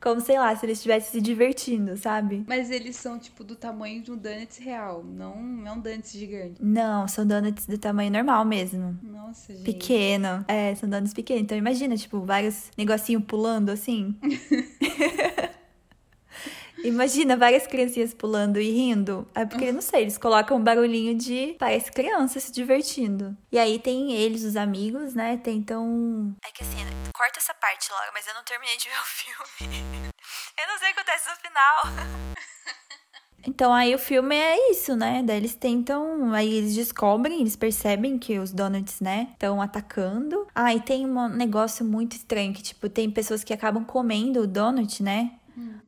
como, 0.00 0.20
sei 0.20 0.38
lá, 0.38 0.54
se 0.56 0.64
eles 0.66 0.78
estivessem 0.78 1.10
se 1.12 1.20
divertindo, 1.20 1.96
sabe? 1.96 2.44
Mas 2.46 2.57
eles 2.70 2.96
são, 2.96 3.18
tipo, 3.18 3.44
do 3.44 3.56
tamanho 3.56 4.02
de 4.02 4.10
um 4.10 4.16
donuts 4.16 4.58
real. 4.58 5.02
Não, 5.04 5.66
é 5.66 5.72
um 5.72 5.80
donuts 5.80 6.12
gigante. 6.12 6.62
Não, 6.62 7.06
são 7.06 7.26
donuts 7.26 7.66
do 7.66 7.78
tamanho 7.78 8.10
normal 8.10 8.44
mesmo. 8.44 8.98
Nossa, 9.02 9.54
gente. 9.54 9.64
Pequeno. 9.64 10.44
É, 10.48 10.74
são 10.74 10.88
donuts 10.88 11.14
pequenos. 11.14 11.42
Então 11.42 11.56
imagina, 11.56 11.96
tipo, 11.96 12.20
vários 12.20 12.70
negocinhos 12.76 13.24
pulando 13.24 13.70
assim. 13.70 14.18
Imagina 16.84 17.36
várias 17.36 17.66
criancinhas 17.66 18.14
pulando 18.14 18.60
e 18.60 18.70
rindo. 18.70 19.28
É 19.34 19.44
porque, 19.44 19.72
não 19.72 19.80
sei, 19.80 20.02
eles 20.02 20.16
colocam 20.16 20.56
um 20.56 20.62
barulhinho 20.62 21.16
de. 21.16 21.56
Parece 21.58 21.90
criança 21.90 22.38
se 22.38 22.52
divertindo. 22.52 23.36
E 23.50 23.58
aí 23.58 23.78
tem 23.78 24.12
eles, 24.12 24.44
os 24.44 24.56
amigos, 24.56 25.14
né? 25.14 25.36
Tentam. 25.38 26.36
É 26.44 26.52
que 26.52 26.62
assim, 26.62 26.76
corta 27.12 27.38
essa 27.38 27.54
parte, 27.54 27.90
Laura, 27.90 28.10
mas 28.14 28.26
eu 28.26 28.34
não 28.34 28.44
terminei 28.44 28.76
de 28.76 28.88
ver 28.88 29.00
o 29.00 29.04
filme. 29.04 30.12
eu 30.60 30.68
não 30.68 30.78
sei 30.78 30.90
o 30.90 30.94
que 30.94 31.00
acontece 31.00 31.28
no 31.28 31.36
final. 31.36 32.38
Então 33.46 33.72
aí 33.72 33.94
o 33.94 33.98
filme 33.98 34.34
é 34.34 34.70
isso, 34.70 34.96
né? 34.96 35.22
Daí 35.24 35.36
eles 35.36 35.54
tentam, 35.54 36.32
aí 36.32 36.52
eles 36.52 36.74
descobrem, 36.74 37.40
eles 37.40 37.56
percebem 37.56 38.18
que 38.18 38.38
os 38.38 38.52
donuts, 38.52 39.00
né, 39.00 39.28
estão 39.32 39.60
atacando. 39.62 40.46
Ah, 40.54 40.74
e 40.74 40.80
tem 40.80 41.06
um 41.06 41.28
negócio 41.28 41.84
muito 41.84 42.16
estranho 42.16 42.52
que 42.52 42.62
tipo 42.62 42.88
tem 42.88 43.10
pessoas 43.10 43.44
que 43.44 43.52
acabam 43.52 43.84
comendo 43.84 44.40
o 44.42 44.46
donut, 44.46 45.02
né? 45.02 45.32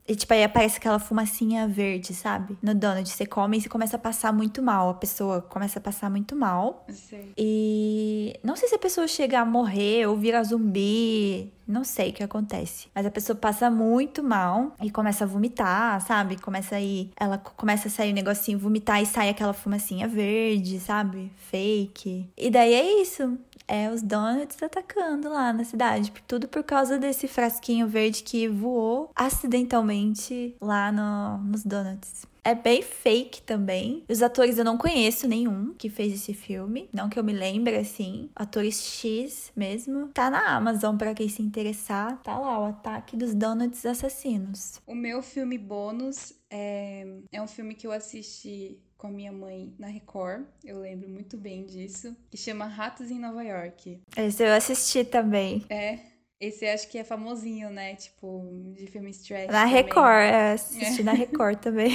E 0.07 0.15
tipo, 0.15 0.33
aí 0.33 0.43
aparece 0.43 0.77
aquela 0.77 0.99
fumacinha 0.99 1.67
verde, 1.67 2.13
sabe? 2.13 2.57
No 2.61 2.75
donut. 2.75 3.07
Você 3.07 3.25
come 3.25 3.57
e 3.57 3.61
você 3.61 3.69
começa 3.69 3.95
a 3.95 3.99
passar 3.99 4.33
muito 4.33 4.61
mal. 4.61 4.89
A 4.89 4.93
pessoa 4.95 5.41
começa 5.41 5.79
a 5.79 5.81
passar 5.81 6.09
muito 6.09 6.35
mal. 6.35 6.85
Sei. 6.89 7.31
E 7.37 8.39
não 8.43 8.55
sei 8.55 8.67
se 8.67 8.75
a 8.75 8.79
pessoa 8.79 9.07
chega 9.07 9.39
a 9.39 9.45
morrer 9.45 10.07
ou 10.07 10.17
vira 10.17 10.43
zumbi. 10.43 11.51
Não 11.67 11.85
sei 11.85 12.09
o 12.09 12.13
que 12.13 12.23
acontece. 12.23 12.89
Mas 12.93 13.05
a 13.05 13.11
pessoa 13.11 13.35
passa 13.35 13.69
muito 13.69 14.21
mal 14.21 14.75
e 14.81 14.91
começa 14.91 15.23
a 15.23 15.27
vomitar, 15.27 16.01
sabe? 16.01 16.35
Começa 16.41 16.75
a 16.75 16.81
ir. 16.81 17.11
Ela 17.15 17.37
começa 17.37 17.87
a 17.87 17.91
sair 17.91 18.11
um 18.11 18.15
negocinho, 18.15 18.59
vomitar 18.59 19.01
e 19.01 19.05
sai 19.05 19.29
aquela 19.29 19.53
fumacinha 19.53 20.07
verde, 20.07 20.79
sabe? 20.81 21.31
Fake. 21.49 22.29
E 22.35 22.49
daí 22.49 22.73
é 22.73 23.01
isso. 23.01 23.37
É 23.73 23.89
os 23.89 24.01
donuts 24.01 24.61
atacando 24.61 25.29
lá 25.29 25.53
na 25.53 25.63
cidade. 25.63 26.11
Tudo 26.27 26.45
por 26.45 26.61
causa 26.61 26.99
desse 26.99 27.25
frasquinho 27.25 27.87
verde 27.87 28.21
que 28.21 28.45
voou 28.45 29.09
acidentalmente 29.15 30.57
lá 30.59 30.91
no, 30.91 31.37
nos 31.37 31.63
donuts. 31.63 32.25
É 32.43 32.53
bem 32.53 32.81
fake 32.81 33.43
também. 33.43 34.03
Os 34.09 34.21
atores 34.21 34.57
eu 34.57 34.65
não 34.65 34.77
conheço 34.77 35.25
nenhum 35.25 35.73
que 35.73 35.89
fez 35.89 36.11
esse 36.13 36.33
filme. 36.33 36.89
Não 36.91 37.07
que 37.07 37.17
eu 37.17 37.23
me 37.23 37.31
lembre, 37.31 37.77
assim. 37.77 38.29
Atores 38.35 38.81
X 38.81 39.53
mesmo. 39.55 40.09
Tá 40.09 40.29
na 40.29 40.55
Amazon 40.57 40.97
pra 40.97 41.13
quem 41.13 41.29
se 41.29 41.41
interessar. 41.41 42.21
Tá 42.23 42.37
lá, 42.37 42.59
o 42.59 42.65
Ataque 42.65 43.15
dos 43.15 43.33
Donuts 43.33 43.85
Assassinos. 43.85 44.81
O 44.85 44.95
meu 44.95 45.21
filme 45.21 45.57
bônus 45.57 46.33
é, 46.49 47.07
é 47.31 47.41
um 47.41 47.47
filme 47.47 47.73
que 47.73 47.87
eu 47.87 47.91
assisti 47.93 48.77
com 49.01 49.07
a 49.07 49.11
minha 49.11 49.31
mãe 49.31 49.73
na 49.79 49.87
Record. 49.87 50.45
Eu 50.63 50.79
lembro 50.79 51.09
muito 51.09 51.35
bem 51.35 51.65
disso. 51.65 52.15
Que 52.29 52.37
chama 52.37 52.67
Ratos 52.67 53.09
em 53.09 53.17
Nova 53.17 53.43
York. 53.43 53.99
Esse 54.15 54.43
eu 54.43 54.53
assisti 54.53 55.03
também. 55.03 55.65
É. 55.69 56.11
Esse 56.39 56.67
acho 56.67 56.87
que 56.87 56.99
é 56.99 57.03
famosinho, 57.03 57.71
né? 57.71 57.95
Tipo, 57.95 58.43
de 58.75 58.85
filme 58.87 59.11
trash. 59.11 59.47
Na 59.47 59.61
também. 59.61 59.73
Record, 59.73 60.23
é, 60.23 60.51
assisti 60.53 61.03
na 61.03 61.13
Record 61.13 61.57
também. 61.61 61.91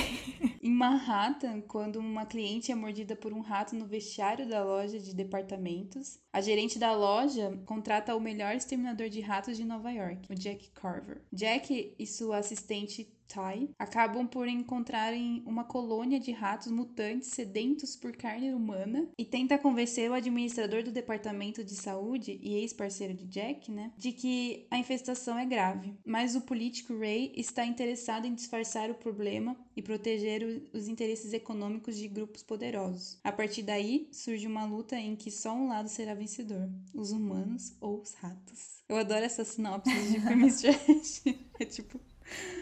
Em 0.63 0.71
Manhattan, 0.71 1.61
quando 1.61 1.97
uma 1.97 2.27
cliente 2.27 2.73
é 2.73 2.75
mordida 2.75 3.15
por 3.15 3.33
um 3.33 3.41
rato 3.41 3.77
no 3.77 3.87
vestiário 3.87 4.49
da 4.49 4.65
loja 4.65 4.99
de 4.99 5.15
departamentos, 5.15 6.19
a 6.33 6.41
gerente 6.41 6.79
da 6.79 6.93
loja 6.93 7.57
contrata 7.67 8.17
o 8.17 8.21
melhor 8.21 8.55
exterminador 8.55 9.09
de 9.09 9.21
ratos 9.21 9.57
de 9.57 9.65
Nova 9.65 9.91
York, 9.91 10.31
o 10.31 10.35
Jack 10.35 10.71
Carver. 10.71 11.23
Jack 11.33 11.95
e 11.97 12.07
sua 12.07 12.39
assistente 12.39 13.16
Ty 13.27 13.71
acabam 13.79 14.27
por 14.27 14.49
encontrarem 14.49 15.43
uma 15.47 15.65
colônia 15.65 16.19
de 16.19 16.33
ratos 16.33 16.71
mutantes 16.71 17.29
sedentos 17.29 17.97
por 17.97 18.17
carne 18.17 18.53
humana 18.53 19.09
e 19.19 19.25
tenta 19.25 19.59
convencer 19.59 20.11
o 20.11 20.15
administrador 20.15 20.83
do 20.83 20.91
departamento 20.91 21.63
de 21.65 21.75
saúde 21.75 22.39
e 22.43 22.55
ex-parceiro 22.55 23.15
de 23.15 23.27
Jack, 23.27 23.71
né, 23.71 23.93
de 23.97 24.13
que 24.13 24.67
a 24.71 24.79
infestação 24.79 25.39
é 25.39 25.45
grave. 25.45 25.95
Mas 26.05 26.35
o 26.35 26.41
político 26.41 26.99
Ray 26.99 27.33
está 27.37 27.65
interessado 27.65 28.27
em 28.27 28.35
disfarçar 28.35 28.91
o 28.91 28.95
problema 28.95 29.57
e 29.77 29.83
proteger 29.83 30.69
os 30.73 30.89
interesses 30.89 31.33
econômicos 31.33 31.97
de 31.97 32.09
grupos 32.09 32.43
poderosos. 32.43 33.19
A 33.23 33.33
partir 33.33 33.63
daí, 33.63 34.09
surge 34.13 34.47
uma 34.47 34.65
luta 34.65 34.97
em 34.97 35.15
que 35.15 35.31
só 35.31 35.53
um 35.53 35.69
lado 35.69 35.89
será 35.89 36.15
vencedor: 36.15 36.69
os 36.95 37.13
humanos 37.13 37.75
ou 37.81 38.01
os 38.01 38.15
ratos. 38.15 38.83
Eu 38.89 38.97
adoro 38.97 39.25
essas 39.25 39.49
sinopses 39.49 40.13
de 40.13 40.21
filmes 40.21 40.61
trash. 40.63 41.23
É 41.59 41.65
tipo, 41.65 42.01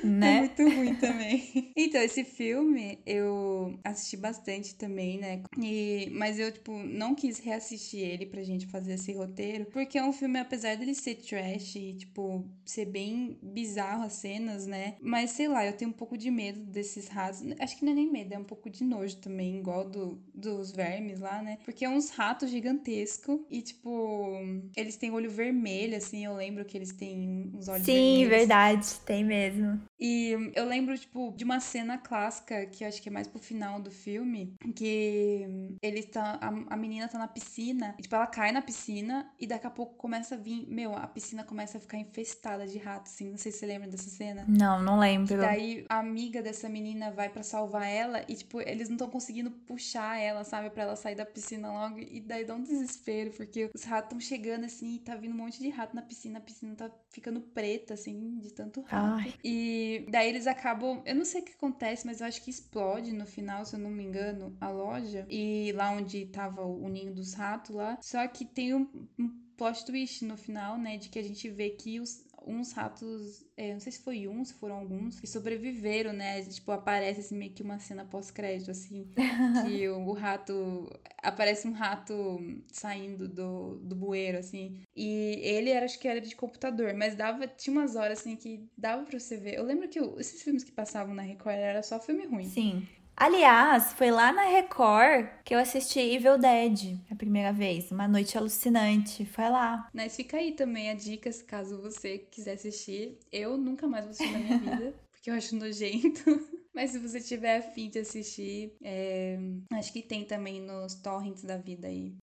né? 0.03 0.21
É 0.21 0.31
muito 0.33 0.63
ruim 0.71 0.95
também. 0.95 1.75
Então, 1.77 2.01
esse 2.01 2.25
filme 2.25 3.01
eu 3.05 3.79
assisti 3.83 4.17
bastante 4.17 4.77
também, 4.77 5.19
né? 5.19 5.43
E, 5.59 6.09
mas 6.13 6.39
eu, 6.39 6.53
tipo, 6.53 6.73
não 6.73 7.15
quis 7.17 7.39
reassistir 7.41 8.01
ele 8.01 8.27
pra 8.27 8.43
gente 8.45 8.67
fazer 8.67 8.93
esse 8.95 9.13
roteiro, 9.13 9.67
porque 9.67 9.99
é 9.99 10.05
um 10.05 10.13
filme, 10.13 10.39
apesar 10.39 10.77
dele 10.77 10.95
ser 10.95 11.17
trash 11.17 11.75
e, 11.77 11.95
tipo, 11.95 12.45
ser 12.65 12.85
bem 12.87 13.39
bizarro 13.43 14.05
as 14.05 14.13
cenas, 14.15 14.67
né? 14.67 14.97
Mas 15.01 15.33
sei 15.33 15.49
lá, 15.49 15.67
eu 15.67 15.73
tenho 15.77 15.91
um 15.91 15.95
pouco 15.95 16.17
de 16.17 16.31
medo 16.31 16.61
desses 16.61 17.09
ratos. 17.09 17.43
Acho 17.59 17.77
que 17.77 17.85
não 17.85 17.93
é 17.93 17.95
nem 17.97 18.11
medo, 18.11 18.35
é 18.35 18.39
um 18.39 18.45
pouco 18.45 18.71
de 18.71 18.85
nojo 18.85 19.17
também, 19.17 19.59
igual 19.59 19.89
do, 19.89 20.23
dos 20.33 20.71
vermes 20.71 21.19
lá, 21.21 21.43
né? 21.43 21.59
Porque 21.65 21.85
é 21.85 21.89
uns 21.89 22.11
ratos 22.11 22.51
gigantescos 22.51 23.41
e, 23.51 23.63
tipo, 23.63 24.31
eles 24.77 24.97
têm 24.97 25.11
olho 25.11 25.31
vermelho, 25.31 25.97
assim. 25.97 26.25
Eu 26.25 26.35
lembro 26.35 26.65
que 26.65 26.77
eles 26.79 26.93
têm 26.93 27.51
uns 27.55 27.69
olhos 27.69 27.89
Sim, 27.89 27.91
vermelhos. 27.91 28.45
Sim, 28.45 28.59
verdade, 28.59 28.87
tem 29.05 29.25
mesmo 29.25 29.54
mesmo. 29.55 29.83
E 29.99 30.53
eu 30.55 30.67
lembro, 30.67 30.97
tipo, 30.99 31.33
de 31.37 31.45
uma 31.45 31.61
cena 31.61 31.99
clássica, 31.99 32.67
que 32.67 32.85
eu 32.85 32.89
acho 32.89 33.01
que 33.01 33.09
é 33.09 33.13
mais 33.13 33.27
pro 33.27 33.39
final 33.39 33.81
do 33.81 33.91
filme, 33.91 34.55
que 34.75 35.77
ele 35.83 36.03
tá. 36.03 36.39
A, 36.41 36.75
a 36.75 36.77
menina 36.77 37.09
tá 37.09 37.19
na 37.19 37.29
piscina, 37.29 37.95
e, 37.99 38.03
tipo, 38.03 38.15
ela 38.15 38.27
cai 38.27 38.53
na 38.53 38.63
piscina 38.63 39.31
e 39.39 39.47
daqui 39.47 39.67
a 39.67 39.71
pouco 39.71 39.95
começa 39.97 40.35
a 40.35 40.39
vir. 40.39 40.67
Meu, 40.69 40.95
a 40.97 41.07
piscina 41.07 41.45
começa 41.45 41.79
a 41.79 41.81
ficar 41.81 41.99
infestada 41.99 42.67
de 42.67 42.79
ratos, 42.79 43.13
assim. 43.13 43.31
Não 43.31 43.39
sei 43.39 43.53
se 43.53 43.59
você 43.59 43.67
lembra 43.67 43.89
dessa 43.89 44.09
cena. 44.09 44.45
Não, 44.49 44.83
não 44.83 44.99
lembro. 44.99 45.35
E 45.35 45.37
daí 45.37 45.85
a 45.89 45.99
amiga 45.99 46.43
dessa 46.43 46.69
menina 46.69 47.11
vai 47.11 47.29
para 47.29 47.43
salvar 47.43 47.87
ela 47.87 48.25
e, 48.29 48.35
tipo, 48.35 48.61
eles 48.61 48.89
não 48.89 48.97
estão 48.97 49.09
conseguindo 49.09 49.51
puxar 49.51 50.19
ela, 50.19 50.45
sabe, 50.45 50.71
para 50.71 50.83
ela 50.83 50.97
sair 50.97 51.15
da 51.15 51.25
piscina 51.25 51.73
logo. 51.73 51.99
E 51.99 52.21
daí 52.21 52.45
dá 52.45 52.55
um 52.55 52.63
desespero, 52.63 53.31
porque 53.31 53.71
os 53.75 53.85
ratos 53.85 54.05
estão 54.05 54.21
chegando 54.21 54.65
assim 54.65 54.97
e 54.97 54.99
tá 54.99 55.15
vindo 55.17 55.33
um 55.33 55.39
monte 55.39 55.61
de 55.61 55.69
rato 55.69 55.95
na 55.95 56.03
piscina. 56.03 56.39
A 56.39 56.43
piscina 56.43 56.75
tá 56.75 56.91
ficando 57.11 57.41
preta, 57.41 57.95
assim, 57.95 58.39
de 58.39 58.53
tanto 58.53 58.81
rato. 58.83 59.23
Ai. 59.25 59.35
E 59.45 60.07
daí 60.09 60.29
eles 60.29 60.47
acabam. 60.47 61.03
Eu 61.05 61.15
não 61.15 61.25
sei 61.25 61.43
o 61.43 61.45
que 61.45 61.53
acontece, 61.53 62.07
mas 62.07 62.21
eu 62.21 62.27
acho 62.27 62.43
que 62.43 62.51
explode 62.51 63.13
no 63.13 63.27
final, 63.27 63.67
se 63.67 63.77
eu 63.77 63.81
não 63.81 63.91
me 63.91 64.03
engano, 64.03 64.57
a 64.59 64.71
loja. 64.71 65.27
E 65.29 65.71
lá 65.73 65.91
onde 65.91 66.25
tava 66.27 66.65
o 66.65 66.89
ninho 66.89 67.15
dos 67.15 67.35
ratos 67.35 67.77
lá. 67.77 67.99
Só 68.01 68.27
que 68.27 68.47
tem 68.47 68.75
um, 68.75 68.89
um 69.19 69.29
plot 69.55 69.85
twist 69.85 70.25
no 70.25 70.37
final, 70.39 70.79
né? 70.79 70.97
De 70.97 71.11
que 71.11 71.19
a 71.19 71.23
gente 71.23 71.49
vê 71.51 71.71
que 71.71 72.01
os, 72.01 72.25
uns 72.47 72.73
ratos, 72.73 73.45
é, 73.57 73.73
não 73.73 73.81
sei 73.81 73.93
se 73.93 74.01
foi 74.01 74.29
um, 74.29 74.45
se 74.45 74.55
foram 74.55 74.77
alguns, 74.77 75.21
que 75.21 75.27
sobreviveram, 75.27 76.13
né? 76.13 76.43
Tipo, 76.43 76.73
aparece 76.73 77.21
assim, 77.21 77.37
meio 77.37 77.53
que 77.53 77.63
uma 77.63 77.79
cena 77.79 78.05
pós-crédito, 78.05 78.71
assim, 78.71 79.09
que 79.67 79.89
o, 79.89 80.01
o, 80.09 80.13
rato. 80.13 80.91
Aparece 81.23 81.67
um 81.67 81.73
rato 81.73 82.39
saindo 82.71 83.29
do, 83.29 83.77
do 83.77 83.97
bueiro, 83.97 84.39
assim. 84.39 84.81
E 84.95 85.39
ele 85.43 85.71
era, 85.71 85.85
acho 85.85 85.99
que 85.99 86.09
era 86.09 86.21
de 86.21 86.37
computador, 86.37 86.95
mas 86.95 87.15
dava. 87.15 87.47
Tinha 87.47 87.77
umas 87.77 87.97
horas 87.97 88.21
assim 88.21 88.37
que 88.37 88.69
dava 88.77 89.05
pra 89.05 89.19
você 89.19 89.37
ver. 89.37 89.55
Eu 89.57 89.65
lembro 89.65 89.89
que 89.89 89.99
esses 90.19 90.43
filmes 90.43 90.65
que 90.65 90.73
passavam 90.73 91.15
na 91.15 91.23
Record 91.23 91.57
era 91.57 91.83
só 91.83 91.99
filme 91.99 92.27
ruim. 92.27 92.49
Sim. 92.49 92.87
Aliás, 93.17 93.93
foi 93.93 94.11
lá 94.11 94.33
na 94.33 94.43
Record 94.43 95.29
que 95.45 95.55
eu 95.55 95.59
assisti 95.59 96.01
Evil 96.01 96.37
Dead 96.37 96.99
a 97.11 97.15
primeira 97.15 97.53
vez. 97.53 97.91
Uma 97.91 98.09
noite 98.09 98.37
alucinante. 98.37 99.25
Foi 99.25 99.49
lá. 99.49 99.89
Mas 99.95 100.17
fica 100.17 100.37
aí 100.37 100.53
também 100.53 100.91
a 100.91 100.95
dica, 100.95 101.31
caso 101.47 101.81
você 101.81 102.19
quiser 102.19 102.55
assistir. 102.55 103.19
Eu 103.31 103.57
nunca 103.57 103.87
mais 103.87 104.05
vou 104.05 104.11
assistir 104.11 104.33
na 104.33 104.39
minha 104.39 104.59
vida, 104.59 104.95
porque 105.13 105.31
eu 105.31 105.35
acho 105.35 105.57
nojento. 105.57 106.25
Mas 106.75 106.91
se 106.91 106.99
você 106.99 107.21
tiver 107.21 107.59
afim 107.59 107.89
de 107.89 108.01
assistir, 108.01 108.77
é... 108.83 109.39
acho 109.75 109.93
que 109.93 110.03
tem 110.03 110.25
também 110.25 110.61
nos 110.61 110.97
torrents 110.97 111.45
da 111.45 111.57
vida 111.57 111.87
aí. 111.87 112.17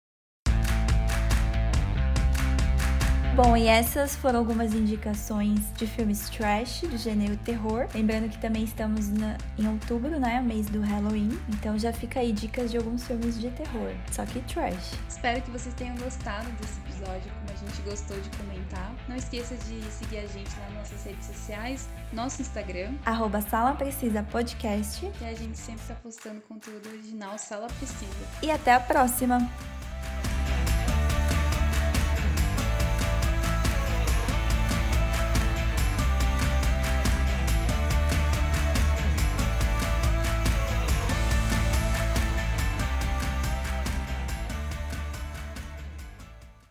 Bom, 3.43 3.57
e 3.57 3.69
essas 3.69 4.15
foram 4.17 4.41
algumas 4.41 4.75
indicações 4.75 5.61
de 5.73 5.87
filmes 5.87 6.29
trash, 6.29 6.83
do 6.83 6.99
gênero 6.99 7.39
terror. 7.39 7.89
Lembrando 7.95 8.29
que 8.29 8.37
também 8.37 8.65
estamos 8.65 9.09
na, 9.09 9.39
em 9.59 9.67
outubro, 9.67 10.21
né? 10.21 10.43
Mês 10.43 10.67
do 10.67 10.83
Halloween. 10.83 11.31
Então 11.49 11.79
já 11.79 11.91
fica 11.91 12.21
aí 12.21 12.33
dicas 12.33 12.71
de 12.71 12.77
alguns 12.77 13.07
filmes 13.07 13.41
de 13.41 13.51
terror, 13.53 13.95
só 14.13 14.27
que 14.27 14.41
trash. 14.41 14.93
Espero 15.09 15.41
que 15.41 15.51
vocês 15.51 15.75
tenham 15.75 15.97
gostado 15.97 16.51
desse 16.61 16.79
episódio, 16.81 17.33
como 17.33 17.51
a 17.51 17.67
gente 17.67 17.81
gostou 17.81 18.21
de 18.21 18.29
comentar. 18.37 18.95
Não 19.09 19.17
esqueça 19.17 19.55
de 19.55 19.83
seguir 19.91 20.19
a 20.19 20.27
gente 20.27 20.51
nas 20.61 20.75
nossas 20.75 21.03
redes 21.03 21.25
sociais, 21.25 21.89
nosso 22.13 22.43
Instagram, 22.43 22.93
arroba 23.07 23.41
Sala 23.41 23.73
Precisa 23.73 24.23
Podcast. 24.23 25.01
Que 25.19 25.25
a 25.25 25.35
gente 25.35 25.57
sempre 25.57 25.81
está 25.81 25.95
postando 25.95 26.43
conteúdo 26.43 26.91
original 26.91 27.39
Sala 27.39 27.69
Precisa. 27.69 28.29
E 28.43 28.51
até 28.51 28.75
a 28.75 28.81
próxima! 28.81 29.49